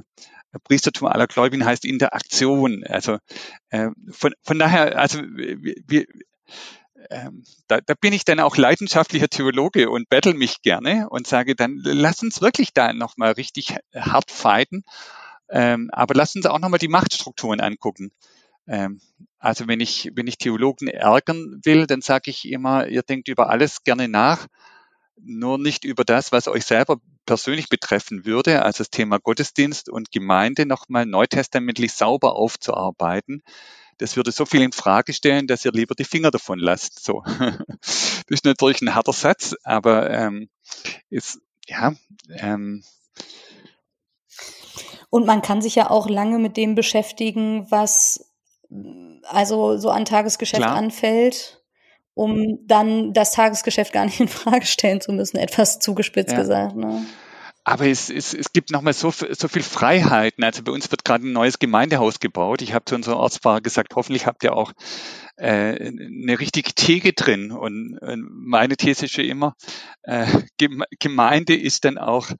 Priestertum 0.60 1.08
aller 1.08 1.26
Gläubigen 1.26 1.64
heißt 1.64 1.84
Interaktion. 1.84 2.84
Also 2.84 3.18
äh, 3.70 3.88
von, 4.10 4.32
von 4.42 4.58
daher, 4.58 4.98
also 4.98 5.20
wir, 5.20 6.06
ähm, 7.10 7.44
da, 7.68 7.80
da 7.80 7.94
bin 7.94 8.12
ich 8.12 8.24
dann 8.24 8.40
auch 8.40 8.56
leidenschaftlicher 8.56 9.28
Theologe 9.28 9.90
und 9.90 10.08
battle 10.08 10.34
mich 10.34 10.62
gerne 10.62 11.08
und 11.08 11.26
sage 11.26 11.54
dann, 11.54 11.80
lass 11.82 12.22
uns 12.22 12.40
wirklich 12.40 12.72
da 12.72 12.92
nochmal 12.92 13.32
richtig 13.32 13.76
hart 13.94 14.30
fighten, 14.30 14.84
ähm, 15.50 15.90
aber 15.92 16.14
lass 16.14 16.34
uns 16.36 16.46
auch 16.46 16.58
nochmal 16.58 16.78
die 16.78 16.88
Machtstrukturen 16.88 17.60
angucken. 17.60 18.12
Ähm, 18.66 19.00
also 19.38 19.66
wenn 19.66 19.80
ich, 19.80 20.10
wenn 20.14 20.26
ich 20.26 20.38
Theologen 20.38 20.88
ärgern 20.88 21.60
will, 21.64 21.86
dann 21.86 22.00
sage 22.00 22.30
ich 22.30 22.48
immer, 22.48 22.86
ihr 22.86 23.02
denkt 23.02 23.28
über 23.28 23.50
alles 23.50 23.82
gerne 23.84 24.08
nach, 24.08 24.46
nur 25.16 25.58
nicht 25.58 25.84
über 25.84 26.04
das, 26.04 26.32
was 26.32 26.48
euch 26.48 26.64
selber 26.64 26.98
persönlich 27.26 27.68
betreffen 27.68 28.24
würde, 28.24 28.62
also 28.62 28.78
das 28.78 28.90
Thema 28.90 29.18
Gottesdienst 29.18 29.88
und 29.88 30.10
Gemeinde 30.10 30.66
nochmal 30.66 31.06
neutestamentlich 31.06 31.92
sauber 31.92 32.36
aufzuarbeiten. 32.36 33.42
Das 33.98 34.16
würde 34.16 34.32
so 34.32 34.46
viel 34.46 34.62
in 34.62 34.72
Frage 34.72 35.12
stellen, 35.12 35.46
dass 35.46 35.64
ihr 35.64 35.72
lieber 35.72 35.94
die 35.94 36.04
Finger 36.04 36.30
davon 36.30 36.58
lasst. 36.58 37.04
So. 37.04 37.22
Das 38.28 38.38
ist 38.38 38.44
natürlich 38.44 38.80
ein 38.80 38.94
harter 38.94 39.12
Satz, 39.12 39.54
aber 39.62 40.08
ähm, 40.08 40.48
ist, 41.10 41.40
ja, 41.66 41.92
ähm, 42.30 42.82
und 45.10 45.26
man 45.26 45.42
kann 45.42 45.60
sich 45.60 45.74
ja 45.74 45.90
auch 45.90 46.08
lange 46.08 46.38
mit 46.38 46.56
dem 46.56 46.74
beschäftigen, 46.74 47.70
was 47.70 48.32
also 49.24 49.76
so 49.76 49.90
an 49.90 50.06
Tagesgeschäft 50.06 50.62
Klar. 50.62 50.74
anfällt 50.74 51.61
um 52.14 52.58
dann 52.66 53.12
das 53.12 53.32
Tagesgeschäft 53.32 53.92
gar 53.92 54.04
nicht 54.04 54.20
in 54.20 54.28
Frage 54.28 54.66
stellen 54.66 55.00
zu 55.00 55.12
müssen, 55.12 55.36
etwas 55.38 55.78
zugespitzt 55.78 56.32
ja. 56.32 56.40
gesagt. 56.40 56.76
Ne? 56.76 57.04
Aber 57.64 57.86
es, 57.86 58.10
es, 58.10 58.34
es 58.34 58.52
gibt 58.52 58.70
nochmal 58.70 58.92
so, 58.92 59.10
so 59.10 59.48
viel 59.48 59.62
Freiheiten. 59.62 60.42
Also 60.42 60.64
bei 60.64 60.72
uns 60.72 60.90
wird 60.90 61.04
gerade 61.04 61.26
ein 61.26 61.32
neues 61.32 61.60
Gemeindehaus 61.60 62.18
gebaut. 62.18 62.60
Ich 62.60 62.74
habe 62.74 62.84
zu 62.84 62.96
unserem 62.96 63.18
Ortsfahrer 63.18 63.60
gesagt, 63.60 63.94
hoffentlich 63.94 64.26
habt 64.26 64.42
ihr 64.42 64.56
auch 64.56 64.72
äh, 65.36 65.76
eine 65.76 66.40
richtige 66.40 66.72
Theke 66.74 67.12
drin. 67.12 67.52
Und, 67.52 67.98
und 67.98 68.28
meine 68.30 68.76
These 68.76 69.04
ist 69.04 69.14
schon 69.14 69.26
immer, 69.26 69.54
äh, 70.02 70.26
Gemeinde 70.98 71.54
ist 71.54 71.84
dann 71.84 71.98
auch 71.98 72.30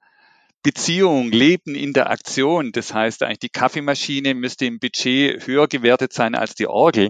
Beziehung, 0.63 1.31
Leben, 1.31 1.75
Interaktion. 1.75 2.71
Das 2.71 2.93
heißt 2.93 3.21
eigentlich, 3.21 3.39
die 3.39 3.49
Kaffeemaschine 3.49 4.33
müsste 4.33 4.65
im 4.65 4.79
Budget 4.79 5.45
höher 5.45 5.67
gewertet 5.67 6.13
sein 6.13 6.35
als 6.35 6.55
die 6.55 6.67
Orgel. 6.67 7.09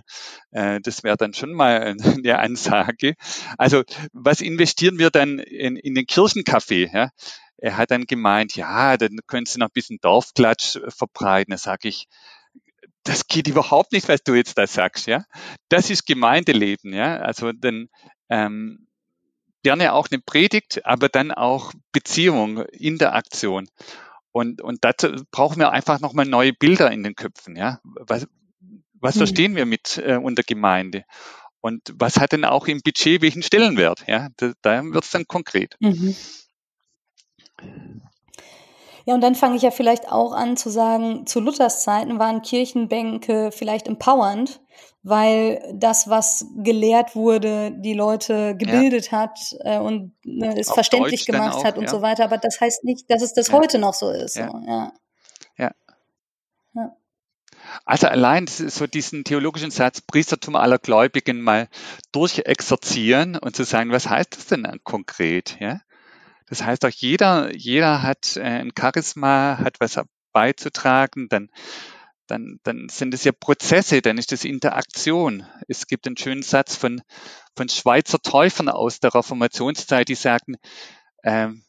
Äh, 0.51 0.80
das 0.81 1.03
wäre 1.03 1.17
dann 1.17 1.34
schon 1.34 1.53
mal 1.53 1.95
eine 2.03 2.39
Ansage. 2.39 3.13
Also 3.57 3.84
was 4.11 4.41
investieren 4.41 4.97
wir 4.97 5.11
dann 5.11 5.38
in, 5.39 5.77
in 5.77 5.93
den 5.93 6.07
Kirchenkaffee? 6.07 6.89
Ja? 6.91 7.11
Er 7.57 7.77
hat 7.77 7.91
dann 7.91 8.05
gemeint, 8.05 8.55
ja, 8.55 8.97
dann 8.97 9.19
können 9.27 9.45
Sie 9.45 9.59
noch 9.59 9.67
ein 9.67 9.73
bisschen 9.73 9.99
Dorfklatsch 10.01 10.80
verbreiten. 10.89 11.51
Da 11.51 11.57
sage 11.57 11.89
ich, 11.89 12.07
das 13.03 13.27
geht 13.27 13.47
überhaupt 13.47 13.91
nicht, 13.91 14.07
was 14.07 14.23
du 14.23 14.34
jetzt 14.34 14.57
da 14.57 14.65
sagst, 14.65 15.07
ja. 15.07 15.25
Das 15.69 15.89
ist 15.89 16.05
Gemeindeleben, 16.05 16.91
ja. 16.91 17.17
Also 17.17 17.51
dann 17.51 17.88
ähm, 18.30 18.88
gerne 19.64 19.94
auch 19.94 20.07
eine 20.11 20.22
Predigt, 20.22 20.85
aber 20.85 21.10
dann 21.10 21.31
auch 21.31 21.73
Beziehung, 21.91 22.64
Interaktion. 22.65 23.68
Und, 24.31 24.61
und 24.61 24.84
dazu 24.84 25.10
brauchen 25.31 25.60
wir 25.60 25.72
einfach 25.72 25.99
nochmal 25.99 26.26
neue 26.26 26.53
Bilder 26.53 26.91
in 26.91 27.03
den 27.03 27.15
Köpfen. 27.15 27.56
Ja? 27.56 27.80
Was, 27.84 28.27
was 28.94 29.15
mhm. 29.15 29.19
verstehen 29.19 29.56
wir 29.56 29.65
mit 29.65 29.98
äh, 29.98 30.18
unter 30.18 30.44
Gemeinde? 30.44 31.03
Und 31.61 31.94
was 31.95 32.18
hat 32.18 32.34
denn 32.34 32.44
auch 32.44 32.68
im 32.68 32.81
Budget 32.81 33.22
welchen 33.22 33.44
Stellenwert? 33.44 34.03
Ja, 34.07 34.30
da, 34.38 34.52
da 34.61 34.84
wird 34.84 35.06
es 35.06 35.11
dann 35.11 35.27
konkret. 35.27 35.77
Mhm. 35.80 36.15
Ja, 39.06 39.14
und 39.14 39.22
dann 39.22 39.35
fange 39.35 39.57
ich 39.57 39.61
ja 39.61 39.72
vielleicht 39.72 40.10
auch 40.11 40.31
an 40.31 40.57
zu 40.57 40.69
sagen, 40.69 41.26
zu 41.27 41.40
Luthers 41.40 41.84
Zeiten 41.84 42.19
waren 42.19 42.41
Kirchenbänke 42.41 43.52
vielleicht 43.52 43.88
empowernd, 43.88 44.61
weil 45.01 45.61
das, 45.73 46.09
was 46.09 46.45
gelehrt 46.57 47.15
wurde, 47.15 47.71
die 47.71 47.93
Leute 47.93 48.55
gebildet 48.55 49.11
ja. 49.11 49.19
hat 49.19 49.39
äh, 49.59 49.77
und 49.79 50.13
ne, 50.23 50.57
es 50.57 50.69
Auf 50.69 50.75
verständlich 50.75 51.25
Deutsch 51.25 51.37
gemacht 51.37 51.55
auch, 51.57 51.63
hat 51.63 51.77
und 51.77 51.85
ja. 51.85 51.89
so 51.89 52.01
weiter. 52.01 52.23
Aber 52.23 52.37
das 52.37 52.61
heißt 52.61 52.83
nicht, 52.83 53.09
dass 53.09 53.21
es 53.21 53.33
das 53.33 53.49
ja. 53.49 53.53
heute 53.53 53.79
noch 53.79 53.93
so 53.93 54.09
ist. 54.09 54.35
Ja. 54.35 54.49
So. 54.51 54.61
Also 57.85 58.07
allein 58.07 58.47
so 58.47 58.87
diesen 58.87 59.23
theologischen 59.23 59.71
Satz 59.71 60.01
Priestertum 60.01 60.55
aller 60.55 60.79
Gläubigen 60.79 61.41
mal 61.41 61.67
durchexerzieren 62.11 63.37
und 63.37 63.55
zu 63.55 63.63
sagen, 63.63 63.91
was 63.91 64.09
heißt 64.09 64.37
das 64.37 64.47
denn 64.47 64.79
konkret? 64.83 65.57
Ja? 65.59 65.81
Das 66.47 66.63
heißt 66.63 66.85
auch 66.85 66.91
jeder, 66.91 67.53
jeder 67.55 68.03
hat 68.03 68.37
äh, 68.37 68.41
ein 68.41 68.71
Charisma, 68.77 69.59
hat 69.59 69.79
was 69.79 69.99
beizutragen, 70.31 71.27
dann 71.29 71.49
dann, 72.27 72.59
dann 72.63 72.89
sind 72.89 73.13
es 73.13 73.23
ja 73.23 73.31
Prozesse, 73.31 74.01
dann 74.01 74.17
ist 74.17 74.31
es 74.31 74.45
Interaktion. 74.45 75.45
Es 75.67 75.87
gibt 75.87 76.07
einen 76.07 76.17
schönen 76.17 76.43
Satz 76.43 76.75
von, 76.75 77.01
von 77.55 77.69
Schweizer 77.69 78.19
Täufern 78.19 78.69
aus 78.69 78.99
der 78.99 79.13
Reformationszeit, 79.13 80.07
die 80.07 80.15
sagen, 80.15 80.55
ähm, 81.23 81.63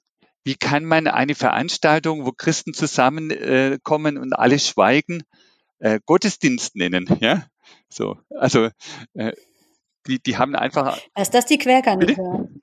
wie 0.44 0.54
kann 0.54 0.84
man 0.84 1.06
eine 1.06 1.34
Veranstaltung, 1.34 2.26
wo 2.26 2.32
Christen 2.32 2.74
zusammenkommen 2.74 4.16
äh, 4.16 4.20
und 4.20 4.32
alle 4.34 4.58
schweigen, 4.58 5.22
äh, 5.78 6.00
Gottesdienst 6.04 6.76
nennen? 6.76 7.08
Ja, 7.20 7.46
so, 7.88 8.18
also 8.30 8.68
äh, 9.14 9.32
die, 10.06 10.22
die 10.22 10.36
haben 10.36 10.54
einfach. 10.54 11.00
Lass 11.16 11.30
das 11.30 11.46
die 11.46 11.58
Quäker 11.58 11.96
nicht 11.96 12.18
hören. 12.18 12.62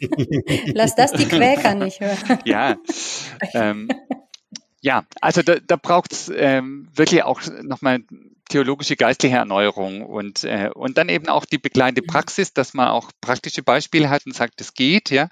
Lass 0.74 0.96
das 0.96 1.12
die 1.12 1.26
Quäker 1.26 1.74
nicht 1.74 2.00
hören. 2.00 2.40
Ja, 2.44 2.76
ähm, 3.54 3.88
ja, 4.82 5.04
also 5.20 5.42
da, 5.42 5.56
da 5.64 5.76
braucht 5.76 6.12
es 6.12 6.30
ähm, 6.34 6.88
wirklich 6.92 7.22
auch 7.22 7.40
nochmal 7.62 8.00
theologische 8.48 8.96
geistliche 8.96 9.36
Erneuerung 9.36 10.04
und, 10.04 10.42
äh, 10.42 10.70
und 10.74 10.98
dann 10.98 11.08
eben 11.08 11.28
auch 11.28 11.44
die 11.44 11.58
begleitende 11.58 12.02
Praxis, 12.02 12.52
dass 12.52 12.74
man 12.74 12.88
auch 12.88 13.12
praktische 13.20 13.62
Beispiele 13.62 14.10
hat 14.10 14.26
und 14.26 14.34
sagt, 14.34 14.60
es 14.60 14.74
geht, 14.74 15.10
ja. 15.10 15.28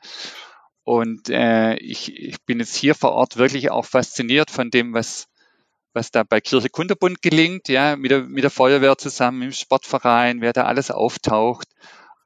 Und 0.85 1.29
äh, 1.29 1.75
ich, 1.77 2.17
ich 2.17 2.41
bin 2.47 2.61
jetzt 2.61 2.77
hier 2.77 2.95
vor 2.95 3.13
Ort 3.13 3.37
wirklich 3.37 3.73
auch 3.73 3.85
fasziniert 3.85 4.53
von 4.53 4.71
dem, 4.71 4.95
was, 4.95 5.27
was 5.95 6.13
da 6.13 6.23
bei 6.23 6.41
Kirche 6.41 6.71
Kunterbund 6.71 7.21
gelingt, 7.21 7.69
ja, 7.69 7.97
mit 7.97 8.13
der, 8.13 8.23
mit 8.23 8.45
der 8.45 8.51
Feuerwehr 8.51 8.97
zusammen, 8.99 9.43
im 9.43 9.53
Sportverein, 9.53 10.41
wer 10.41 10.53
da 10.53 10.65
alles 10.65 10.93
auftaucht 10.93 11.67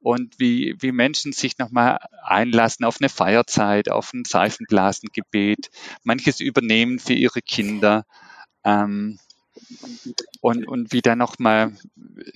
und 0.05 0.39
wie, 0.39 0.77
wie 0.81 0.93
Menschen 0.93 1.33
sich 1.33 1.57
nochmal 1.57 1.99
einlassen 2.23 2.85
auf 2.85 2.99
eine 3.01 3.09
Feierzeit, 3.09 3.89
auf 3.89 4.13
ein 4.13 4.27
Seifenblasengebet, 4.27 5.71
manches 6.03 6.41
übernehmen 6.41 6.99
für 6.99 7.15
ihre 7.15 7.41
Kinder. 7.41 8.05
Ähm, 8.65 9.19
und, 10.43 10.69
und 10.69 10.93
wie 10.93 11.01
dann 11.01 11.17
nochmal 11.17 11.73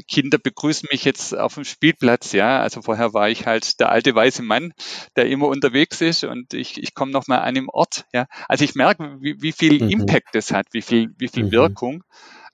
Kinder 0.06 0.38
begrüßen 0.38 0.88
mich 0.90 1.04
jetzt 1.04 1.36
auf 1.36 1.56
dem 1.56 1.64
Spielplatz, 1.64 2.32
ja. 2.32 2.58
Also 2.58 2.80
vorher 2.80 3.12
war 3.12 3.28
ich 3.28 3.44
halt 3.44 3.78
der 3.80 3.90
alte 3.90 4.14
weiße 4.14 4.42
Mann, 4.42 4.72
der 5.16 5.26
immer 5.26 5.48
unterwegs 5.48 6.00
ist 6.00 6.24
und 6.24 6.54
ich, 6.54 6.82
ich 6.82 6.94
komme 6.94 7.12
nochmal 7.12 7.40
an 7.40 7.54
dem 7.54 7.68
Ort, 7.68 8.06
ja. 8.14 8.28
Also 8.48 8.64
ich 8.64 8.76
merke, 8.76 9.18
wie, 9.20 9.42
wie 9.42 9.52
viel 9.52 9.82
mhm. 9.82 9.90
Impact 9.90 10.34
das 10.34 10.52
hat, 10.52 10.68
wie 10.72 10.80
viel, 10.80 11.14
wie 11.18 11.28
viel 11.28 11.44
mhm. 11.44 11.52
Wirkung, 11.52 12.04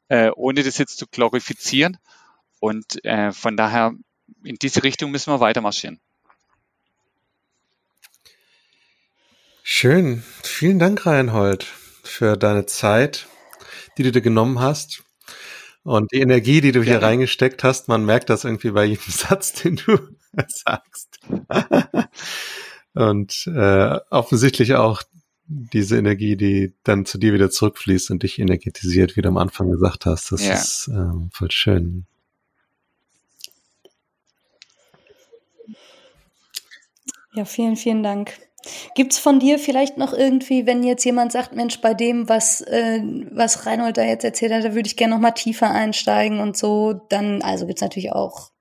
äh, 0.09 0.31
ohne 0.35 0.65
das 0.65 0.79
jetzt 0.79 0.99
zu 0.99 1.07
glorifizieren. 1.07 1.99
Und 2.59 3.05
äh, 3.05 3.31
von 3.31 3.57
daher 3.57 3.93
in 4.45 4.57
diese 4.57 4.83
Richtung 4.83 5.11
müssen 5.11 5.33
wir 5.33 5.41
weiter 5.41 5.61
marschieren. 5.61 6.01
Schön. 9.63 10.23
Vielen 10.43 10.79
Dank, 10.79 11.07
Reinhold, 11.07 11.65
für 12.03 12.37
deine 12.37 12.67
Zeit, 12.67 13.27
die 13.97 14.03
du 14.03 14.13
dir 14.13 14.21
genommen 14.21 14.61
hast. 14.61 15.03
Und 15.83 16.13
die 16.13 16.21
Energie, 16.21 16.61
die 16.61 16.73
du 16.73 16.83
hier 16.83 17.03
reingesteckt 17.03 17.65
hast, 17.65 17.89
man 17.89 18.05
merkt 18.05 18.31
das 18.31 18.45
irgendwie 18.45 18.71
bei 18.71 18.85
jedem 18.85 19.05
Satz, 19.09 19.53
den 19.53 19.77
du 19.77 19.99
sagst. 20.49 21.19
und 22.95 23.47
äh, 23.47 23.99
offensichtlich 24.11 24.75
auch 24.75 25.03
diese 25.47 25.99
Energie, 25.99 26.37
die 26.37 26.75
dann 26.85 27.05
zu 27.05 27.19
dir 27.19 27.35
wieder 27.35 27.51
zurückfließt 27.51 28.11
und 28.11 28.23
dich 28.23 28.39
energetisiert, 28.39 29.17
wie 29.17 29.23
du 29.23 29.29
am 29.29 29.37
Anfang 29.37 29.71
gesagt 29.71 30.07
hast. 30.07 30.33
Das 30.33 30.45
ja. 30.45 30.55
ist 30.55 30.89
ähm, 30.89 31.31
voll 31.33 31.51
schön. 31.51 32.07
Ja, 37.35 37.45
vielen, 37.45 37.77
vielen 37.77 38.03
Dank. 38.05 38.33
Gibt's 38.95 39.19
von 39.19 39.41
dir 39.41 39.59
vielleicht 39.59 39.99
noch 39.99 40.13
irgendwie, 40.13 40.67
wenn 40.67 40.85
jetzt 40.85 41.05
jemand 41.05 41.33
sagt, 41.33 41.55
Mensch, 41.55 41.81
bei 41.81 41.93
dem, 41.93 42.29
was, 42.29 42.61
äh, 42.63 43.01
was 43.31 43.67
Reinhold 43.67 43.97
da 43.97 44.05
jetzt 44.05 44.25
erzählt 44.25 44.53
hat, 44.53 44.65
da 44.65 44.75
würde 44.75 44.87
ich 44.87 44.97
gerne 44.97 45.15
noch 45.15 45.21
mal 45.21 45.33
tiefer 45.33 45.71
einsteigen 45.71 46.41
und 46.41 46.57
so, 46.57 46.95
dann, 47.09 47.43
also 47.43 47.67
gibt's 47.67 47.83
natürlich 47.83 48.13
auch 48.13 48.53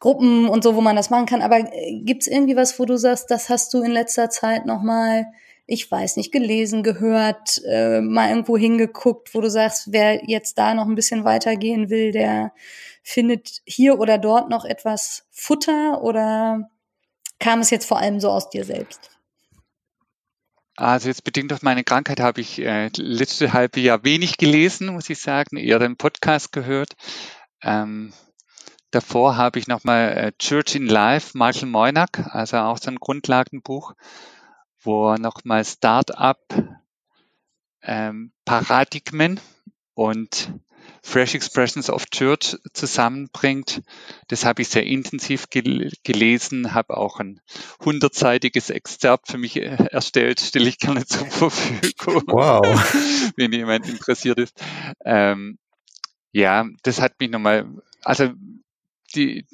Gruppen 0.00 0.48
und 0.48 0.62
so, 0.62 0.74
wo 0.76 0.80
man 0.80 0.96
das 0.96 1.10
machen 1.10 1.26
kann, 1.26 1.42
aber 1.42 1.60
äh, 1.60 2.00
gibt's 2.04 2.26
irgendwie 2.26 2.56
was, 2.56 2.78
wo 2.78 2.84
du 2.84 2.98
sagst, 2.98 3.30
das 3.30 3.48
hast 3.48 3.72
du 3.72 3.82
in 3.82 3.92
letzter 3.92 4.30
Zeit 4.30 4.66
noch 4.66 4.82
mal, 4.82 5.26
ich 5.66 5.90
weiß 5.90 6.16
nicht, 6.16 6.32
gelesen, 6.32 6.82
gehört, 6.82 7.62
äh, 7.66 8.00
mal 8.00 8.30
irgendwo 8.30 8.56
hingeguckt, 8.58 9.34
wo 9.34 9.40
du 9.40 9.48
sagst, 9.48 9.92
wer 9.92 10.28
jetzt 10.28 10.58
da 10.58 10.74
noch 10.74 10.86
ein 10.86 10.94
bisschen 10.94 11.24
weitergehen 11.24 11.88
will, 11.88 12.12
der 12.12 12.52
findet 13.02 13.62
hier 13.64 13.98
oder 13.98 14.18
dort 14.18 14.50
noch 14.50 14.64
etwas 14.64 15.26
Futter 15.30 16.02
oder 16.02 16.68
kam 17.38 17.60
es 17.60 17.70
jetzt 17.70 17.86
vor 17.86 17.98
allem 17.98 18.20
so 18.20 18.30
aus 18.30 18.50
dir 18.50 18.64
selbst? 18.64 19.10
Also 20.76 21.08
jetzt 21.08 21.24
bedingt 21.24 21.50
durch 21.50 21.62
meine 21.62 21.82
Krankheit 21.82 22.20
habe 22.20 22.40
ich 22.40 22.60
äh, 22.60 22.88
letzte 22.96 23.52
halbe 23.52 23.80
Jahr 23.80 24.04
wenig 24.04 24.36
gelesen, 24.36 24.88
muss 24.88 25.10
ich 25.10 25.18
sagen, 25.18 25.56
eher 25.56 25.80
den 25.80 25.96
Podcast 25.96 26.52
gehört. 26.52 26.94
Ähm, 27.62 28.12
davor 28.92 29.36
habe 29.36 29.58
ich 29.58 29.66
nochmal 29.66 30.16
äh, 30.16 30.32
Church 30.38 30.76
in 30.76 30.86
Life, 30.86 31.36
Michael 31.36 31.68
Moynack, 31.68 32.32
also 32.32 32.58
auch 32.58 32.78
so 32.78 32.92
ein 32.92 32.98
Grundlagenbuch, 33.00 33.94
wo 34.80 35.10
er 35.10 35.18
nochmal 35.18 35.64
Start-up 35.64 36.38
ähm, 37.82 38.32
Paradigmen 38.44 39.40
und 39.94 40.52
Fresh 41.02 41.34
Expressions 41.34 41.90
of 41.90 42.06
Church 42.10 42.56
zusammenbringt. 42.72 43.82
Das 44.28 44.44
habe 44.44 44.62
ich 44.62 44.68
sehr 44.68 44.84
intensiv 44.84 45.48
gel 45.50 45.90
gelesen, 46.04 46.74
habe 46.74 46.96
auch 46.96 47.20
ein 47.20 47.40
hundertseitiges 47.84 48.70
Exzerpt 48.70 49.28
für 49.28 49.38
mich 49.38 49.56
äh, 49.56 49.76
erstellt, 49.90 50.40
stelle 50.40 50.68
ich 50.68 50.78
gerne 50.78 51.06
zur 51.06 51.26
Verfügung. 51.30 52.24
Wow. 52.26 52.62
wenn 53.36 53.52
jemand 53.52 53.88
interessiert 53.88 54.38
ist. 54.38 54.60
Ähm, 55.04 55.58
ja, 56.32 56.66
das 56.82 57.00
hat 57.00 57.18
mich 57.20 57.30
nochmal, 57.30 57.66
also 58.02 58.32
die, 59.14 59.46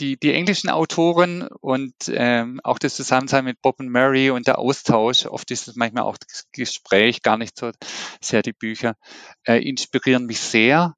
die, 0.00 0.16
die 0.16 0.32
englischen 0.32 0.70
Autoren 0.70 1.42
und 1.60 1.94
ähm, 2.08 2.60
auch 2.62 2.78
das 2.78 2.94
Zusammensein 2.94 3.44
mit 3.44 3.60
Bob 3.60 3.80
und 3.80 3.88
Mary 3.88 4.30
und 4.30 4.46
der 4.46 4.58
Austausch, 4.58 5.26
oft 5.26 5.50
ist 5.50 5.68
es 5.68 5.76
manchmal 5.76 6.04
auch 6.04 6.16
das 6.16 6.46
Gespräch, 6.52 7.22
gar 7.22 7.36
nicht 7.36 7.58
so 7.58 7.72
sehr 8.20 8.42
die 8.42 8.52
Bücher, 8.52 8.96
äh, 9.44 9.56
inspirieren 9.56 10.26
mich 10.26 10.40
sehr. 10.40 10.96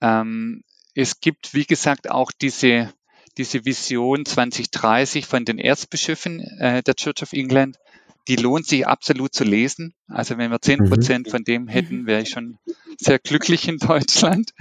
Ähm, 0.00 0.62
es 0.94 1.20
gibt, 1.20 1.54
wie 1.54 1.64
gesagt, 1.64 2.10
auch 2.10 2.30
diese, 2.32 2.92
diese 3.38 3.64
Vision 3.64 4.24
2030 4.26 5.26
von 5.26 5.44
den 5.44 5.58
Erzbischöfen 5.58 6.40
äh, 6.40 6.82
der 6.82 6.94
Church 6.94 7.22
of 7.22 7.32
England. 7.32 7.78
Die 8.26 8.36
lohnt 8.36 8.66
sich 8.66 8.86
absolut 8.86 9.32
zu 9.32 9.44
lesen. 9.44 9.94
Also 10.06 10.36
wenn 10.36 10.50
wir 10.50 10.60
zehn 10.60 10.80
mhm. 10.80 10.90
Prozent 10.90 11.30
von 11.30 11.44
dem 11.44 11.66
hätten, 11.66 12.06
wäre 12.06 12.22
ich 12.22 12.28
schon 12.28 12.58
sehr 12.98 13.18
glücklich 13.18 13.68
in 13.68 13.78
Deutschland, 13.78 14.52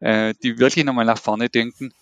äh, 0.00 0.34
die 0.42 0.58
wirklich 0.58 0.84
nochmal 0.84 1.04
nach 1.04 1.18
vorne 1.18 1.48
denken 1.48 1.92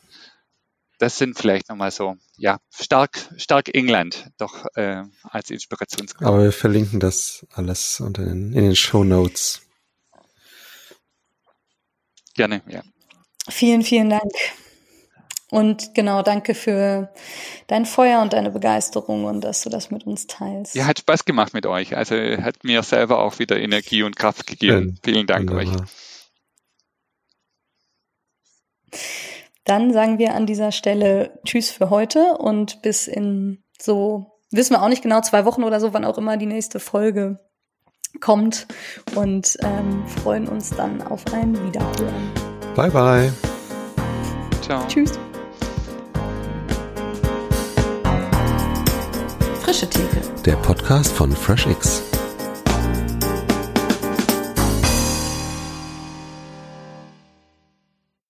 das 1.01 1.17
sind 1.17 1.37
vielleicht 1.37 1.71
nochmal 1.71 1.91
so, 1.91 2.17
ja, 2.37 2.59
stark, 2.71 3.19
stark 3.39 3.75
England 3.75 4.31
doch 4.37 4.67
äh, 4.75 5.03
als 5.23 5.51
Inspirationsquelle. 5.51 6.29
Aber 6.29 6.43
wir 6.43 6.53
verlinken 6.53 7.01
das 7.01 7.47
alles 7.53 8.01
unter 8.01 8.23
den, 8.23 8.53
in 8.53 8.63
den 8.63 8.77
Show 8.77 9.03
Notes. 9.03 9.63
Gerne, 12.35 12.63
ja. 12.69 12.83
Vielen, 13.49 13.83
vielen 13.83 14.11
Dank. 14.11 14.31
Und 15.51 15.95
genau, 15.95 16.23
danke 16.23 16.55
für 16.55 17.13
dein 17.67 17.87
Feuer 17.87 18.21
und 18.21 18.35
deine 18.35 18.51
Begeisterung 18.51 19.25
und 19.25 19.41
dass 19.41 19.63
du 19.63 19.71
das 19.71 19.91
mit 19.91 20.07
uns 20.07 20.27
teilst. 20.27 20.75
Ja, 20.75 20.85
hat 20.87 20.99
Spaß 21.01 21.25
gemacht 21.25 21.55
mit 21.55 21.65
euch. 21.65 21.97
Also 21.97 22.15
hat 22.15 22.63
mir 22.63 22.83
selber 22.83 23.21
auch 23.21 23.39
wieder 23.39 23.59
Energie 23.59 24.03
und 24.03 24.17
Kraft 24.17 24.47
gegeben. 24.47 24.99
Schön. 25.03 25.15
Vielen 25.15 25.27
Dank 25.27 25.51
Wunderbar. 25.51 25.87
euch. 28.93 29.30
Dann 29.71 29.93
sagen 29.93 30.19
wir 30.19 30.35
an 30.35 30.47
dieser 30.47 30.73
Stelle 30.73 31.39
Tschüss 31.45 31.71
für 31.71 31.91
heute 31.91 32.37
und 32.39 32.83
bis 32.83 33.07
in 33.07 33.63
so, 33.81 34.41
wissen 34.51 34.75
wir 34.75 34.83
auch 34.83 34.89
nicht 34.89 35.05
genau, 35.05 35.21
zwei 35.21 35.45
Wochen 35.45 35.63
oder 35.63 35.79
so, 35.79 35.95
wann 35.95 36.05
auch 36.05 36.19
immer 36.19 36.37
die 36.37 36.47
nächste 36.47 36.81
Folge 36.81 37.39
kommt 38.21 38.67
und 39.15 39.57
ähm, 39.63 40.05
freuen 40.09 40.49
uns 40.49 40.71
dann 40.71 41.01
auf 41.03 41.23
ein 41.33 41.55
Wiederhören. 41.65 42.33
Bye, 42.75 42.91
bye. 42.91 43.33
Ciao. 44.61 44.85
Tschüss. 44.89 45.13
Frische 49.63 49.89
Theke. 49.89 50.21
Der 50.45 50.57
Podcast 50.57 51.13
von 51.13 51.31
FreshX. 51.31 52.03